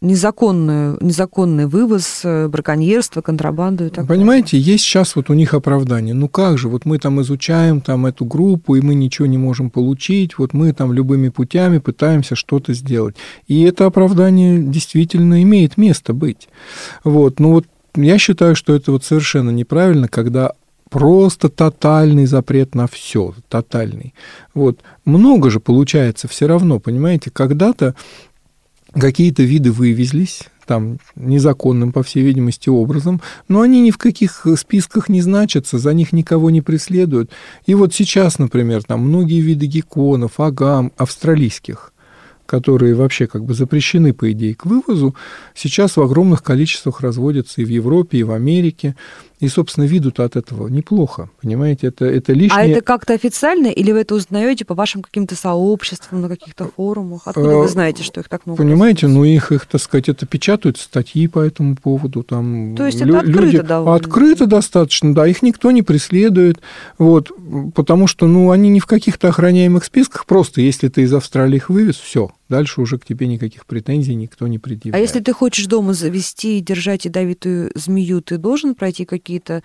незаконную, 0.00 0.96
незаконный 1.00 1.66
вывоз, 1.66 2.20
э, 2.22 2.46
браконьерство, 2.46 3.20
контрабанду 3.20 3.86
и 3.86 3.88
так 3.88 4.06
Понимаете, 4.06 4.56
есть 4.56 4.84
сейчас 4.84 5.16
вот 5.16 5.28
у 5.28 5.34
них 5.34 5.54
оправдание. 5.54 6.14
Ну 6.14 6.28
как 6.28 6.56
же, 6.56 6.68
вот 6.68 6.84
мы 6.84 6.98
там 6.98 7.20
изучаем 7.20 7.80
там 7.80 8.06
эту 8.06 8.24
группу, 8.24 8.76
и 8.76 8.80
мы 8.80 8.94
ничего 8.94 9.26
не 9.26 9.38
можем 9.38 9.70
получить, 9.70 10.38
вот 10.38 10.52
мы 10.52 10.72
там 10.72 10.92
любыми 10.92 11.30
путями 11.30 11.78
пытаемся 11.78 12.36
что-то 12.36 12.74
сделать. 12.74 13.16
И 13.48 13.62
это 13.62 13.86
оправдание 13.86 14.62
действительно 14.62 15.42
имеет 15.42 15.76
место 15.76 16.12
быть. 16.12 16.48
Вот, 17.02 17.40
ну 17.40 17.50
вот 17.50 17.66
я 17.96 18.18
считаю, 18.18 18.54
что 18.54 18.76
это 18.76 18.92
вот 18.92 19.04
совершенно 19.04 19.50
неправильно, 19.50 20.06
когда 20.06 20.52
просто 20.90 21.48
тотальный 21.48 22.26
запрет 22.26 22.74
на 22.74 22.86
все, 22.86 23.34
тотальный. 23.48 24.14
Вот. 24.54 24.80
Много 25.04 25.50
же 25.50 25.60
получается 25.60 26.28
все 26.28 26.46
равно, 26.46 26.78
понимаете, 26.78 27.30
когда-то 27.30 27.94
какие-то 28.92 29.42
виды 29.42 29.70
вывезлись, 29.70 30.44
там, 30.66 30.98
незаконным, 31.16 31.92
по 31.92 32.02
всей 32.02 32.22
видимости, 32.22 32.68
образом, 32.68 33.22
но 33.48 33.62
они 33.62 33.80
ни 33.80 33.90
в 33.90 33.98
каких 33.98 34.46
списках 34.56 35.08
не 35.08 35.22
значатся, 35.22 35.78
за 35.78 35.94
них 35.94 36.12
никого 36.12 36.50
не 36.50 36.60
преследуют. 36.60 37.30
И 37.66 37.74
вот 37.74 37.94
сейчас, 37.94 38.38
например, 38.38 38.82
там 38.82 39.00
многие 39.00 39.40
виды 39.40 39.66
гекконов, 39.66 40.40
агам, 40.40 40.92
австралийских– 40.96 41.92
которые 42.48 42.94
вообще 42.94 43.26
как 43.26 43.44
бы 43.44 43.52
запрещены, 43.52 44.14
по 44.14 44.32
идее, 44.32 44.54
к 44.54 44.64
вывозу, 44.64 45.14
сейчас 45.54 45.98
в 45.98 46.00
огромных 46.00 46.42
количествах 46.42 47.02
разводятся 47.02 47.60
и 47.60 47.64
в 47.64 47.68
Европе, 47.68 48.18
и 48.18 48.22
в 48.22 48.32
Америке. 48.32 48.96
И, 49.40 49.46
собственно, 49.48 49.84
виду-то 49.84 50.24
от 50.24 50.34
этого 50.34 50.66
неплохо, 50.66 51.30
понимаете, 51.40 51.88
это, 51.88 52.04
это 52.06 52.32
лишнее... 52.32 52.60
А 52.60 52.66
это 52.66 52.80
как-то 52.80 53.14
официально, 53.14 53.68
или 53.68 53.92
вы 53.92 54.00
это 54.00 54.16
узнаете 54.16 54.64
по 54.64 54.74
вашим 54.74 55.00
каким-то 55.00 55.36
сообществам, 55.36 56.22
на 56.22 56.28
каких-то 56.28 56.68
форумах? 56.76 57.22
Откуда 57.26 57.56
вы 57.56 57.64
а, 57.64 57.68
знаете, 57.68 58.02
что 58.02 58.20
их 58.20 58.28
так 58.28 58.46
много? 58.46 58.60
Понимаете, 58.60 59.06
ну 59.06 59.22
их, 59.22 59.52
их, 59.52 59.66
так 59.66 59.80
сказать, 59.80 60.08
это 60.08 60.26
печатают 60.26 60.76
статьи 60.78 61.28
по 61.28 61.38
этому 61.38 61.76
поводу. 61.76 62.24
Там 62.24 62.74
То 62.76 62.86
есть 62.86 63.00
это 63.00 63.20
открыто 63.20 63.40
люди... 63.40 63.60
довольно? 63.60 63.94
Открыто 63.94 64.46
достаточно, 64.46 65.14
да, 65.14 65.26
их 65.26 65.42
никто 65.42 65.70
не 65.70 65.82
преследует, 65.82 66.60
вот, 66.98 67.30
потому 67.76 68.08
что, 68.08 68.26
ну, 68.26 68.50
они 68.50 68.68
не 68.70 68.80
в 68.80 68.86
каких-то 68.86 69.28
охраняемых 69.28 69.84
списках, 69.84 70.26
просто 70.26 70.62
если 70.62 70.88
ты 70.88 71.02
из 71.02 71.14
Австралии 71.14 71.56
их 71.56 71.70
вывез, 71.70 71.96
все, 71.96 72.32
дальше 72.48 72.80
уже 72.80 72.98
к 72.98 73.04
тебе 73.04 73.26
никаких 73.26 73.66
претензий 73.66 74.14
никто 74.14 74.46
не 74.46 74.58
предъявляет. 74.58 74.94
А 74.96 74.98
если 74.98 75.20
ты 75.20 75.32
хочешь 75.32 75.66
дома 75.66 75.92
завести 75.94 76.58
и 76.58 76.60
держать 76.60 77.04
ядовитую 77.04 77.70
змею, 77.74 78.20
ты 78.20 78.36
должен 78.36 78.74
пройти 78.74 79.04
какие 79.04 79.28
какие-то 79.28 79.62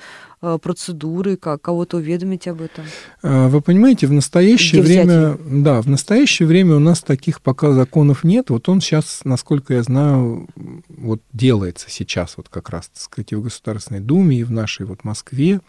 процедуры, 0.61 1.37
как 1.37 1.61
кого-то 1.61 1.97
уведомить 1.97 2.47
об 2.47 2.61
этом? 2.61 2.85
Э, 3.21 3.47
вы 3.47 3.61
понимаете, 3.61 4.07
в 4.07 4.11
настоящее 4.11 4.81
Где 4.81 5.03
время, 5.03 5.37
да, 5.45 5.81
в 5.81 5.87
настоящее 5.87 6.47
время 6.47 6.75
у 6.75 6.79
нас 6.79 7.01
таких 7.01 7.41
пока 7.41 7.71
законов 7.71 8.23
нет. 8.23 8.49
Вот 8.49 8.67
он 8.69 8.81
сейчас, 8.81 9.21
насколько 9.23 9.73
я 9.73 9.83
знаю, 9.83 10.47
вот 10.89 11.21
делается 11.31 11.87
сейчас 11.89 12.33
вот 12.37 12.49
как 12.49 12.69
раз, 12.69 12.89
так 12.89 13.01
сказать, 13.01 13.31
и 13.31 13.35
в 13.35 13.43
Государственной 13.43 14.01
Думе, 14.01 14.37
и 14.37 14.43
в 14.43 14.51
нашей 14.51 14.85
вот 14.85 15.03
Москве. 15.03 15.61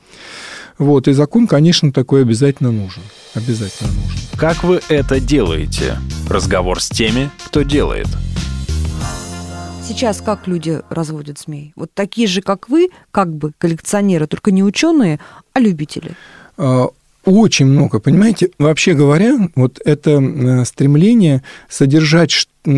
Вот, 0.79 1.09
и 1.09 1.13
закон, 1.13 1.47
конечно, 1.47 1.93
такой 1.93 2.23
обязательно 2.23 2.73
нужен. 2.73 3.03
Обязательно 3.35 3.91
нужен. 3.91 4.19
Как 4.37 4.65
вы 4.65 4.81
это 4.89 5.21
делаете? 5.21 5.99
Разговор 6.29 6.83
с 6.83 6.89
теми, 6.89 7.31
кто 7.47 7.63
делает. 7.63 8.09
Сейчас 9.87 10.23
как 10.23 10.47
люди 10.47 10.81
разводят 10.89 11.39
змей? 11.39 11.75
Вот 11.77 11.93
такие 11.93 12.27
же, 12.27 12.41
как 12.41 12.71
вы, 12.71 12.89
как 13.11 13.31
бы 13.35 13.53
коллекционеры, 13.59 14.27
только 14.27 14.51
не 14.51 14.65
ученые, 14.65 15.21
а 15.53 15.61
любители. 15.61 16.13
А, 16.57 16.89
очень 17.27 17.67
много, 17.67 18.01
понимаете? 18.01 18.51
Вообще 18.59 18.95
говоря, 18.95 19.37
вот 19.55 19.83
это 19.85 20.13
э, 20.13 20.65
стремление 20.65 21.43
содержать 21.69 22.31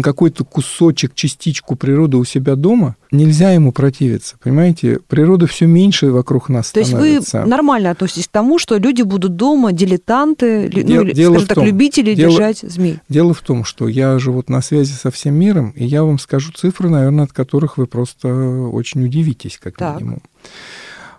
какой-то 0.03 0.45
кусочек, 0.45 1.14
частичку 1.14 1.76
природы 1.76 2.16
у 2.16 2.24
себя 2.24 2.57
дома, 2.57 2.97
нельзя 3.11 3.53
ему 3.53 3.72
противиться, 3.72 4.37
понимаете? 4.43 5.01
Природа 5.09 5.47
все 5.47 5.66
меньше 5.66 6.11
вокруг 6.11 6.49
нас 6.49 6.70
То 6.70 6.84
становится. 6.84 7.39
есть 7.39 7.45
вы 7.47 7.51
нормально 7.51 7.91
относитесь 7.91 8.26
к 8.26 8.30
тому, 8.30 8.59
что 8.59 8.78
люди 8.78 9.03
будут 9.03 9.37
дома, 9.37 9.72
дилетанты, 9.72 10.68
Дел, 10.68 11.05
ну, 11.05 11.12
дело 11.12 11.32
скажем 11.34 11.49
так, 11.49 11.55
том, 11.57 11.66
любители 11.66 12.14
дело, 12.14 12.30
держать 12.30 12.59
змей? 12.59 12.99
Дело 13.09 13.34
в 13.34 13.41
том, 13.41 13.64
что 13.64 13.89
я 13.89 14.18
живу 14.18 14.43
на 14.49 14.61
связи 14.61 14.93
со 14.93 15.11
всем 15.11 15.34
миром, 15.34 15.70
и 15.76 15.84
я 15.84 16.03
вам 16.05 16.18
скажу 16.18 16.53
цифры, 16.53 16.89
наверное, 16.89 17.24
от 17.24 17.32
которых 17.32 17.78
вы 17.78 17.87
просто 17.87 18.28
очень 18.28 19.05
удивитесь, 19.05 19.59
как 19.62 19.76
так. 19.76 20.01
минимум. 20.01 20.22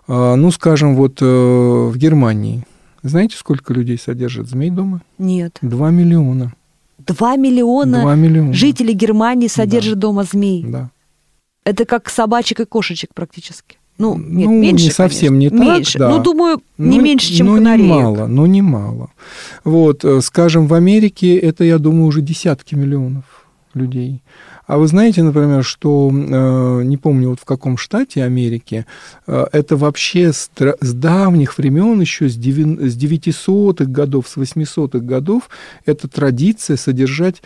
А, 0.06 0.36
ну, 0.36 0.50
скажем, 0.50 0.94
вот 0.94 1.18
э, 1.20 1.24
в 1.24 1.96
Германии– 1.96 2.64
знаете, 3.02 3.36
сколько 3.36 3.72
людей 3.72 3.98
содержат 3.98 4.48
змей 4.48 4.70
дома? 4.70 5.02
Нет. 5.18 5.58
Два 5.62 5.90
миллиона. 5.90 6.52
Два 6.98 7.36
миллиона, 7.36 8.02
Два 8.02 8.14
миллиона. 8.14 8.52
жителей 8.52 8.94
Германии 8.94 9.48
содержат 9.48 9.94
да. 9.94 10.00
дома 10.00 10.24
змей. 10.24 10.64
Да. 10.66 10.90
Это 11.64 11.84
как 11.84 12.08
собачек 12.08 12.60
и 12.60 12.64
кошечек 12.64 13.14
практически. 13.14 13.78
Ну, 13.98 14.16
нет, 14.16 14.46
ну, 14.46 14.60
меньше, 14.60 14.84
не 14.84 14.90
совсем 14.90 15.34
конечно. 15.34 15.54
не 15.54 15.66
так, 15.66 15.76
меньше. 15.76 15.98
да. 15.98 16.08
Ну, 16.08 16.22
думаю, 16.22 16.62
не 16.78 16.98
ну, 16.98 17.04
меньше, 17.04 17.34
чем 17.34 17.48
ну, 17.48 17.54
канареек. 17.56 17.90
мало, 17.90 18.26
но 18.26 18.46
не 18.46 18.62
мало. 18.62 19.10
Вот, 19.64 20.04
э, 20.04 20.20
скажем, 20.20 20.68
в 20.68 20.74
Америке 20.74 21.36
это, 21.36 21.64
я 21.64 21.78
думаю, 21.78 22.06
уже 22.06 22.22
десятки 22.22 22.76
миллионов 22.76 23.24
людей. 23.74 24.22
А 24.68 24.76
вы 24.76 24.86
знаете, 24.86 25.22
например, 25.22 25.64
что, 25.64 26.10
э, 26.12 26.82
не 26.84 26.98
помню, 26.98 27.30
вот 27.30 27.40
в 27.40 27.46
каком 27.46 27.78
штате 27.78 28.22
Америки, 28.22 28.84
э, 29.26 29.46
это 29.50 29.78
вообще 29.78 30.30
с, 30.30 30.50
давних 30.82 31.56
времен, 31.56 31.98
еще 32.02 32.28
с 32.28 32.36
900-х 32.36 33.86
годов, 33.86 34.28
с 34.28 34.36
800-х 34.36 34.98
годов, 34.98 35.48
это 35.86 36.06
традиция 36.06 36.76
содержать 36.76 37.42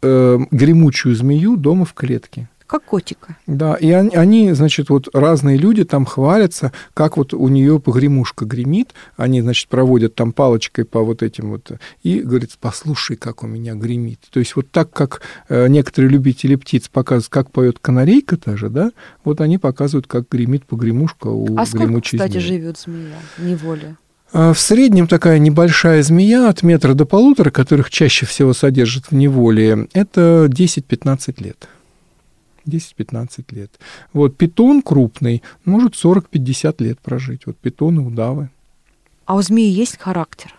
э, 0.00 0.38
гремучую 0.50 1.14
змею 1.14 1.58
дома 1.58 1.84
в 1.84 1.92
клетке 1.92 2.48
как 2.72 2.84
котика. 2.84 3.36
Да, 3.46 3.74
и 3.74 3.90
они, 3.90 4.16
они, 4.16 4.52
значит, 4.52 4.88
вот 4.88 5.08
разные 5.12 5.58
люди 5.58 5.84
там 5.84 6.06
хвалятся, 6.06 6.72
как 6.94 7.18
вот 7.18 7.34
у 7.34 7.48
нее 7.48 7.78
погремушка 7.78 8.46
гремит, 8.46 8.94
они, 9.18 9.42
значит, 9.42 9.68
проводят 9.68 10.14
там 10.14 10.32
палочкой 10.32 10.86
по 10.86 11.02
вот 11.02 11.22
этим 11.22 11.50
вот, 11.50 11.72
и 12.02 12.20
говорят, 12.20 12.50
послушай, 12.58 13.16
как 13.16 13.42
у 13.42 13.46
меня 13.46 13.74
гремит. 13.74 14.20
То 14.30 14.40
есть 14.40 14.56
вот 14.56 14.70
так, 14.70 14.90
как 14.90 15.20
э, 15.50 15.68
некоторые 15.68 16.10
любители 16.10 16.56
птиц 16.56 16.88
показывают, 16.88 17.28
как 17.28 17.50
поет 17.50 17.78
канарейка 17.78 18.38
тоже, 18.38 18.70
да, 18.70 18.92
вот 19.22 19.42
они 19.42 19.58
показывают, 19.58 20.06
как 20.06 20.30
гремит 20.30 20.64
погремушка 20.64 21.26
у 21.26 21.58
а 21.58 21.66
гремучей 21.66 22.18
сколько, 22.18 22.32
кстати, 22.32 22.32
змеи. 22.32 22.58
живет 22.58 22.78
змея 22.78 23.18
неволе? 23.36 23.96
А 24.32 24.54
в 24.54 24.58
среднем 24.58 25.08
такая 25.08 25.38
небольшая 25.38 26.02
змея 26.02 26.48
от 26.48 26.62
метра 26.62 26.94
до 26.94 27.04
полутора, 27.04 27.50
которых 27.50 27.90
чаще 27.90 28.24
всего 28.24 28.54
содержат 28.54 29.10
в 29.10 29.12
неволе, 29.12 29.88
это 29.92 30.48
10-15 30.50 31.44
лет. 31.44 31.68
10-15 32.66 33.44
лет. 33.50 33.78
Вот 34.12 34.36
питон 34.36 34.82
крупный 34.82 35.42
может 35.64 35.94
40-50 35.94 36.82
лет 36.82 37.00
прожить. 37.00 37.46
Вот 37.46 37.56
питоны, 37.56 38.02
удавы. 38.02 38.50
А 39.26 39.36
у 39.36 39.42
змеи 39.42 39.70
есть 39.70 39.98
характер? 39.98 40.54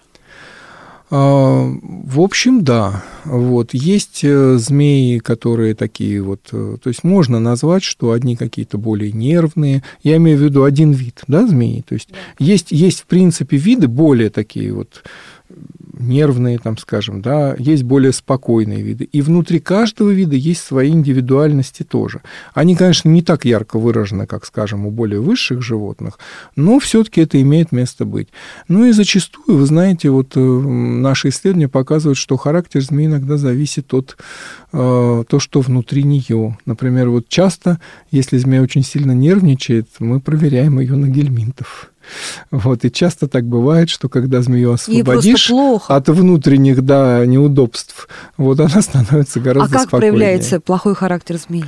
А, 1.16 1.70
в 1.82 2.20
общем, 2.20 2.64
да. 2.64 3.04
Вот. 3.26 3.74
Есть 3.74 4.22
э, 4.24 4.58
змеи, 4.58 5.20
которые 5.20 5.76
такие 5.76 6.22
вот... 6.24 6.50
Э, 6.52 6.78
то 6.82 6.88
есть 6.88 7.04
можно 7.04 7.40
назвать, 7.40 7.84
что 7.84 8.14
одни 8.14 8.36
какие-то 8.36 8.80
более 8.80 9.12
нервные. 9.12 9.84
Я 10.02 10.18
имею 10.18 10.40
в 10.40 10.42
виду 10.42 10.64
один 10.64 10.92
вид, 10.92 11.22
да, 11.28 11.46
змеи. 11.46 11.84
То 11.88 11.94
есть 11.94 12.10
да. 12.10 12.18
есть, 12.40 12.72
есть, 12.72 13.02
в 13.02 13.06
принципе, 13.06 13.58
виды 13.58 13.88
более 13.88 14.32
такие 14.32 14.74
вот 14.74 15.04
нервные, 16.04 16.60
там, 16.60 16.78
скажем, 16.78 17.22
да, 17.22 17.56
есть 17.58 17.84
более 17.84 18.12
спокойные 18.12 18.82
виды. 18.82 19.06
И 19.06 19.22
внутри 19.22 19.60
каждого 19.60 20.10
вида 20.10 20.36
есть 20.36 20.62
свои 20.62 20.90
индивидуальности 20.90 21.84
тоже. 21.84 22.22
Они, 22.54 22.76
конечно, 22.76 23.10
не 23.10 23.22
так 23.22 23.46
ярко 23.46 23.80
выражены, 23.80 24.28
как, 24.28 24.46
скажем, 24.46 24.86
у 24.86 24.92
более 24.92 25.20
высших 25.20 25.62
животных, 25.62 26.20
но 26.56 26.80
все-таки 26.80 27.22
это 27.22 27.42
имеет 27.42 27.72
место 27.72 28.06
быть. 28.06 28.30
Ну 28.68 28.86
и 28.86 28.92
зачастую, 28.92 29.58
вы 29.58 29.66
знаете, 29.66 30.10
вот 30.10 30.34
э, 30.36 30.40
наши 30.40 31.30
исследования 31.30 31.70
показывают, 31.70 32.18
что 32.18 32.38
характер 32.38 32.82
змеи 32.82 33.06
иногда 33.06 33.38
зависит 33.38 33.94
от 33.94 34.18
э, 34.72 35.24
то, 35.28 35.40
что 35.40 35.62
внутри 35.62 36.04
нее. 36.04 36.58
Например, 36.66 37.10
вот 37.10 37.28
часто, 37.30 37.80
если 38.12 38.38
змея 38.38 38.62
очень 38.62 38.84
сильно 38.84 39.12
нервничает, 39.14 39.88
мы 40.00 40.20
проверяем 40.20 40.80
ее 40.80 40.96
на 40.96 41.08
гельминтов. 41.08 41.93
Вот, 42.52 42.86
и 42.86 42.92
часто 42.92 43.28
так 43.28 43.46
бывает, 43.46 43.90
что 43.90 44.10
когда 44.10 44.42
змею 44.42 44.74
освободишь 44.74 45.52
от 45.88 46.10
внутренних 46.10 46.82
да, 46.82 47.26
неудобств, 47.26 48.08
вот 48.38 48.60
она 48.60 48.82
становится 48.82 49.40
гораздо 49.40 49.68
спокойнее. 49.68 49.70
А 49.70 49.70
как 49.70 49.88
спокойнее. 49.88 50.12
проявляется 50.12 50.60
плохой 50.60 50.96
характер 50.96 51.38
змеи? 51.38 51.66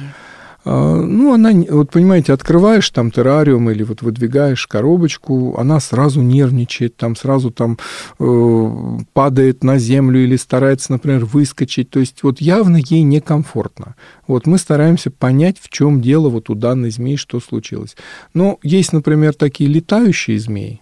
А, 0.65 0.95
ну, 0.95 1.33
она, 1.33 1.51
вот 1.69 1.91
понимаете, 1.91 2.33
открываешь 2.33 2.89
там 2.89 3.11
террариум 3.11 3.69
или 3.69 3.83
вот 3.83 4.01
выдвигаешь 4.01 4.65
коробочку, 4.65 5.55
она 5.57 5.79
сразу 5.79 6.21
нервничает, 6.21 6.97
там 6.97 7.15
сразу 7.15 7.51
там 7.51 7.77
э, 8.19 8.99
падает 9.13 9.63
на 9.63 9.77
землю 9.77 10.23
или 10.23 10.35
старается, 10.35 10.91
например, 10.91 11.25
выскочить. 11.25 11.91
То 11.91 11.99
есть 11.99 12.23
вот 12.23 12.41
явно 12.41 12.77
ей 12.77 13.03
некомфортно. 13.03 13.95
Вот 14.27 14.47
мы 14.47 14.57
стараемся 14.57 15.11
понять, 15.11 15.57
в 15.61 15.69
чем 15.69 16.01
дело 16.01 16.29
вот 16.29 16.49
у 16.49 16.55
данной 16.55 16.89
змеи, 16.89 17.15
что 17.15 17.39
случилось. 17.39 17.95
Но 18.33 18.57
есть, 18.63 18.91
например, 18.91 19.35
такие 19.35 19.69
летающие 19.69 20.39
змеи, 20.39 20.81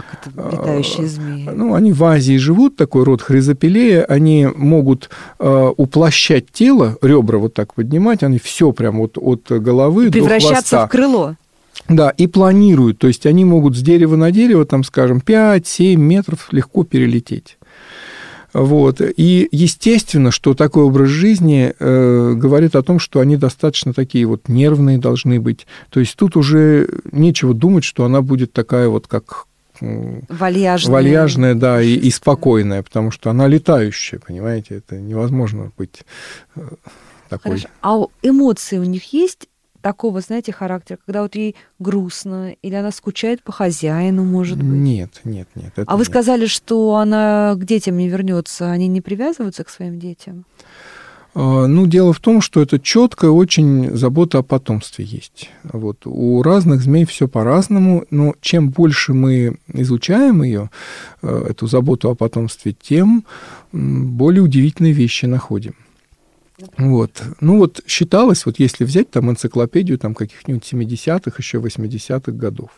как 0.00 0.04
это 0.26 0.50
летающие 0.50 1.06
змеи? 1.06 1.48
Ну, 1.52 1.74
они 1.74 1.92
в 1.92 2.02
Азии 2.04 2.36
живут, 2.36 2.76
такой 2.76 3.04
род 3.04 3.22
хризопелея. 3.22 4.04
Они 4.04 4.46
могут 4.46 5.10
э, 5.38 5.72
уплощать 5.76 6.50
тело, 6.50 6.96
ребра 7.02 7.38
вот 7.38 7.54
так 7.54 7.74
поднимать, 7.74 8.22
они 8.22 8.38
все 8.38 8.72
прям 8.72 8.98
вот 8.98 9.18
от 9.18 9.50
головы 9.50 10.10
до 10.10 10.18
хвоста. 10.18 10.38
Превращаться 10.38 10.86
в 10.86 10.88
крыло. 10.88 11.36
Да, 11.88 12.10
и 12.10 12.26
планируют. 12.26 12.98
То 12.98 13.08
есть 13.08 13.26
они 13.26 13.44
могут 13.44 13.76
с 13.76 13.80
дерева 13.80 14.16
на 14.16 14.30
дерево, 14.30 14.64
там, 14.64 14.84
скажем, 14.84 15.22
5-7 15.24 15.96
метров 15.96 16.48
легко 16.52 16.84
перелететь. 16.84 17.58
Вот. 18.52 19.00
И 19.00 19.48
естественно, 19.50 20.30
что 20.30 20.54
такой 20.54 20.84
образ 20.84 21.08
жизни 21.08 21.74
э, 21.78 22.32
говорит 22.34 22.76
о 22.76 22.82
том, 22.82 22.98
что 22.98 23.20
они 23.20 23.36
достаточно 23.36 23.94
такие 23.94 24.26
вот 24.26 24.48
нервные 24.48 24.98
должны 24.98 25.40
быть. 25.40 25.66
То 25.90 26.00
есть 26.00 26.16
тут 26.16 26.36
уже 26.36 26.88
нечего 27.10 27.54
думать, 27.54 27.84
что 27.84 28.04
она 28.04 28.20
будет 28.20 28.52
такая 28.52 28.88
вот, 28.88 29.06
как 29.06 29.46
вальяжная, 30.28 30.92
вальяжная 30.92 31.54
да, 31.54 31.82
и, 31.82 31.94
и 31.94 32.10
спокойная, 32.10 32.82
потому 32.82 33.10
что 33.10 33.30
она 33.30 33.46
летающая, 33.46 34.18
понимаете, 34.18 34.76
это 34.76 34.96
невозможно 34.96 35.72
быть 35.76 36.02
э, 36.56 36.60
такой. 37.28 37.58
Хорошо. 37.58 37.68
А 37.82 38.04
эмоции 38.22 38.78
у 38.78 38.84
них 38.84 39.12
есть 39.12 39.48
такого, 39.82 40.20
знаете, 40.20 40.52
характера, 40.52 40.98
когда 41.04 41.22
вот 41.22 41.34
ей 41.34 41.56
грустно, 41.78 42.54
или 42.62 42.74
она 42.74 42.92
скучает 42.92 43.42
по 43.42 43.52
хозяину, 43.52 44.24
может 44.24 44.58
быть? 44.58 44.66
Нет, 44.66 45.20
нет, 45.24 45.48
нет. 45.54 45.72
а 45.84 45.96
вы 45.96 46.04
сказали, 46.04 46.46
что 46.46 46.96
она 46.96 47.54
к 47.56 47.64
детям 47.64 47.98
не 47.98 48.08
вернется, 48.08 48.70
они 48.70 48.88
не 48.88 49.00
привязываются 49.00 49.64
к 49.64 49.68
своим 49.68 49.98
детям? 49.98 50.46
А, 51.34 51.66
ну, 51.66 51.86
дело 51.86 52.12
в 52.12 52.20
том, 52.20 52.40
что 52.40 52.60
это 52.60 52.78
четкая 52.78 53.30
очень 53.30 53.96
забота 53.96 54.38
о 54.38 54.42
потомстве 54.42 55.04
есть. 55.04 55.50
Вот. 55.64 56.06
У 56.06 56.42
разных 56.42 56.82
змей 56.82 57.06
все 57.06 57.26
по-разному, 57.26 58.04
но 58.10 58.34
чем 58.40 58.70
больше 58.70 59.14
мы 59.14 59.56
изучаем 59.72 60.42
ее, 60.42 60.70
э, 61.22 61.46
эту 61.50 61.66
заботу 61.66 62.10
о 62.10 62.14
потомстве, 62.14 62.74
тем 62.78 63.24
более 63.72 64.42
удивительные 64.42 64.92
вещи 64.92 65.24
находим. 65.24 65.74
Вот. 66.76 67.22
Ну 67.40 67.58
вот 67.58 67.80
считалось, 67.86 68.44
вот 68.44 68.58
если 68.58 68.84
взять 68.84 69.10
там 69.10 69.30
энциклопедию 69.30 69.98
там 69.98 70.14
каких-нибудь 70.14 70.68
70-х, 70.70 71.32
еще 71.38 71.58
80-х 71.58 72.30
годов, 72.32 72.70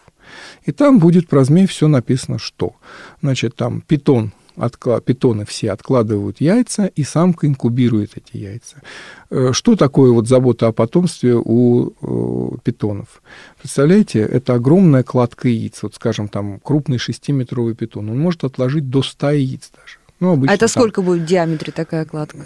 и 0.65 0.73
там 0.73 1.01
будет 1.01 1.29
про 1.29 1.45
змей 1.45 1.67
все 1.67 1.89
написано, 1.89 2.39
что. 2.39 2.77
Значит, 3.21 3.57
там 3.57 3.83
питон– 3.83 4.33
откла... 4.57 5.01
питоны 5.01 5.45
все 5.45 5.73
откладывают 5.73 6.41
яйца, 6.41 6.87
и 6.87 7.03
самка 7.03 7.47
инкубирует 7.47 8.13
эти 8.17 8.37
яйца. 8.37 8.83
Э, 9.31 9.51
что 9.53 9.77
такое 9.77 10.13
вот 10.13 10.29
забота 10.29 10.69
о 10.69 10.73
потомстве 10.73 11.35
у 11.35 11.91
э, 11.91 12.57
питонов? 12.63 13.23
Представляете, 13.59 14.21
это 14.21 14.55
огромная 14.55 15.03
кладка 15.03 15.49
яиц. 15.49 15.83
Вот, 15.83 15.95
скажем, 15.95 16.29
там 16.29 16.61
крупный 16.61 16.99
шестиметровый 16.99 17.75
питон. 17.75 18.11
Он 18.11 18.19
может 18.19 18.45
отложить 18.45 18.89
до 18.91 19.03
100 19.03 19.31
яиц 19.31 19.71
даже. 19.75 20.04
Ну, 20.21 20.33
обычно, 20.33 20.53
а 20.53 20.55
это 20.55 20.69
сколько 20.69 20.97
там, 20.97 21.07
будет 21.07 21.23
в 21.23 21.25
диаметре 21.27 21.73
такая 21.73 22.05
кладка? 22.05 22.39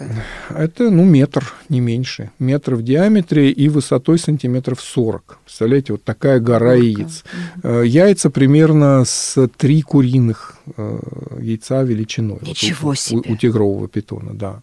Это, 0.49 0.89
ну, 0.89 1.05
метр, 1.05 1.53
не 1.69 1.79
меньше. 1.79 2.31
Метр 2.39 2.75
в 2.75 2.83
диаметре 2.83 3.51
и 3.51 3.69
высотой 3.69 4.17
сантиметров 4.17 4.81
40. 4.81 5.39
Представляете, 5.45 5.93
вот 5.93 6.03
такая 6.03 6.39
гора 6.39 6.75
Горка. 6.75 6.83
яиц. 6.83 7.23
Угу. 7.63 7.69
Яйца 7.83 8.29
примерно 8.29 9.05
с 9.05 9.47
три 9.57 9.81
куриных 9.81 10.57
э, 10.77 10.99
яйца 11.39 11.83
величиной. 11.83 12.39
Ничего 12.41 12.89
вот, 12.89 12.99
себе! 12.99 13.21
У, 13.29 13.33
у 13.33 13.37
тигрового 13.37 13.87
питона, 13.87 14.33
да. 14.33 14.61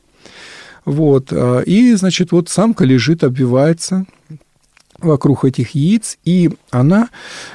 Вот. 0.84 1.32
И, 1.66 1.94
значит, 1.94 2.32
вот 2.32 2.48
самка 2.48 2.84
лежит, 2.84 3.24
обвивается, 3.24 4.06
вокруг 4.98 5.44
этих 5.44 5.70
яиц, 5.70 6.18
и 6.24 6.50
она 6.70 7.08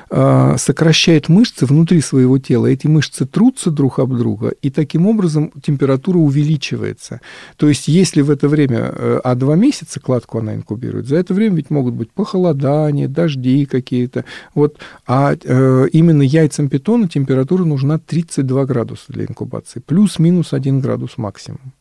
э, 0.09 0.55
сокращает 0.57 1.29
мышцы 1.29 1.65
внутри 1.65 2.01
своего 2.01 2.37
тела. 2.37 2.67
Эти 2.67 2.87
мышцы 2.87 3.25
трутся 3.25 3.71
друг 3.71 3.99
об 3.99 4.15
друга, 4.15 4.53
и 4.61 4.69
таким 4.69 5.07
образом 5.07 5.51
температура 5.61 6.17
увеличивается. 6.17 7.21
То 7.57 7.67
есть, 7.67 7.87
если 7.87 8.21
в 8.21 8.29
это 8.29 8.47
время, 8.47 8.91
э, 8.93 9.19
а 9.23 9.35
два 9.35 9.55
месяца 9.55 9.99
кладку 9.99 10.39
она 10.39 10.55
инкубирует, 10.55 11.07
за 11.07 11.17
это 11.17 11.33
время 11.33 11.57
ведь 11.57 11.69
могут 11.69 11.93
быть 11.93 12.11
похолодания, 12.11 13.07
дожди 13.07 13.65
какие-то. 13.65 14.25
Вот, 14.53 14.77
а 15.07 15.33
э, 15.33 15.87
именно 15.91 16.21
яйцам 16.21 16.69
питона 16.69 17.07
температура 17.07 17.63
нужна 17.63 17.97
32 17.97 18.65
градуса 18.65 19.05
для 19.09 19.25
инкубации, 19.25 19.79
плюс-минус 19.79 20.53
1 20.53 20.79
градус 20.79 21.17
максимум 21.17 21.73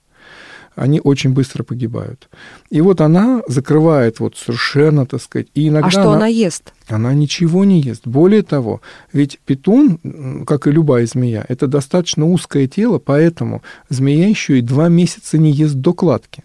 они 0.75 1.01
очень 1.03 1.31
быстро 1.31 1.63
погибают. 1.63 2.29
И 2.71 2.81
вот 2.81 3.01
она 3.01 3.43
закрывает 3.49 4.21
вот 4.21 4.37
совершенно, 4.37 5.07
так 5.07 5.23
сказать, 5.23 5.49
и 5.55 5.69
иногда... 5.69 5.89
А 5.89 5.91
что 5.91 6.03
она, 6.03 6.17
она 6.17 6.27
ест? 6.27 6.73
Она 6.89 7.13
ничего 7.15 7.65
не 7.65 7.81
ест. 7.81 8.07
Более 8.07 8.43
того, 8.43 8.81
ведь 9.13 9.39
питон, 9.45 10.45
как 10.47 10.67
и 10.67 10.71
любая 10.73 11.07
змея, 11.07 11.45
это 11.49 11.67
достаточно 11.67 12.27
узкое 12.27 12.67
тело, 12.67 12.99
поэтому 12.99 13.63
змея 13.89 14.29
еще 14.29 14.59
и 14.59 14.63
два 14.63 14.89
месяца 14.89 15.39
не 15.39 15.53
ест 15.53 15.75
до 15.75 15.93
кладки. 15.93 16.45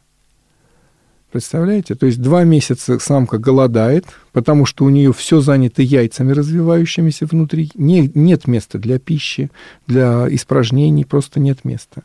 Представляете? 1.35 1.95
То 1.95 2.05
есть 2.05 2.21
два 2.21 2.45
месяца 2.45 2.97
самка 2.97 3.37
голодает, 3.37 4.05
потому 4.31 4.65
что 4.65 4.85
у 4.85 4.89
нее 4.89 5.11
все 5.11 5.41
занято 5.41 5.81
яйцами 5.81 6.31
развивающимися 6.31 7.25
внутри. 7.25 7.71
Не, 7.75 8.09
нет 8.15 8.47
места 8.47 8.79
для 8.79 8.99
пищи, 8.99 9.51
для 9.85 10.33
испражнений, 10.33 11.03
просто 11.03 11.41
нет 11.41 11.65
места. 11.65 12.03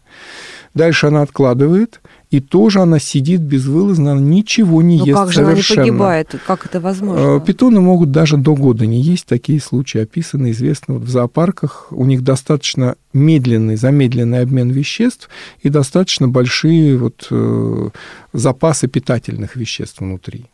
Дальше 0.75 1.07
она 1.07 1.23
откладывает, 1.23 2.01
и 2.31 2.39
тоже 2.41 2.81
она 2.81 3.01
сидит 3.01 3.41
безвылазно, 3.41 4.13
она 4.13 4.21
ничего 4.21 4.83
не 4.83 4.99
Но 4.99 5.07
ест 5.07 5.19
как 5.19 5.29
же 5.33 5.35
совершенно. 5.45 5.83
она 5.83 5.85
не 5.85 5.91
погибает? 5.91 6.35
Как 6.47 6.65
это 6.65 6.81
возможно? 6.81 7.37
Э, 7.37 7.41
питоны 7.41 7.81
могут 7.81 8.13
даже 8.13 8.37
до 8.37 8.55
года 8.55 8.87
не 8.87 9.01
есть. 9.01 9.27
Такие 9.27 9.61
случаи 9.61 10.03
описаны, 10.03 10.53
известны 10.53 10.95
вот 10.95 11.03
в 11.03 11.11
зоопарках. 11.11 11.89
У 11.91 12.05
них 12.05 12.23
достаточно 12.23 12.95
медленный, 13.13 13.77
замедленный 13.77 14.43
обмен 14.43 14.71
веществ 14.71 15.29
и 15.63 15.69
достаточно 15.69 16.29
большие 16.29 16.97
вот, 16.97 17.27
э, 17.31 17.89
запасы 18.33 18.87
питательных 18.87 19.57
веществ 19.57 20.01
внутри. 20.01 20.47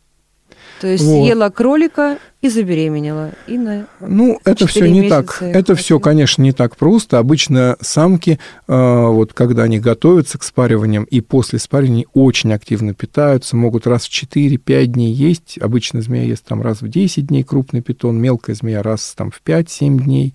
То 0.80 0.86
есть 0.86 1.04
вот. 1.04 1.24
съела 1.24 1.50
кролика 1.50 2.18
и 2.42 2.48
забеременела. 2.48 3.32
И 3.46 3.56
на 3.58 3.86
ну, 4.00 4.38
это 4.44 4.66
все 4.66 4.88
не 4.90 5.08
так. 5.08 5.38
Это 5.40 5.74
все, 5.74 5.98
конечно, 5.98 6.42
не 6.42 6.52
так 6.52 6.76
просто. 6.76 7.18
Обычно 7.18 7.76
самки, 7.80 8.38
э, 8.68 9.06
вот 9.06 9.32
когда 9.32 9.64
они 9.64 9.80
готовятся 9.80 10.38
к 10.38 10.44
спариваниям 10.44 11.04
и 11.04 11.20
после 11.20 11.58
спаривания 11.58 12.06
очень 12.12 12.52
активно 12.52 12.94
питаются, 12.94 13.56
могут 13.56 13.86
раз 13.86 14.06
в 14.06 14.10
4-5 14.10 14.86
дней 14.86 15.12
есть. 15.12 15.58
Обычно 15.60 16.02
змея 16.02 16.24
ест 16.24 16.44
там 16.44 16.62
раз 16.62 16.82
в 16.82 16.88
10 16.88 17.26
дней 17.26 17.42
крупный 17.42 17.80
питон, 17.80 18.20
мелкая 18.20 18.54
змея 18.54 18.82
раз 18.82 19.14
там 19.16 19.30
в 19.30 19.40
5-7 19.44 20.02
дней. 20.02 20.34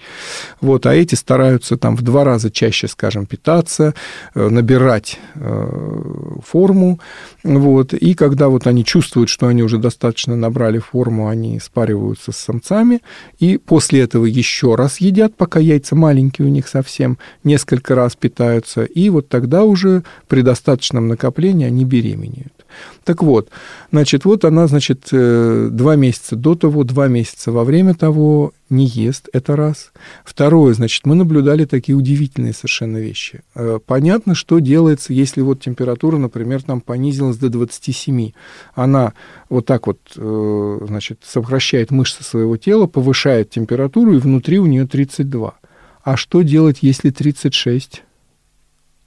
Вот, 0.60 0.86
а 0.86 0.94
эти 0.94 1.16
стараются 1.16 1.78
там 1.78 1.96
в 1.96 2.02
два 2.02 2.24
раза 2.24 2.52
чаще, 2.52 2.88
скажем, 2.88 3.26
питаться, 3.26 3.94
э, 4.34 4.50
набирать 4.50 5.20
э, 5.36 6.42
форму. 6.46 7.00
Вот, 7.44 7.94
и 7.94 8.16
когда 8.16 8.50
вот 8.50 8.68
они 8.68 8.84
чувствуют, 8.84 9.30
что 9.30 9.48
они 9.48 9.64
уже 9.64 9.78
достаточно 9.78 10.31
набрали 10.36 10.80
форму, 10.80 11.28
они 11.28 11.60
спаривают 11.60 11.92
спариваются 11.92 12.32
с 12.32 12.38
самцами, 12.38 13.02
и 13.40 13.58
после 13.58 14.02
этого 14.02 14.26
еще 14.26 14.76
раз 14.76 15.02
едят, 15.02 15.36
пока 15.36 15.60
яйца 15.60 15.96
маленькие 15.96 16.48
у 16.48 16.52
них 16.52 16.68
совсем, 16.68 17.18
несколько 17.44 17.96
раз 17.96 18.16
питаются, 18.16 18.84
и 18.84 19.10
вот 19.10 19.28
тогда 19.30 19.64
уже 19.64 20.04
при 20.28 20.42
достаточном 20.42 21.08
накоплении 21.08 21.66
они 21.66 21.86
беременеют. 21.86 22.61
Так 23.03 23.24
вот, 23.24 23.49
значит, 23.91 24.26
вот 24.26 24.45
она, 24.45 24.67
значит, 24.67 25.09
э, 25.11 25.69
два 25.72 25.95
месяца 25.95 26.36
до 26.36 26.55
того, 26.55 26.84
два 26.84 27.07
месяца 27.07 27.51
во 27.51 27.63
время 27.63 27.93
того 27.93 28.53
не 28.69 28.86
ест, 28.86 29.28
это 29.34 29.55
раз. 29.55 29.91
Второе, 30.24 30.74
значит, 30.74 31.05
мы 31.05 31.15
наблюдали 31.15 31.65
такие 31.65 31.95
удивительные 31.95 32.53
совершенно 32.53 32.97
вещи. 32.97 33.41
Э, 33.55 33.80
понятно, 33.86 34.36
что 34.36 34.59
делается, 34.59 35.13
если 35.13 35.41
вот 35.41 35.61
температура, 35.61 36.17
например, 36.17 36.63
там 36.63 36.82
понизилась 36.82 37.38
до 37.38 37.49
27. 37.49 38.32
Она 38.76 39.13
вот 39.49 39.65
так 39.65 39.88
вот, 39.88 39.99
э, 40.15 40.80
значит, 40.88 41.19
сокращает 41.26 41.91
мышцы 41.91 42.24
своего 42.24 42.57
тела, 42.57 42.88
повышает 42.88 43.49
температуру, 43.49 44.13
и 44.13 44.19
внутри 44.19 44.59
у 44.59 44.65
нее 44.65 44.88
32. 44.88 45.55
А 46.03 46.17
что 46.17 46.41
делать, 46.41 46.80
если 46.82 47.09
36? 47.09 48.03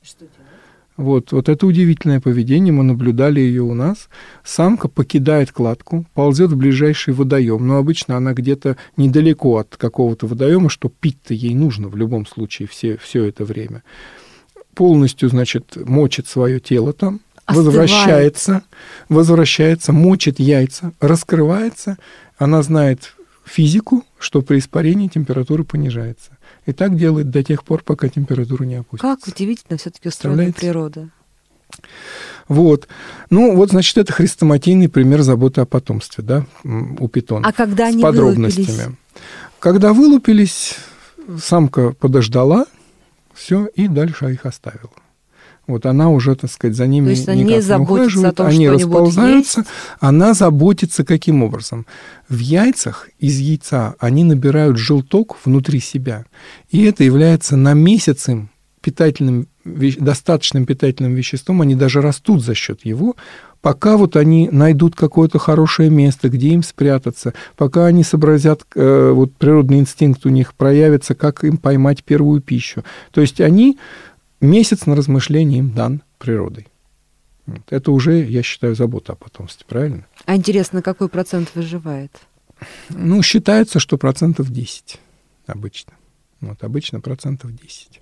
Что? 0.03 0.27
Вот, 0.97 1.33
вот 1.33 1.49
это 1.49 1.67
удивительное 1.67 2.21
поведение, 2.21 2.73
мы 2.73 2.85
наблюдали 2.85 3.41
ее 3.41 3.63
у 3.63 3.75
нас. 3.75 4.09
Самка 4.45 4.87
покидает 4.87 5.51
кладку, 5.51 6.07
ползет 6.15 6.53
в 6.53 6.57
ближайший 6.57 7.15
водоем, 7.15 7.67
но 7.67 7.79
обычно 7.79 8.17
она 8.17 8.33
где-то 8.33 8.77
недалеко 8.97 9.59
от 9.59 9.77
какого-то 9.77 10.29
водоема, 10.29 10.71
что 10.71 10.89
пить-то 10.89 11.35
ей 11.35 11.55
нужно 11.55 11.89
в 11.89 11.97
любом 11.97 12.27
случае 12.27 12.69
все, 12.69 12.97
все 12.97 13.25
это 13.25 13.45
время. 13.45 13.83
Полностью, 14.75 15.29
значит, 15.29 15.77
мочит 15.77 16.29
свое 16.29 16.61
тело 16.61 16.93
там, 16.93 17.21
Остывает. 17.45 17.67
возвращается, 17.67 18.63
возвращается, 19.09 19.93
мочит 19.93 20.39
яйца, 20.39 20.93
раскрывается. 21.01 21.99
Она 22.39 22.63
знает 22.63 23.15
физику, 23.45 24.05
что 24.19 24.43
при 24.43 24.59
испарении 24.59 25.09
температура 25.09 25.65
понижается. 25.65 26.34
И 26.67 26.73
так 26.73 26.97
делает 26.97 27.31
до 27.31 27.43
тех 27.43 27.65
пор, 27.65 27.83
пока 27.83 28.09
температура 28.09 28.65
не 28.65 28.77
опустится. 28.77 29.17
Как 29.17 29.27
удивительно 29.27 29.79
все-таки 29.79 30.09
устроена 30.09 30.53
природа. 30.53 31.11
Вот. 32.49 32.89
Ну, 33.31 33.57
вот, 33.57 33.71
значит, 33.71 33.97
это 33.99 34.13
хрестоматийный 34.13 34.89
пример 34.89 35.23
заботы 35.23 35.61
о 35.61 35.67
потомстве, 35.67 36.23
да, 36.23 36.47
у 36.65 37.09
питона. 37.09 37.47
А 37.49 37.53
когда 37.53 37.87
они 37.87 37.99
С 37.99 38.03
подробностями. 38.03 38.67
Вылупились? 38.67 38.99
Когда 39.59 39.93
вылупились, 39.93 40.77
самка 41.43 41.93
подождала, 41.93 42.67
все, 43.33 43.67
и 43.67 43.89
дальше 43.89 44.33
их 44.33 44.47
оставила. 44.47 44.93
Вот 45.67 45.87
она 45.87 46.11
уже, 46.11 46.35
так 46.37 46.51
сказать, 46.51 46.77
за 46.77 46.87
ними 46.87 47.07
То 47.07 47.11
есть 47.11 47.27
никак 47.29 47.65
не, 47.65 47.77
ухаживает, 47.77 48.33
о 48.33 48.37
том, 48.37 48.47
они 48.49 48.69
расползаются. 48.69 49.65
Она 49.99 50.35
заботится 50.35 51.05
каким 51.05 51.43
образом? 51.43 51.87
В 52.29 52.39
яйцах 52.39 53.09
из 53.19 53.39
яйца 53.39 53.95
они 53.99 54.25
набирают 54.25 54.77
желток 54.77 55.37
внутри 55.45 55.81
себя, 55.81 56.27
и 56.71 56.85
это 56.85 57.05
является 57.05 57.57
на 57.57 57.73
месяц 57.75 58.29
им 58.29 58.51
питательным, 58.85 59.49
достаточным 59.65 60.67
питательным 60.67 61.15
веществом, 61.15 61.63
они 61.63 61.75
даже 61.75 62.03
растут 62.03 62.45
за 62.45 62.55
счет 62.55 62.85
его, 62.85 63.17
пока 63.63 63.97
вот 63.97 64.15
они 64.15 64.51
найдут 64.53 64.95
какое-то 64.95 65.39
хорошее 65.39 65.89
место, 65.89 66.29
где 66.29 66.49
им 66.49 66.63
спрятаться, 66.63 67.33
пока 67.57 67.87
они 67.87 68.05
сообразят, 68.05 68.61
э, 68.75 69.11
вот 69.15 69.35
природный 69.37 69.79
инстинкт 69.79 70.27
у 70.27 70.29
них 70.29 70.53
проявится, 70.53 71.15
как 71.15 71.45
им 71.45 71.57
поймать 71.57 72.05
первую 72.05 72.43
пищу. 72.43 72.85
То 73.11 73.23
есть 73.23 73.41
они 73.41 73.79
месяц 74.41 74.87
на 74.87 74.97
размышление 74.97 75.61
им 75.61 75.75
дан 75.75 76.03
природой. 76.19 76.69
Это 77.69 77.93
уже, 77.93 78.25
я 78.25 78.43
считаю, 78.43 78.75
забота 78.75 79.13
о 79.13 79.17
потомстве, 79.17 79.67
правильно? 79.69 80.07
А 80.25 80.35
интересно, 80.37 80.83
какой 80.83 81.09
процент 81.09 81.51
выживает? 81.55 82.11
Ну, 82.89 83.23
считается, 83.23 83.81
что 83.81 83.99
процентов 83.99 84.51
10 84.51 84.99
обычно. 85.47 85.93
Вот, 86.41 86.63
обычно 86.63 87.01
процентов 87.01 87.55
10. 87.55 88.01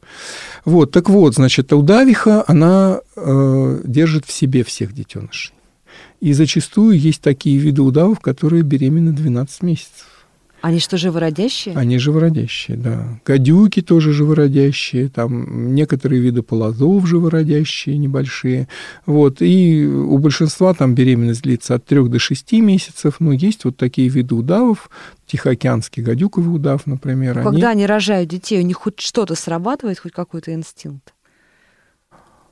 Вот, 0.65 0.91
так 0.91 1.09
вот, 1.09 1.35
значит, 1.35 1.73
удавиха, 1.73 2.45
она 2.47 3.01
э, 3.17 3.81
держит 3.85 4.27
в 4.27 4.33
себе 4.33 4.65
всех 4.65 4.93
детенышей. 4.93 5.55
И 6.21 6.33
зачастую 6.33 6.99
есть 6.99 7.21
такие 7.21 7.59
виды 7.59 7.83
удавов, 7.83 8.21
которые 8.21 8.63
беременны 8.63 9.13
12 9.13 9.63
месяцев. 9.63 10.22
Они 10.63 10.79
что, 10.79 10.97
живородящие? 10.97 11.75
Они 11.75 11.99
живородящие, 11.99 12.77
да. 12.77 13.21
Гадюки 13.27 13.83
тоже 13.83 14.13
живородящие, 14.13 15.09
там 15.09 15.75
некоторые 15.75 16.23
виды 16.23 16.43
полозов 16.43 17.05
живородящие, 17.05 17.99
небольшие. 17.99 18.69
Вот. 19.05 19.43
И 19.43 19.85
у 19.85 20.17
большинства 20.19 20.73
там 20.73 20.95
беременность 20.95 21.43
длится 21.43 21.75
от 21.75 21.85
3 21.85 22.09
до 22.09 22.21
6 22.21 22.53
месяцев, 22.53 23.17
но 23.19 23.33
есть 23.33 23.65
вот 23.65 23.77
такие 23.77 24.09
виды 24.09 24.37
удавов, 24.37 24.89
Тихоокеанский 25.27 26.01
гадюковый 26.01 26.55
удав, 26.55 26.87
например. 26.87 27.35
Когда 27.43 27.71
они... 27.71 27.83
они 27.83 27.87
рожают 27.87 28.31
детей, 28.31 28.61
у 28.61 28.65
них 28.65 28.77
хоть 28.77 29.01
что-то 29.01 29.35
срабатывает, 29.35 29.99
хоть 29.99 30.13
какой-то 30.13 30.55
инстинкт? 30.55 31.13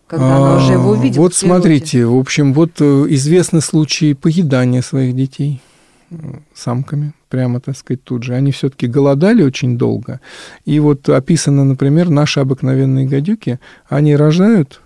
когда 0.08 0.36
она 0.38 0.56
уже 0.56 0.72
его 0.72 0.90
увидит. 0.90 1.16
Вот 1.16 1.34
смотрите, 1.34 2.04
в 2.04 2.16
общем, 2.16 2.52
вот 2.52 2.72
э, 2.80 3.06
известны 3.10 3.60
случаи 3.60 4.14
поедания 4.14 4.82
своих 4.82 5.14
детей 5.14 5.60
самками, 6.54 7.12
прямо, 7.28 7.60
так 7.60 7.76
сказать, 7.76 8.02
тут 8.04 8.22
же. 8.22 8.34
Они 8.34 8.52
все-таки 8.52 8.86
голодали 8.86 9.42
очень 9.42 9.78
долго. 9.78 10.20
И 10.64 10.80
вот 10.80 11.08
описано, 11.08 11.64
например, 11.64 12.08
наши 12.08 12.40
обыкновенные 12.40 13.06
гадюки, 13.06 13.60
они 13.88 14.16
рожают, 14.16 14.80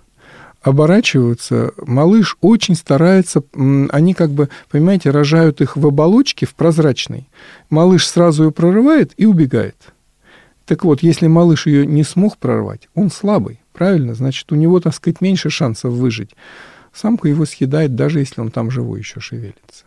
оборачиваются, 0.62 1.72
малыш 1.86 2.36
очень 2.40 2.74
старается, 2.74 3.42
они 3.90 4.14
как 4.14 4.30
бы, 4.30 4.48
понимаете, 4.70 5.10
рожают 5.10 5.60
их 5.60 5.76
в 5.76 5.86
оболочке, 5.86 6.46
в 6.46 6.54
прозрачной. 6.54 7.28
Малыш 7.70 8.06
сразу 8.06 8.44
ее 8.44 8.50
прорывает 8.50 9.12
и 9.16 9.26
убегает. 9.26 9.76
Так 10.64 10.84
вот, 10.84 11.02
если 11.02 11.26
малыш 11.26 11.66
ее 11.66 11.86
не 11.86 12.04
смог 12.04 12.38
прорвать, 12.38 12.88
он 12.94 13.10
слабый, 13.10 13.60
правильно? 13.74 14.14
Значит, 14.14 14.50
у 14.52 14.54
него, 14.54 14.80
так 14.80 14.94
сказать, 14.94 15.20
меньше 15.20 15.50
шансов 15.50 15.92
выжить. 15.92 16.30
Самка 16.94 17.28
его 17.28 17.44
съедает, 17.44 17.94
даже 17.94 18.20
если 18.20 18.40
он 18.40 18.50
там 18.50 18.70
живой 18.70 19.00
еще 19.00 19.20
шевелится. 19.20 19.84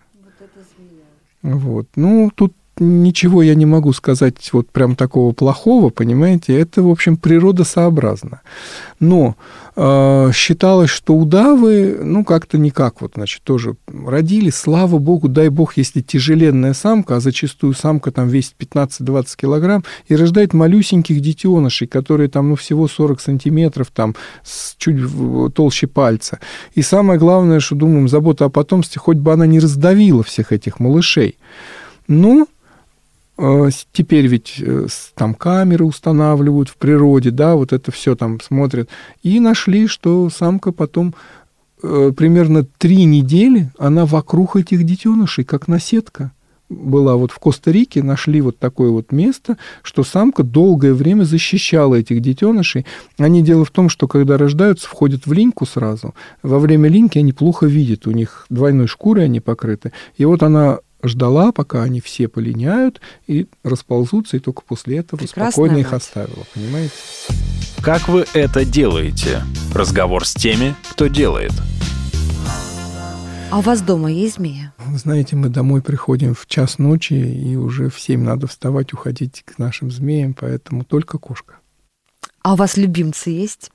Вот. 1.42 1.88
Ну, 1.96 2.32
тут 2.34 2.56
ничего 2.80 3.42
я 3.44 3.56
не 3.56 3.66
могу 3.66 3.94
сказать 3.94 4.36
вот 4.54 4.70
прям 4.70 4.96
такого 4.96 5.34
плохого, 5.34 5.90
понимаете, 5.90 6.58
это, 6.60 6.84
в 6.84 6.90
общем, 6.90 7.18
природосообразно. 7.18 8.42
Но 9.00 9.36
э, 9.76 10.32
считалось, 10.34 10.90
что 10.90 11.16
удавы, 11.16 12.00
ну, 12.02 12.24
как-то 12.24 12.58
никак 12.58 13.02
вот, 13.02 13.14
значит, 13.16 13.44
тоже 13.44 13.76
родили, 13.88 14.50
слава 14.50 14.98
богу, 14.98 15.28
дай 15.28 15.50
бог, 15.50 15.78
если 15.78 16.02
тяжеленная 16.02 16.74
самка, 16.74 17.18
а 17.18 17.20
зачастую 17.20 17.74
самка 17.74 18.12
там 18.12 18.28
весит 18.28 18.54
15-20 18.60 19.26
килограмм, 19.36 19.84
и 20.08 20.16
рождает 20.16 20.54
малюсеньких 20.54 21.22
детенышей, 21.22 21.88
которые 21.88 22.30
там, 22.30 22.50
ну, 22.50 22.56
всего 22.56 22.88
40 22.88 23.22
сантиметров, 23.22 23.88
там, 23.94 24.16
с 24.44 24.76
чуть 24.78 25.00
толще 25.54 25.88
пальца. 25.88 26.40
И 26.74 26.82
самое 26.82 27.20
главное, 27.20 27.60
что, 27.60 27.76
думаем, 27.76 28.08
забота 28.08 28.46
о 28.46 28.50
потомстве, 28.50 29.00
хоть 29.00 29.18
бы 29.18 29.34
она 29.34 29.46
не 29.46 29.60
раздавила 29.60 30.24
всех 30.24 30.52
этих 30.52 30.80
малышей. 30.80 31.38
Ну, 32.08 32.48
Э, 32.48 32.57
теперь 33.92 34.26
ведь 34.28 34.56
э, 34.60 34.88
там 35.14 35.36
камеры 35.36 35.86
устанавливают 35.86 36.70
в 36.70 36.78
природе, 36.78 37.32
да, 37.32 37.56
вот 37.56 37.72
это 37.72 37.92
все 37.92 38.16
там 38.16 38.40
смотрят. 38.42 38.90
И 39.22 39.40
нашли, 39.40 39.88
что 39.88 40.30
самка 40.30 40.72
потом 40.72 41.14
э, 41.84 42.12
примерно 42.18 42.64
три 42.64 43.06
недели, 43.06 43.72
она 43.78 44.06
вокруг 44.06 44.56
этих 44.56 44.84
детенышей, 44.84 45.44
как 45.44 45.68
наседка 45.68 46.32
была 46.70 47.16
вот 47.16 47.32
в 47.32 47.40
Коста-Рике, 47.40 48.04
нашли 48.04 48.42
вот 48.42 48.60
такое 48.60 48.90
вот 48.90 49.12
место, 49.12 49.58
что 49.84 50.04
самка 50.04 50.44
долгое 50.44 50.94
время 50.94 51.24
защищала 51.24 51.96
этих 51.96 52.22
детенышей. 52.22 52.86
Они 53.18 53.42
дело 53.42 53.64
в 53.64 53.72
том, 53.72 53.88
что 53.88 54.08
когда 54.08 54.38
рождаются, 54.38 54.88
входят 54.88 55.26
в 55.26 55.32
линьку 55.32 55.66
сразу. 55.66 56.14
Во 56.44 56.60
время 56.60 56.90
линьки 56.90 57.20
они 57.20 57.34
плохо 57.34 57.68
видят, 57.68 58.08
у 58.08 58.12
них 58.12 58.46
двойной 58.50 58.88
шкурой 58.88 59.26
они 59.26 59.40
покрыты. 59.40 59.94
И 60.18 60.26
вот 60.26 60.44
она 60.44 60.80
ждала, 61.04 61.52
пока 61.52 61.84
они 61.84 62.02
все 62.02 62.28
полиняют 62.28 63.02
и 63.28 63.48
расползутся, 63.64 64.38
и 64.38 64.40
только 64.40 64.62
после 64.64 64.98
этого 64.98 65.20
Прекрасная 65.20 65.52
спокойно 65.52 65.74
мать. 65.76 65.82
их 65.88 65.94
оставила, 65.94 66.44
понимаете? 66.54 66.94
Как 67.82 68.08
вы 68.08 68.26
это 68.34 68.66
делаете? 68.66 69.44
Разговор 69.74 70.26
с 70.26 70.34
теми, 70.34 70.76
кто 70.92 71.08
делает. 71.08 71.54
А 73.50 73.60
у 73.60 73.62
вас 73.62 73.82
дома 73.82 74.12
есть 74.12 74.36
змея? 74.36 74.74
Вы 74.78 74.98
знаете, 74.98 75.38
мы 75.38 75.48
домой 75.48 75.82
приходим 75.82 76.36
в 76.36 76.48
час 76.48 76.80
ночи, 76.80 77.14
и 77.14 77.56
уже 77.56 77.90
в 77.90 77.98
семь 78.00 78.24
надо 78.24 78.46
вставать, 78.48 78.92
уходить 78.94 79.44
к 79.46 79.58
нашим 79.58 79.90
змеям, 79.90 80.34
поэтому 80.34 80.84
только 80.84 81.18
кошка. 81.18 81.56
А 82.42 82.54
у 82.54 82.56
вас 82.58 82.76
любимцы 82.76 83.30
есть? 83.30 83.72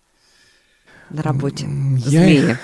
На 1.12 1.22
работе? 1.22 1.68
Я 1.98 2.28
Их, 2.28 2.58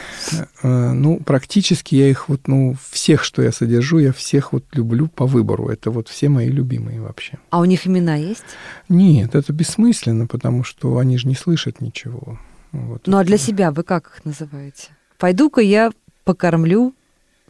э, 0.62 0.92
ну, 0.92 1.20
практически 1.20 1.94
я 1.94 2.08
их 2.08 2.28
вот, 2.28 2.48
ну, 2.48 2.76
всех, 2.90 3.24
что 3.24 3.42
я 3.42 3.52
содержу, 3.52 3.98
я 3.98 4.12
всех 4.12 4.52
вот 4.52 4.64
люблю 4.72 5.08
по 5.08 5.26
выбору. 5.26 5.68
Это 5.68 5.90
вот 5.90 6.08
все 6.08 6.28
мои 6.28 6.48
любимые 6.48 7.00
вообще. 7.00 7.38
А 7.50 7.60
у 7.60 7.64
них 7.64 7.86
имена 7.86 8.16
есть? 8.16 8.44
Нет, 8.88 9.34
это 9.34 9.52
бессмысленно, 9.52 10.26
потому 10.26 10.64
что 10.64 10.98
они 10.98 11.18
же 11.18 11.28
не 11.28 11.34
слышат 11.34 11.80
ничего. 11.80 12.38
Вот 12.72 13.06
ну, 13.06 13.16
это. 13.16 13.20
а 13.20 13.24
для 13.24 13.38
себя 13.38 13.70
вы 13.70 13.82
как 13.82 14.08
их 14.08 14.24
называете? 14.24 14.88
Пойду-ка 15.18 15.60
я 15.60 15.90
покормлю 16.24 16.94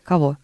кого? 0.05 0.39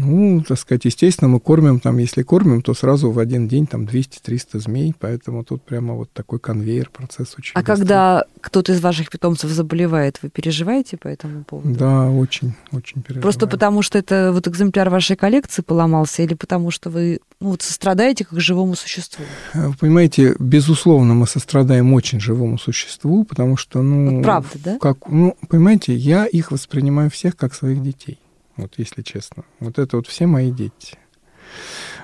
Ну, 0.00 0.44
так 0.46 0.58
сказать, 0.58 0.84
естественно, 0.84 1.28
мы 1.28 1.40
кормим 1.40 1.80
там, 1.80 1.98
если 1.98 2.22
кормим, 2.22 2.62
то 2.62 2.72
сразу 2.72 3.10
в 3.10 3.18
один 3.18 3.48
день 3.48 3.66
там 3.66 3.84
200-300 3.84 4.60
змей, 4.60 4.94
поэтому 4.96 5.42
тут 5.42 5.62
прямо 5.62 5.94
вот 5.94 6.12
такой 6.12 6.38
конвейер, 6.38 6.88
процесс 6.90 7.34
очень 7.36 7.52
А 7.54 7.60
быстрый. 7.60 7.76
когда 7.76 8.24
кто-то 8.40 8.72
из 8.72 8.80
ваших 8.80 9.10
питомцев 9.10 9.50
заболевает, 9.50 10.20
вы 10.22 10.28
переживаете 10.28 10.98
по 10.98 11.08
этому 11.08 11.42
поводу? 11.42 11.74
Да, 11.74 12.08
очень, 12.10 12.54
очень 12.70 13.02
переживаю. 13.02 13.22
Просто 13.22 13.48
потому, 13.48 13.82
что 13.82 13.98
это 13.98 14.30
вот 14.32 14.46
экземпляр 14.46 14.88
вашей 14.88 15.16
коллекции 15.16 15.62
поломался, 15.62 16.22
или 16.22 16.34
потому 16.34 16.70
что 16.70 16.90
вы 16.90 17.18
ну, 17.40 17.50
вот 17.50 17.62
сострадаете 17.62 18.24
как 18.24 18.40
живому 18.40 18.76
существу? 18.76 19.24
Вы 19.52 19.72
понимаете, 19.74 20.36
безусловно, 20.38 21.14
мы 21.14 21.26
сострадаем 21.26 21.92
очень 21.92 22.20
живому 22.20 22.56
существу, 22.58 23.24
потому 23.24 23.56
что, 23.56 23.82
ну... 23.82 24.16
Вот 24.16 24.22
правда, 24.22 24.50
да? 24.64 24.78
Как, 24.78 25.08
ну, 25.08 25.36
понимаете, 25.48 25.92
я 25.94 26.24
их 26.24 26.52
воспринимаю 26.52 27.10
всех 27.10 27.36
как 27.36 27.52
своих 27.52 27.82
детей, 27.82 28.20
вот 28.58 28.74
если 28.76 29.02
честно. 29.02 29.44
Вот 29.60 29.78
это 29.78 29.96
вот 29.96 30.06
все 30.06 30.26
мои 30.26 30.50
дети. 30.50 30.98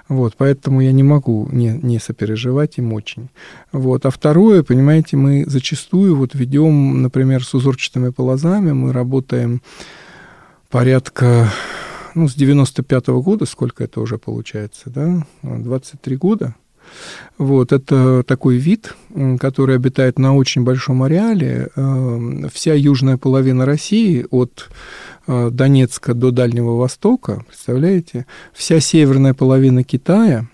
Вот, 0.08 0.34
поэтому 0.36 0.80
я 0.80 0.92
не 0.92 1.02
могу 1.02 1.48
не, 1.50 1.78
не 1.82 1.98
сопереживать 1.98 2.78
им 2.78 2.92
очень. 2.92 3.28
Вот. 3.72 4.04
А 4.04 4.10
второе, 4.10 4.62
понимаете, 4.62 5.16
мы 5.16 5.44
зачастую 5.46 6.16
вот 6.16 6.34
ведем, 6.34 7.02
например, 7.02 7.44
с 7.44 7.54
узорчатыми 7.54 8.10
полозами, 8.10 8.72
мы 8.72 8.92
работаем 8.92 9.62
порядка, 10.70 11.50
ну, 12.14 12.28
с 12.28 12.34
95 12.34 13.08
-го 13.08 13.22
года, 13.22 13.46
сколько 13.46 13.84
это 13.84 14.00
уже 14.00 14.18
получается, 14.18 14.90
да, 14.90 15.26
23 15.42 16.16
года. 16.16 16.54
Вот, 17.38 17.72
это 17.72 18.22
такой 18.24 18.56
вид, 18.56 18.94
который 19.40 19.76
обитает 19.76 20.18
на 20.18 20.36
очень 20.36 20.64
большом 20.64 21.02
ареале. 21.02 21.70
Э, 21.74 22.48
Вся 22.52 22.74
южная 22.74 23.16
половина 23.16 23.66
России 23.66 24.26
от 24.30 24.68
Донецка 25.26 26.14
до 26.14 26.30
Дальнего 26.30 26.76
Востока, 26.76 27.44
представляете, 27.46 28.26
вся 28.52 28.80
северная 28.80 29.34
половина 29.34 29.84
Китая, 29.84 30.48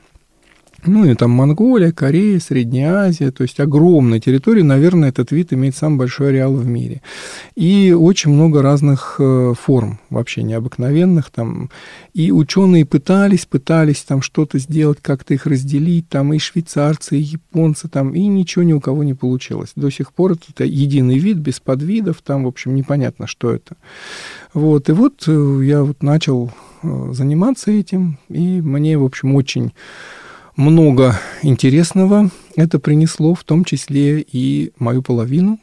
ну 0.86 1.04
и 1.04 1.14
там 1.14 1.30
Монголия, 1.30 1.92
Корея, 1.92 2.38
Средняя 2.40 3.06
Азия, 3.06 3.30
то 3.30 3.42
есть 3.42 3.60
огромная 3.60 4.20
территория, 4.20 4.62
наверное, 4.62 5.10
этот 5.10 5.32
вид 5.32 5.52
имеет 5.52 5.76
самый 5.76 5.98
большой 5.98 6.30
ареал 6.30 6.54
в 6.54 6.66
мире. 6.66 7.02
И 7.54 7.92
очень 7.92 8.30
много 8.30 8.62
разных 8.62 9.16
э, 9.18 9.54
форм, 9.60 10.00
вообще 10.10 10.42
необыкновенных 10.42 11.30
там. 11.30 11.70
И 12.14 12.32
ученые 12.32 12.86
пытались, 12.86 13.46
пытались 13.46 14.02
там 14.02 14.22
что-то 14.22 14.58
сделать, 14.58 14.98
как-то 15.02 15.34
их 15.34 15.46
разделить, 15.46 16.08
там 16.08 16.32
и 16.32 16.38
швейцарцы, 16.38 17.18
и 17.18 17.22
японцы, 17.22 17.88
там, 17.88 18.14
и 18.14 18.26
ничего 18.26 18.62
ни 18.62 18.72
у 18.72 18.80
кого 18.80 19.04
не 19.04 19.14
получилось. 19.14 19.72
До 19.76 19.90
сих 19.90 20.12
пор 20.12 20.32
это 20.32 20.64
единый 20.64 21.18
вид, 21.18 21.36
без 21.36 21.60
подвидов, 21.60 22.22
там, 22.22 22.44
в 22.44 22.48
общем, 22.48 22.74
непонятно, 22.74 23.26
что 23.26 23.52
это. 23.52 23.76
Вот, 24.54 24.88
и 24.88 24.92
вот 24.92 25.24
э, 25.26 25.60
я 25.64 25.82
вот 25.82 26.02
начал 26.02 26.50
э, 26.82 27.10
заниматься 27.12 27.70
этим, 27.70 28.18
и 28.28 28.60
мне, 28.60 28.98
в 28.98 29.04
общем, 29.04 29.34
очень 29.34 29.72
много 30.56 31.18
интересного 31.42 32.30
это 32.56 32.78
принесло, 32.78 33.34
в 33.34 33.44
том 33.44 33.64
числе 33.64 34.20
и 34.20 34.72
мою 34.78 35.02
половину. 35.02 35.58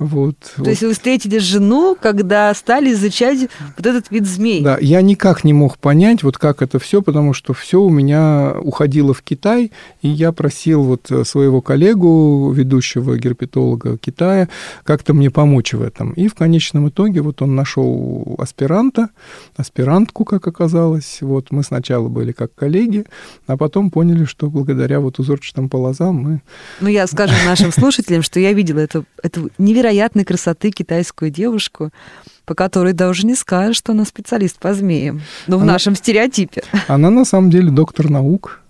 Вот, 0.00 0.54
То 0.56 0.70
есть 0.70 0.80
вы 0.80 0.94
встретили 0.94 1.36
жену, 1.36 1.94
когда 2.00 2.54
стали 2.54 2.90
изучать 2.94 3.50
вот 3.76 3.86
этот 3.86 4.10
вид 4.10 4.26
змей. 4.26 4.62
Да, 4.62 4.78
я 4.80 5.02
никак 5.02 5.44
не 5.44 5.52
мог 5.52 5.76
понять, 5.76 6.22
вот 6.22 6.38
как 6.38 6.62
это 6.62 6.78
все, 6.78 7.02
потому 7.02 7.34
что 7.34 7.52
все 7.52 7.82
у 7.82 7.90
меня 7.90 8.54
уходило 8.62 9.12
в 9.12 9.20
Китай, 9.20 9.72
и 10.00 10.08
я 10.08 10.32
просил 10.32 10.84
вот 10.84 11.10
своего 11.24 11.60
коллегу, 11.60 12.50
ведущего 12.50 13.18
герпетолога 13.18 13.98
Китая, 13.98 14.48
как-то 14.84 15.12
мне 15.12 15.30
помочь 15.30 15.74
в 15.74 15.82
этом. 15.82 16.12
И 16.12 16.28
в 16.28 16.34
конечном 16.34 16.88
итоге 16.88 17.20
вот 17.20 17.42
он 17.42 17.54
нашел 17.54 18.36
аспиранта, 18.38 19.10
аспирантку, 19.56 20.24
как 20.24 20.46
оказалось. 20.46 21.18
Вот 21.20 21.50
мы 21.50 21.62
сначала 21.62 22.08
были 22.08 22.32
как 22.32 22.54
коллеги, 22.54 23.04
а 23.46 23.58
потом 23.58 23.90
поняли, 23.90 24.24
что 24.24 24.48
благодаря 24.48 24.98
вот 24.98 25.18
узорчатым 25.18 25.68
полозам 25.68 26.16
мы... 26.16 26.42
Ну, 26.80 26.88
я 26.88 27.06
скажу 27.06 27.34
нашим 27.44 27.70
слушателям, 27.70 28.22
что 28.22 28.40
я 28.40 28.54
видела 28.54 28.78
эту, 28.78 29.04
эту 29.22 29.50
невероятной 29.90 30.24
красоты 30.24 30.70
китайскую 30.70 31.30
девушку, 31.30 31.90
по 32.44 32.54
которой 32.54 32.92
даже 32.92 33.26
не 33.26 33.34
скажешь, 33.34 33.76
что 33.76 33.92
она 33.92 34.04
специалист 34.04 34.58
по 34.58 34.72
змеям. 34.72 35.20
Ну, 35.46 35.58
в 35.58 35.62
Она- 35.62 35.72
нашем 35.74 35.96
стереотипе. 35.96 36.62
Она 36.88 37.10
на 37.10 37.24
самом 37.24 37.50
деле 37.50 37.70
доктор 37.70 38.08
наук. 38.08 38.60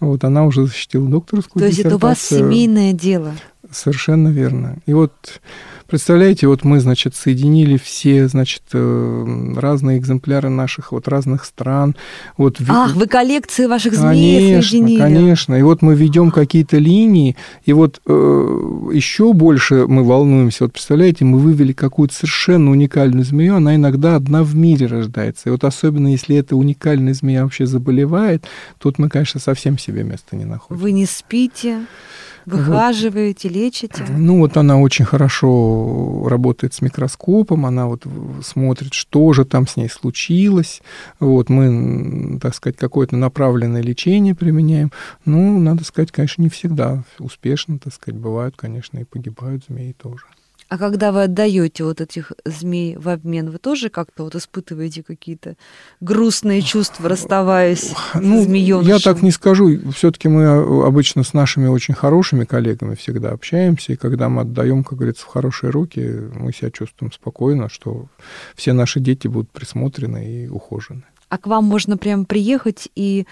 Вот 0.00 0.24
она 0.24 0.44
уже 0.44 0.66
защитила 0.66 1.08
докторскую 1.08 1.60
То 1.60 1.66
есть 1.66 1.80
это 1.80 1.96
у 1.96 1.98
вас 1.98 2.20
семейное 2.20 2.92
дело. 2.92 3.34
Совершенно 3.70 4.28
верно. 4.28 4.76
И 4.86 4.92
вот 4.92 5.40
представляете, 5.88 6.46
вот 6.46 6.64
мы, 6.64 6.80
значит, 6.80 7.16
соединили 7.16 7.76
все, 7.76 8.28
значит, 8.28 8.62
э, 8.72 9.54
разные 9.56 9.98
экземпляры 9.98 10.50
наших 10.50 10.92
вот 10.92 11.08
разных 11.08 11.44
стран. 11.44 11.96
Вот 12.36 12.60
Ах, 12.68 12.94
вы 12.94 13.06
коллекции 13.06 13.66
ваших 13.66 13.94
змеев 13.94 14.42
Конечно, 14.42 14.62
соединили. 14.62 15.00
конечно. 15.00 15.54
И 15.54 15.62
вот 15.62 15.82
мы 15.82 15.94
ведем 15.94 16.30
какие-то 16.30 16.76
линии, 16.76 17.36
и 17.64 17.72
вот 17.72 18.00
э, 18.06 18.10
еще 18.92 19.32
больше 19.32 19.86
мы 19.86 20.04
волнуемся. 20.04 20.64
Вот 20.64 20.74
представляете, 20.74 21.24
мы 21.24 21.38
вывели 21.38 21.72
какую-то 21.72 22.14
совершенно 22.14 22.70
уникальную 22.70 23.24
змею, 23.24 23.56
она 23.56 23.74
иногда 23.74 24.16
одна 24.16 24.42
в 24.42 24.54
мире 24.54 24.86
рождается. 24.86 25.48
И 25.48 25.50
вот 25.50 25.64
особенно 25.64 26.08
если 26.08 26.36
эта 26.36 26.54
уникальная 26.54 27.14
змея 27.14 27.44
вообще 27.44 27.66
заболевает, 27.66 28.44
тут 28.78 28.98
мы, 28.98 29.08
конечно, 29.08 29.40
совсем 29.40 29.78
себе 29.78 30.02
места 30.02 30.36
не 30.36 30.44
находим. 30.44 30.80
Вы 30.80 30.92
не 30.92 31.06
спите, 31.06 31.80
выхаживаете, 32.48 33.48
лечите. 33.48 34.04
Ну, 34.08 34.38
вот 34.38 34.56
она 34.56 34.78
очень 34.78 35.04
хорошо 35.04 36.26
работает 36.28 36.74
с 36.74 36.82
микроскопом, 36.82 37.66
она 37.66 37.86
вот 37.86 38.04
смотрит, 38.42 38.94
что 38.94 39.32
же 39.32 39.44
там 39.44 39.66
с 39.66 39.76
ней 39.76 39.88
случилось. 39.88 40.82
Вот 41.20 41.48
мы, 41.48 42.38
так 42.40 42.54
сказать, 42.54 42.76
какое-то 42.76 43.16
направленное 43.16 43.82
лечение 43.82 44.34
применяем. 44.34 44.90
Ну, 45.24 45.58
надо 45.60 45.84
сказать, 45.84 46.10
конечно, 46.10 46.42
не 46.42 46.48
всегда 46.48 47.04
успешно, 47.18 47.78
так 47.78 47.92
сказать, 47.94 48.20
бывают, 48.20 48.54
конечно, 48.56 48.98
и 48.98 49.04
погибают 49.04 49.64
змеи 49.68 49.92
тоже. 49.92 50.24
А 50.68 50.76
когда 50.76 51.12
вы 51.12 51.22
отдаете 51.22 51.82
вот 51.84 52.02
этих 52.02 52.32
змей 52.44 52.96
в 52.96 53.08
обмен, 53.08 53.50
вы 53.50 53.56
тоже 53.58 53.88
как-то 53.88 54.24
вот 54.24 54.34
испытываете 54.34 55.02
какие-то 55.02 55.56
грустные 56.00 56.60
чувства, 56.60 57.08
расставаясь 57.08 57.94
Ну, 58.14 58.42
с 58.42 58.44
змеёнышем? 58.44 58.92
я 58.92 58.98
так 58.98 59.22
не 59.22 59.30
скажу. 59.30 59.78
Все-таки 59.92 60.28
мы 60.28 60.44
а, 60.44 60.86
обычно 60.86 61.24
с 61.24 61.32
нашими 61.32 61.68
очень 61.68 61.94
хорошими 61.94 62.44
коллегами 62.44 62.96
всегда 62.96 63.30
общаемся, 63.30 63.94
и 63.94 63.96
когда 63.96 64.28
мы 64.28 64.42
отдаем, 64.42 64.84
как 64.84 64.98
говорится, 64.98 65.24
в 65.24 65.28
хорошие 65.28 65.70
руки, 65.70 66.00
мы 66.34 66.52
себя 66.52 66.70
чувствуем 66.70 67.12
спокойно, 67.12 67.70
что 67.70 68.06
все 68.54 68.74
наши 68.74 69.00
дети 69.00 69.26
будут 69.26 69.50
присмотрены 69.50 70.44
и 70.44 70.48
ухожены. 70.48 71.04
А 71.30 71.38
к 71.38 71.46
вам 71.46 71.64
можно 71.64 71.96
прям 71.96 72.26
приехать 72.26 72.88
и 72.94 73.26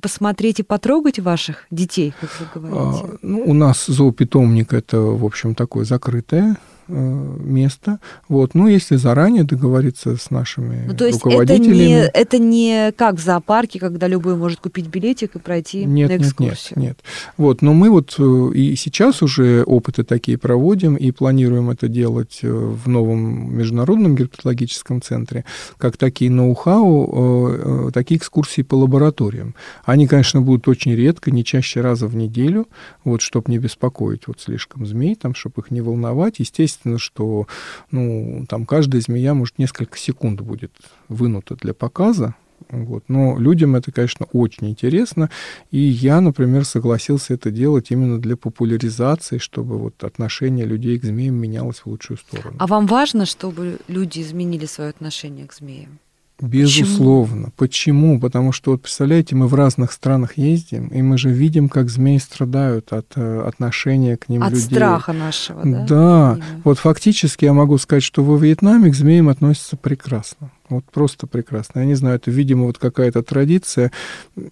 посмотреть 0.00 0.60
и 0.60 0.62
потрогать 0.62 1.18
ваших 1.18 1.66
детей, 1.70 2.14
как 2.18 2.30
вы 2.54 2.60
говорите? 2.68 3.04
А, 3.12 3.18
ну, 3.20 3.42
у 3.44 3.52
нас 3.52 3.84
зоопитомник 3.86 4.72
это, 4.72 5.00
в 5.00 5.24
общем, 5.24 5.54
такое 5.54 5.84
закрытое 5.84 6.56
место. 6.88 8.00
Вот. 8.28 8.54
Ну, 8.54 8.66
если 8.68 8.96
заранее 8.96 9.44
договориться 9.44 10.16
с 10.16 10.30
нашими 10.30 10.84
Ну, 10.86 10.94
то 10.94 11.06
есть 11.06 11.18
это 11.18 11.28
руководителями. 11.28 11.74
не, 11.76 11.94
это 12.06 12.38
не 12.38 12.92
как 12.92 13.16
в 13.16 13.20
зоопарке, 13.20 13.78
когда 13.78 14.08
любой 14.08 14.36
может 14.36 14.60
купить 14.60 14.86
билетик 14.86 15.36
и 15.36 15.38
пройти 15.38 15.84
Нет, 15.84 16.08
на 16.08 16.12
нет, 16.12 16.20
нет, 16.20 16.20
экскурсию. 16.22 16.78
нет. 16.80 16.98
Вот, 17.36 17.62
но 17.62 17.74
мы 17.74 17.90
вот 17.90 18.14
э, 18.18 18.50
и 18.54 18.76
сейчас 18.76 19.22
уже 19.22 19.62
опыты 19.64 20.04
такие 20.04 20.38
проводим 20.38 20.96
и 20.96 21.10
планируем 21.10 21.70
это 21.70 21.88
делать 21.88 22.40
э, 22.42 22.48
в 22.50 22.88
новом 22.88 23.56
международном 23.56 24.16
герпетологическом 24.16 25.02
центре, 25.02 25.44
как 25.76 25.96
такие 25.96 26.30
ноу-хау, 26.30 27.08
э, 27.12 27.88
э, 27.88 27.90
такие 27.92 28.18
экскурсии 28.18 28.62
по 28.62 28.74
лабораториям. 28.74 29.54
Они, 29.84 30.06
конечно, 30.06 30.40
будут 30.40 30.68
очень 30.68 30.94
редко, 30.94 31.30
не 31.30 31.44
чаще 31.44 31.80
раза 31.80 32.06
в 32.06 32.16
неделю, 32.16 32.66
вот, 33.04 33.20
чтобы 33.22 33.50
не 33.50 33.58
беспокоить 33.58 34.26
вот 34.26 34.40
слишком 34.40 34.86
змей, 34.86 35.14
там, 35.14 35.34
чтобы 35.34 35.62
их 35.62 35.70
не 35.70 35.80
волновать. 35.80 36.38
Естественно, 36.38 36.77
что 36.96 37.46
ну, 37.90 38.44
там 38.48 38.66
каждая 38.66 39.00
змея, 39.00 39.34
может, 39.34 39.58
несколько 39.58 39.98
секунд 39.98 40.40
будет 40.40 40.72
вынута 41.08 41.56
для 41.56 41.74
показа, 41.74 42.34
вот. 42.70 43.04
Но 43.08 43.38
людям 43.38 43.76
это, 43.76 43.92
конечно, 43.92 44.26
очень 44.32 44.68
интересно. 44.68 45.30
И 45.70 45.78
я, 45.78 46.20
например, 46.20 46.64
согласился 46.64 47.34
это 47.34 47.50
делать 47.50 47.90
именно 47.90 48.18
для 48.18 48.36
популяризации, 48.36 49.38
чтобы 49.38 49.78
вот 49.78 50.04
отношение 50.04 50.66
людей 50.66 50.98
к 50.98 51.04
змеям 51.04 51.34
менялось 51.34 51.78
в 51.78 51.86
лучшую 51.86 52.18
сторону. 52.18 52.56
А 52.58 52.66
вам 52.66 52.86
важно, 52.86 53.26
чтобы 53.26 53.78
люди 53.88 54.20
изменили 54.20 54.66
свое 54.66 54.90
отношение 54.90 55.46
к 55.46 55.54
змеям? 55.54 55.98
Безусловно. 56.40 57.50
Почему? 57.56 58.20
Потому 58.20 58.52
что, 58.52 58.72
вот 58.72 58.82
представляете, 58.82 59.34
мы 59.34 59.48
в 59.48 59.54
разных 59.54 59.92
странах 59.92 60.38
ездим, 60.38 60.88
и 60.88 61.02
мы 61.02 61.18
же 61.18 61.30
видим, 61.30 61.68
как 61.68 61.90
змеи 61.90 62.18
страдают 62.18 62.92
от 62.92 63.06
э, 63.16 63.42
отношения 63.46 64.16
к 64.16 64.28
ним 64.28 64.42
От 64.42 64.52
людей. 64.52 64.64
страха 64.64 65.12
нашего, 65.12 65.62
да? 65.64 65.86
Да, 65.86 66.32
Именно. 66.36 66.62
вот 66.64 66.78
фактически 66.78 67.44
я 67.44 67.52
могу 67.52 67.76
сказать, 67.78 68.04
что 68.04 68.22
во 68.22 68.36
Вьетнаме 68.36 68.90
к 68.90 68.94
змеям 68.94 69.28
относятся 69.28 69.76
прекрасно. 69.76 70.50
Вот 70.68 70.84
просто 70.92 71.26
прекрасно. 71.26 71.80
Я 71.80 71.86
не 71.86 71.94
знаю, 71.94 72.16
это, 72.16 72.30
видимо, 72.30 72.66
вот 72.66 72.78
какая-то 72.78 73.22
традиция. 73.22 73.90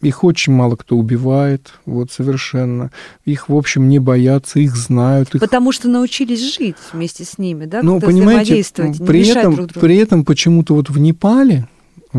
Их 0.01 0.25
очень 0.25 0.53
мало 0.53 0.77
кто 0.77 0.97
убивает, 0.97 1.75
вот 1.85 2.11
совершенно. 2.11 2.91
Их, 3.25 3.49
в 3.49 3.55
общем, 3.55 3.89
не 3.89 3.99
боятся, 3.99 4.59
их 4.59 4.75
знают. 4.77 5.35
Их... 5.35 5.41
Потому 5.41 5.73
что 5.73 5.89
научились 5.89 6.57
жить 6.57 6.77
вместе 6.93 7.25
с 7.25 7.37
ними, 7.39 7.67
да? 7.67 7.81
Ну, 7.83 8.01
понимаете, 8.01 8.65
при 9.07 9.29
этом, 9.29 9.55
друг 9.55 9.69
другу. 9.69 9.87
при 9.87 9.97
этом 9.97 10.25
почему-то 10.25 10.75
вот 10.75 10.89
в 10.89 10.99
Непале, 10.99 11.69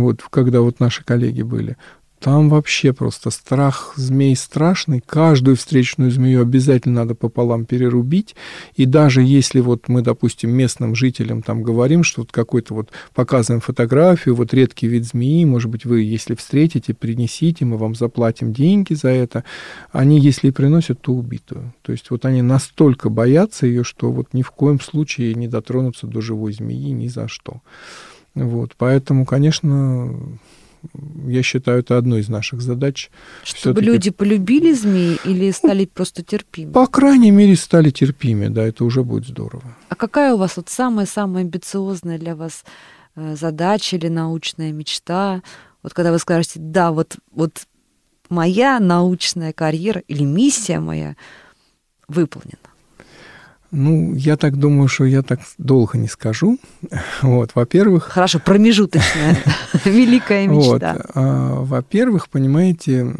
вот 0.03 0.23
когда 0.29 0.61
вот 0.61 0.79
наши 0.79 1.03
коллеги 1.03 1.41
были, 1.41 1.77
там 2.19 2.49
вообще 2.49 2.93
просто 2.93 3.29
страх 3.29 3.93
змей 3.95 4.35
страшный. 4.35 5.03
Каждую 5.05 5.55
встречную 5.55 6.09
змею 6.09 6.41
обязательно 6.41 7.01
надо 7.01 7.13
пополам 7.13 7.65
перерубить. 7.65 8.35
И 8.75 8.85
даже 8.85 9.21
если 9.21 9.59
вот 9.59 9.87
мы, 9.87 10.01
допустим, 10.01 10.49
местным 10.49 10.95
жителям 10.95 11.43
там 11.43 11.61
говорим, 11.61 12.03
что 12.03 12.21
вот 12.21 12.31
какой-то 12.31 12.73
вот 12.73 12.89
показываем 13.13 13.61
фотографию, 13.61 14.33
вот 14.33 14.51
редкий 14.51 14.87
вид 14.87 15.05
змеи, 15.05 15.45
может 15.45 15.69
быть, 15.69 15.85
вы, 15.85 16.01
если 16.01 16.33
встретите, 16.33 16.95
принесите, 16.95 17.65
мы 17.65 17.77
вам 17.77 17.93
заплатим 17.93 18.51
деньги 18.51 18.95
за 18.95 19.09
это. 19.09 19.43
Они, 19.91 20.19
если 20.19 20.47
и 20.47 20.51
приносят, 20.51 20.99
то 21.01 21.13
убитую. 21.13 21.71
То 21.83 21.91
есть 21.91 22.09
вот 22.09 22.25
они 22.25 22.41
настолько 22.41 23.09
боятся 23.09 23.67
ее, 23.67 23.83
что 23.83 24.11
вот 24.11 24.33
ни 24.33 24.41
в 24.41 24.49
коем 24.49 24.81
случае 24.81 25.35
не 25.35 25.47
дотронутся 25.47 26.07
до 26.07 26.21
живой 26.21 26.53
змеи 26.53 26.89
ни 26.89 27.07
за 27.07 27.27
что. 27.27 27.61
Вот, 28.45 28.75
поэтому, 28.77 29.25
конечно, 29.25 30.15
я 31.25 31.43
считаю, 31.43 31.79
это 31.79 31.97
одной 31.97 32.21
из 32.21 32.29
наших 32.29 32.61
задач. 32.61 33.09
Чтобы 33.43 33.81
люди 33.81 34.11
полюбили 34.11 34.73
змеи 34.73 35.17
или 35.23 35.51
стали 35.51 35.85
просто 35.85 36.23
терпимы? 36.23 36.71
По 36.73 36.87
крайней 36.87 37.31
мере, 37.31 37.55
стали 37.55 37.89
терпимы, 37.89 38.49
да, 38.49 38.63
это 38.63 38.85
уже 38.85 39.03
будет 39.03 39.27
здорово. 39.27 39.63
А 39.89 39.95
какая 39.95 40.33
у 40.33 40.37
вас 40.37 40.57
вот 40.57 40.69
самая-самая 40.69 41.43
амбициозная 41.43 42.17
для 42.17 42.35
вас 42.35 42.63
э, 43.15 43.35
задача 43.35 43.95
или 43.95 44.07
научная 44.07 44.71
мечта? 44.71 45.41
Вот 45.83 45.93
когда 45.93 46.11
вы 46.11 46.19
скажете, 46.19 46.53
да, 46.55 46.91
вот, 46.91 47.17
вот 47.31 47.65
моя 48.29 48.79
научная 48.79 49.53
карьера 49.53 50.01
или 50.07 50.23
миссия 50.23 50.79
моя 50.79 51.15
выполнена. 52.07 52.57
Ну, 53.71 54.15
я 54.15 54.37
так 54.37 54.55
думаю, 54.57 54.87
что 54.87 55.03
я 55.03 55.21
так 55.21 55.39
долго 55.57 55.97
не 55.97 56.07
скажу. 56.07 56.57
Вот, 57.21 57.51
во-первых... 57.55 58.05
Хорошо, 58.05 58.39
промежуточная, 58.39 59.37
великая 59.85 60.47
мечта. 60.47 60.93
Вот, 60.93 61.11
а, 61.15 61.61
во-первых, 61.61 62.29
понимаете, 62.29 63.13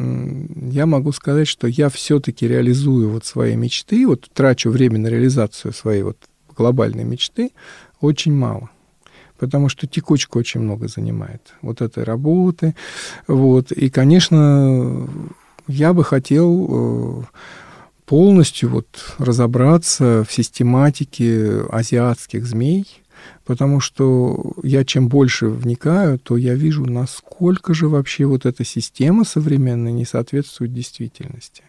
я 0.70 0.86
могу 0.86 1.12
сказать, 1.12 1.48
что 1.48 1.66
я 1.66 1.88
все-таки 1.88 2.48
реализую 2.48 3.10
вот 3.10 3.24
свои 3.24 3.56
мечты, 3.56 4.06
вот 4.06 4.28
трачу 4.32 4.70
время 4.70 4.98
на 4.98 5.08
реализацию 5.08 5.72
своей 5.72 6.02
вот 6.02 6.16
глобальной 6.56 7.04
мечты 7.04 7.50
очень 8.00 8.32
мало 8.32 8.70
потому 9.38 9.68
что 9.68 9.86
текучка 9.86 10.36
очень 10.36 10.60
много 10.60 10.88
занимает 10.88 11.54
вот 11.62 11.80
этой 11.80 12.02
работы. 12.02 12.74
Вот. 13.28 13.70
И, 13.70 13.88
конечно, 13.88 15.08
я 15.68 15.92
бы 15.92 16.02
хотел 16.02 16.66
э, 16.68 17.22
полностью 18.08 18.70
вот 18.70 18.86
разобраться 19.18 20.24
в 20.26 20.32
систематике 20.32 21.60
азиатских 21.68 22.46
змей, 22.46 22.86
потому 23.44 23.80
что 23.80 24.54
я 24.62 24.84
чем 24.84 25.08
больше 25.08 25.48
вникаю, 25.48 26.18
то 26.18 26.38
я 26.38 26.54
вижу, 26.54 26.86
насколько 26.86 27.74
же 27.74 27.86
вообще 27.86 28.24
вот 28.24 28.46
эта 28.46 28.64
система 28.64 29.24
современная 29.24 29.92
не 29.92 30.06
соответствует 30.06 30.72
действительности. 30.72 31.64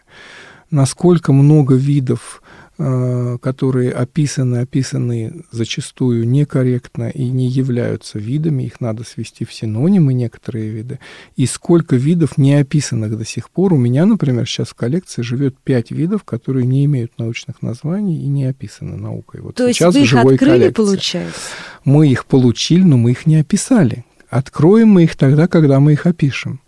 Насколько 0.70 1.34
много 1.34 1.74
видов 1.74 2.39
которые 2.80 3.92
описаны, 3.92 4.58
описаны 4.58 5.42
зачастую 5.50 6.26
некорректно 6.26 7.10
и 7.10 7.28
не 7.28 7.46
являются 7.46 8.18
видами, 8.18 8.62
их 8.62 8.80
надо 8.80 9.04
свести 9.04 9.44
в 9.44 9.52
синонимы, 9.52 10.14
некоторые 10.14 10.70
виды, 10.70 10.98
и 11.36 11.44
сколько 11.44 11.96
видов 11.96 12.38
не 12.38 12.54
описанных 12.54 13.18
до 13.18 13.26
сих 13.26 13.50
пор. 13.50 13.74
У 13.74 13.76
меня, 13.76 14.06
например, 14.06 14.46
сейчас 14.46 14.68
в 14.68 14.74
коллекции 14.74 15.20
живет 15.20 15.56
пять 15.62 15.90
видов, 15.90 16.24
которые 16.24 16.64
не 16.64 16.86
имеют 16.86 17.18
научных 17.18 17.60
названий 17.60 18.22
и 18.22 18.26
не 18.28 18.46
описаны 18.46 18.96
наукой. 18.96 19.42
Вот 19.42 19.56
То 19.56 19.70
сейчас 19.72 19.94
есть 19.94 20.12
вы 20.12 20.16
их 20.16 20.32
открыли, 20.32 20.50
коллекции. 20.52 20.74
получается? 20.74 21.40
Мы 21.84 22.08
их 22.08 22.24
получили, 22.24 22.82
но 22.82 22.96
мы 22.96 23.10
их 23.10 23.26
не 23.26 23.36
описали. 23.36 24.06
Откроем 24.30 24.88
мы 24.88 25.04
их 25.04 25.16
тогда, 25.16 25.48
когда 25.48 25.80
мы 25.80 25.92
их 25.92 26.06
опишем. 26.06 26.60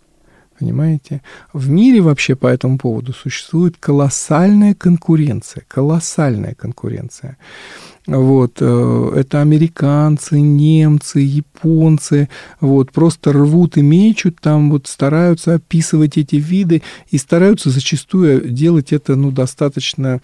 Понимаете? 0.59 1.21
В 1.51 1.69
мире 1.69 2.01
вообще 2.01 2.35
по 2.35 2.47
этому 2.47 2.77
поводу 2.77 3.13
существует 3.13 3.77
колоссальная 3.79 4.73
конкуренция. 4.73 5.63
Колоссальная 5.67 6.53
конкуренция. 6.53 7.37
Вот, 8.05 8.57
э, 8.59 9.11
это 9.15 9.39
американцы, 9.39 10.41
немцы, 10.41 11.19
японцы, 11.19 12.27
вот, 12.59 12.91
просто 12.91 13.31
рвут 13.31 13.77
и 13.77 13.81
мечут 13.81 14.41
там, 14.41 14.71
вот, 14.71 14.87
стараются 14.87 15.53
описывать 15.53 16.17
эти 16.17 16.35
виды 16.35 16.81
и 17.11 17.17
стараются 17.17 17.69
зачастую 17.69 18.49
делать 18.49 18.91
это, 18.91 19.15
ну, 19.15 19.31
достаточно, 19.31 20.19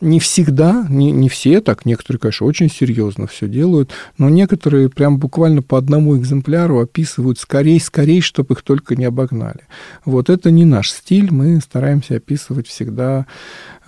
не 0.00 0.20
всегда, 0.20 0.86
не, 0.88 1.10
не 1.10 1.28
все 1.28 1.60
так, 1.60 1.84
некоторые, 1.84 2.20
конечно, 2.20 2.46
очень 2.46 2.70
серьезно 2.70 3.26
все 3.26 3.48
делают, 3.48 3.90
но 4.16 4.28
некоторые 4.28 4.88
прям 4.88 5.18
буквально 5.18 5.60
по 5.60 5.76
одному 5.76 6.16
экземпляру 6.16 6.78
описывают 6.78 7.40
скорее, 7.40 7.80
скорее, 7.80 8.20
чтобы 8.20 8.54
их 8.54 8.62
только 8.62 8.94
не 8.94 9.06
обогнали. 9.06 9.66
Вот, 10.04 10.30
это 10.30 10.52
не 10.52 10.64
наш 10.64 10.92
стиль, 10.92 11.32
мы 11.32 11.60
стараемся 11.60 12.14
описывать 12.14 12.68
всегда 12.68 13.26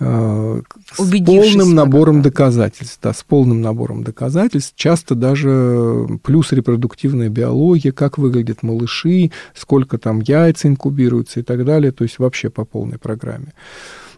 э, 0.01 0.61
с 0.91 1.25
полным 1.25 1.75
набором 1.75 2.21
доказательств, 2.21 2.99
да, 3.01 3.13
с 3.13 3.23
полным 3.23 3.36
набором 3.45 4.03
доказательств, 4.03 4.73
часто 4.75 5.15
даже 5.15 6.19
плюс 6.23 6.51
репродуктивная 6.51 7.29
биология, 7.29 7.91
как 7.91 8.17
выглядят 8.17 8.63
малыши, 8.63 9.31
сколько 9.53 9.97
там 9.97 10.19
яйц 10.21 10.65
инкубируются 10.65 11.39
и 11.39 11.43
так 11.43 11.65
далее, 11.65 11.91
то 11.91 12.03
есть 12.03 12.19
вообще 12.19 12.49
по 12.49 12.65
полной 12.65 12.97
программе. 12.97 13.53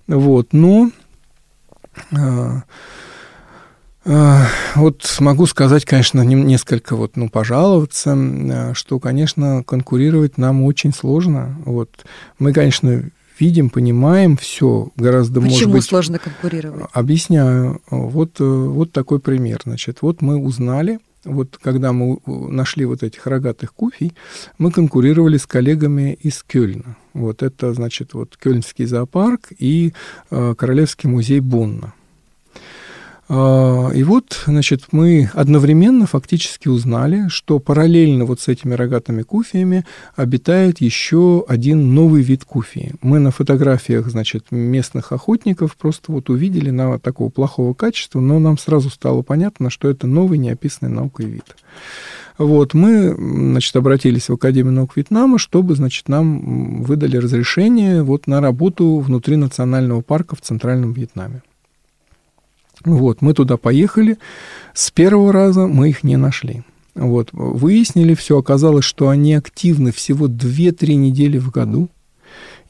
Вот, 0.08 0.54
но 0.54 0.92
а, 2.12 2.64
а, 4.06 4.48
вот 4.76 5.04
могу 5.20 5.46
сказать, 5.46 5.86
конечно, 5.86 6.22
несколько 6.22 6.96
вот, 6.96 7.16
ну, 7.16 7.30
пожаловаться, 7.30 8.74
что, 8.74 9.00
конечно, 9.00 9.64
конкурировать 9.64 10.38
нам 10.38 10.64
очень 10.64 10.94
сложно. 10.94 11.58
Вот 11.66 11.90
мы, 12.40 12.54
конечно, 12.54 13.10
видим, 13.40 13.70
понимаем 13.70 14.38
все 14.38 14.90
гораздо, 14.96 15.42
Почему 15.42 15.52
может 15.52 15.72
быть... 15.72 15.84
сложно 15.84 16.20
конкурировать? 16.20 16.86
Объясняю. 16.94 17.82
Вот, 17.90 18.40
э, 18.40 18.44
вот 18.44 18.92
такой 18.92 19.20
пример. 19.20 19.62
Значит, 19.64 20.02
вот 20.02 20.22
мы 20.22 20.38
узнали, 20.38 21.00
вот 21.24 21.58
когда 21.62 21.92
мы 21.92 22.20
нашли 22.26 22.86
вот 22.86 23.04
этих 23.04 23.28
рогатых 23.28 23.74
куфий, 23.74 24.14
мы 24.58 24.72
конкурировали 24.72 25.38
с 25.38 25.46
коллегами 25.46 26.14
из 26.22 26.44
Кёльна. 26.44 26.98
Вот 27.14 27.44
это, 27.44 27.74
значит, 27.74 28.14
вот 28.14 28.38
Кёльнский 28.38 28.86
зоопарк 28.86 29.50
и 29.58 29.94
э, 30.32 30.56
Королевский 30.58 31.10
музей 31.10 31.40
Бонна. 31.40 31.94
А, 33.32 33.90
и 33.94 34.04
вот, 34.04 34.44
значит, 34.48 34.86
мы 34.92 35.30
одновременно 35.36 36.08
фактически 36.08 36.68
узнали, 36.68 37.28
что 37.28 37.60
параллельно 37.60 38.26
вот 38.26 38.42
с 38.42 38.48
этими 38.48 38.74
рогатыми 38.74 39.22
куфиями 39.22 39.86
обитает 40.16 40.82
еще 40.82 41.46
один 41.48 41.94
новый 41.94 42.24
вид 42.24 42.44
куфии. 42.44 42.96
Мы 43.04 43.20
на 43.20 43.30
фотографиях, 43.30 44.08
значит, 44.08 44.48
местных 44.50 45.12
охотников 45.12 45.78
просто 45.78 46.12
вот 46.12 46.32
увидели 46.32 46.72
на 46.72 46.98
такого 46.98 47.30
плохого 47.30 47.76
качества, 47.76 48.20
но 48.20 48.40
нам 48.40 48.58
сразу 48.58 48.90
стало 48.90 49.22
понятно, 49.22 49.70
что 49.70 49.90
это 49.90 50.08
новый 50.08 50.40
неописанный 50.40 50.92
наукой 50.92 51.28
вид. 51.28 51.56
Вот, 52.40 52.74
мы, 52.74 53.14
значит, 53.16 53.76
обратились 53.76 54.30
в 54.30 54.34
Академию 54.34 54.74
наук 54.74 54.96
Вьетнама, 54.96 55.38
чтобы, 55.38 55.76
значит, 55.76 56.08
нам 56.08 56.82
выдали 56.82 57.18
разрешение 57.18 58.02
вот 58.02 58.26
на 58.26 58.42
работу 58.42 58.98
внутри 59.00 59.36
национального 59.36 60.02
парка 60.02 60.36
в 60.36 60.42
Центральном 60.42 60.94
Вьетнаме. 60.94 61.44
Вот, 62.86 63.22
мы 63.22 63.34
туда 63.34 63.58
поехали. 63.58 64.18
С 64.74 64.92
первого 64.92 65.34
раза 65.34 65.68
мы 65.68 65.90
их 65.90 66.04
не 66.04 66.18
нашли. 66.18 66.64
Вот, 66.96 67.30
выяснили 67.32 68.14
все, 68.14 68.38
оказалось, 68.38 68.86
что 68.86 69.10
они 69.10 69.34
активны 69.34 69.92
всего 69.92 70.28
2-3 70.28 70.96
недели 70.96 71.38
в 71.38 71.52
году. 71.52 71.90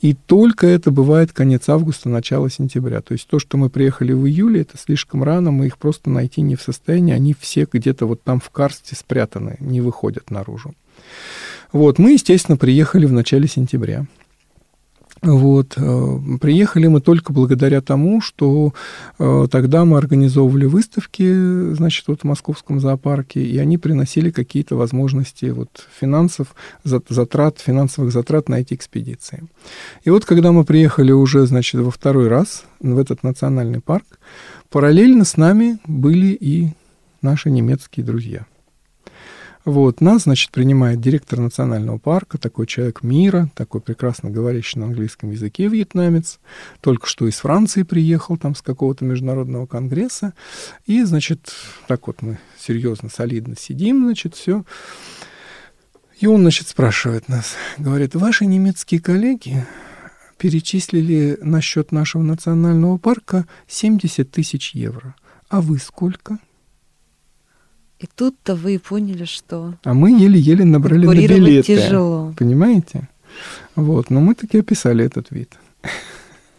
И 0.02 0.14
только 0.14 0.66
это 0.66 0.92
бывает 0.92 1.34
конец 1.34 1.68
августа, 1.68 2.08
начало 2.10 2.50
сентября. 2.50 3.02
То 3.02 3.14
есть 3.14 3.28
то, 3.28 3.38
что 3.38 3.58
мы 3.58 3.70
приехали 3.70 4.14
в 4.14 4.26
июле, 4.26 4.62
это 4.62 4.78
слишком 4.78 5.24
рано, 5.24 5.52
мы 5.52 5.68
их 5.68 5.78
просто 5.78 6.10
найти 6.10 6.42
не 6.42 6.56
в 6.56 6.62
состоянии, 6.62 7.14
они 7.14 7.36
все 7.38 7.68
где-то 7.70 8.06
вот 8.06 8.24
там 8.24 8.40
в 8.40 8.50
карсте 8.50 8.96
спрятаны, 8.96 9.58
не 9.60 9.82
выходят 9.82 10.32
наружу. 10.32 10.74
Вот, 11.74 12.00
мы, 12.00 12.14
естественно, 12.14 12.58
приехали 12.58 13.06
в 13.06 13.12
начале 13.12 13.48
сентября. 13.48 14.06
Вот. 15.22 15.74
Э, 15.78 16.20
приехали 16.40 16.88
мы 16.88 17.02
только 17.02 17.34
благодаря 17.34 17.82
тому, 17.82 18.22
что 18.22 18.74
э, 19.18 19.48
тогда 19.52 19.84
мы 19.86 19.98
организовывали 19.98 20.66
выставки, 20.66 21.74
значит, 21.74 22.08
вот 22.08 22.22
в 22.22 22.24
Московском 22.24 22.80
зоопарке, 22.80 23.44
и 23.44 23.58
они 23.58 23.78
приносили 23.78 24.32
какие-то 24.32 24.76
возможности 24.76 25.46
вот 25.46 25.88
финансов, 26.00 26.56
затрат, 26.84 27.60
финансовых 27.60 28.12
затрат 28.12 28.50
на 28.50 28.56
эти 28.62 28.74
экспедиции. 28.74 29.44
И 30.04 30.10
вот 30.10 30.26
когда 30.26 30.52
мы 30.52 30.64
приехали 30.64 31.12
уже, 31.12 31.46
значит, 31.46 31.82
во 31.82 31.92
второй 31.92 32.28
раз 32.28 32.64
в 32.80 32.98
этот 32.98 33.24
национальный 33.24 33.82
парк, 33.82 34.06
параллельно 34.70 35.26
с 35.26 35.36
нами 35.36 35.80
были 35.86 36.28
и 36.28 36.70
наши 37.22 37.50
немецкие 37.50 38.06
друзья– 38.06 38.46
вот, 39.70 40.02
нас, 40.02 40.24
значит, 40.24 40.52
принимает 40.52 41.00
директор 41.00 41.40
национального 41.40 41.98
парка, 41.98 42.38
такой 42.38 42.66
человек 42.68 43.04
мира, 43.04 43.50
такой 43.56 43.82
прекрасно 43.82 44.30
говорящий 44.30 44.80
на 44.80 44.88
английском 44.88 45.32
языке 45.32 45.68
вьетнамец, 45.68 46.40
только 46.82 47.08
что 47.08 47.28
из 47.28 47.36
Франции 47.36 47.84
приехал 47.84 48.38
там 48.38 48.56
с 48.56 48.62
какого-то 48.62 49.06
международного 49.06 49.66
конгресса, 49.66 50.34
и, 50.86 51.04
значит, 51.04 51.54
так 51.88 52.08
вот 52.08 52.22
мы 52.22 52.40
серьезно, 52.58 53.10
солидно 53.10 53.56
сидим, 53.58 54.06
значит, 54.06 54.36
все. 54.36 54.64
И 56.20 56.28
он, 56.28 56.42
значит, 56.42 56.68
спрашивает 56.68 57.30
нас, 57.30 57.56
говорит, 57.78 58.16
ваши 58.16 58.46
немецкие 58.46 59.00
коллеги 59.00 59.66
перечислили 60.38 61.38
на 61.42 61.62
счет 61.62 61.92
нашего 61.92 62.24
национального 62.24 62.98
парка 62.98 63.46
70 63.68 64.30
тысяч 64.32 64.74
евро. 64.74 65.16
А 65.50 65.62
вы 65.62 65.78
сколько? 65.78 66.40
И 68.00 68.08
тут-то 68.08 68.56
вы 68.56 68.76
и 68.76 68.78
поняли, 68.78 69.26
что 69.26 69.74
А 69.84 69.94
мы 69.94 70.12
еле-еле 70.12 70.64
набрали 70.64 71.06
на 71.06 71.14
билеты. 71.14 71.76
тяжело. 71.76 72.34
Понимаете? 72.38 73.10
Вот, 73.76 74.10
но 74.10 74.22
мы 74.22 74.36
таки 74.36 74.60
описали 74.60 75.04
этот 75.06 75.32
вид. 75.32 75.58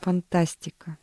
Фантастика. 0.00 0.98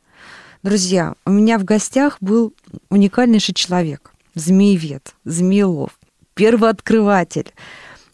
Друзья, 0.64 1.16
у 1.26 1.32
меня 1.32 1.58
в 1.58 1.64
гостях 1.64 2.18
был 2.22 2.54
уникальнейший 2.90 3.54
человек, 3.56 4.12
змеевед, 4.36 5.16
змеелов, 5.24 5.98
первооткрыватель, 6.34 7.52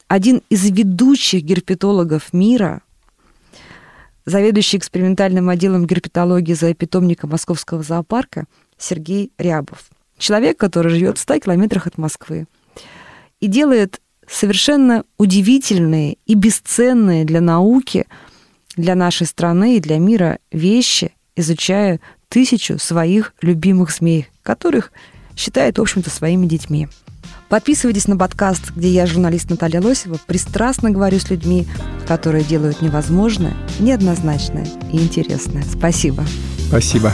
один 0.07 0.41
из 0.49 0.69
ведущих 0.69 1.43
герпетологов 1.43 2.33
мира, 2.33 2.81
заведующий 4.25 4.77
экспериментальным 4.77 5.49
отделом 5.49 5.85
герпетологии 5.85 6.53
зоопитомника 6.53 7.27
Московского 7.27 7.83
зоопарка 7.83 8.45
Сергей 8.77 9.31
Рябов. 9.37 9.89
Человек, 10.23 10.57
который 10.57 10.89
живет 10.89 11.17
в 11.17 11.21
100 11.21 11.39
километрах 11.39 11.85
от 11.85 11.97
Москвы 11.97 12.47
и 13.41 13.47
делает 13.47 13.99
совершенно 14.25 15.03
удивительные 15.17 16.15
и 16.25 16.35
бесценные 16.35 17.25
для 17.25 17.41
науки, 17.41 18.07
для 18.77 18.95
нашей 18.95 19.27
страны 19.27 19.75
и 19.75 19.81
для 19.81 19.97
мира 19.97 20.39
вещи, 20.49 21.11
изучая 21.35 21.99
тысячу 22.29 22.79
своих 22.79 23.33
любимых 23.41 23.91
змей, 23.91 24.29
которых 24.43 24.93
считает, 25.35 25.77
в 25.77 25.81
общем-то, 25.81 26.09
своими 26.09 26.45
детьми. 26.45 26.87
Подписывайтесь 27.49 28.07
на 28.07 28.15
подкаст, 28.15 28.71
где 28.73 28.87
я, 28.87 29.05
журналист 29.05 29.49
Наталья 29.49 29.81
Лосева, 29.81 30.17
пристрастно 30.25 30.89
говорю 30.89 31.19
с 31.19 31.29
людьми, 31.29 31.67
которые 32.07 32.45
делают 32.45 32.81
невозможное, 32.81 33.53
неоднозначное 33.77 34.69
и 34.93 34.99
интересное. 34.99 35.63
Спасибо. 35.63 36.23
Спасибо. 36.69 37.13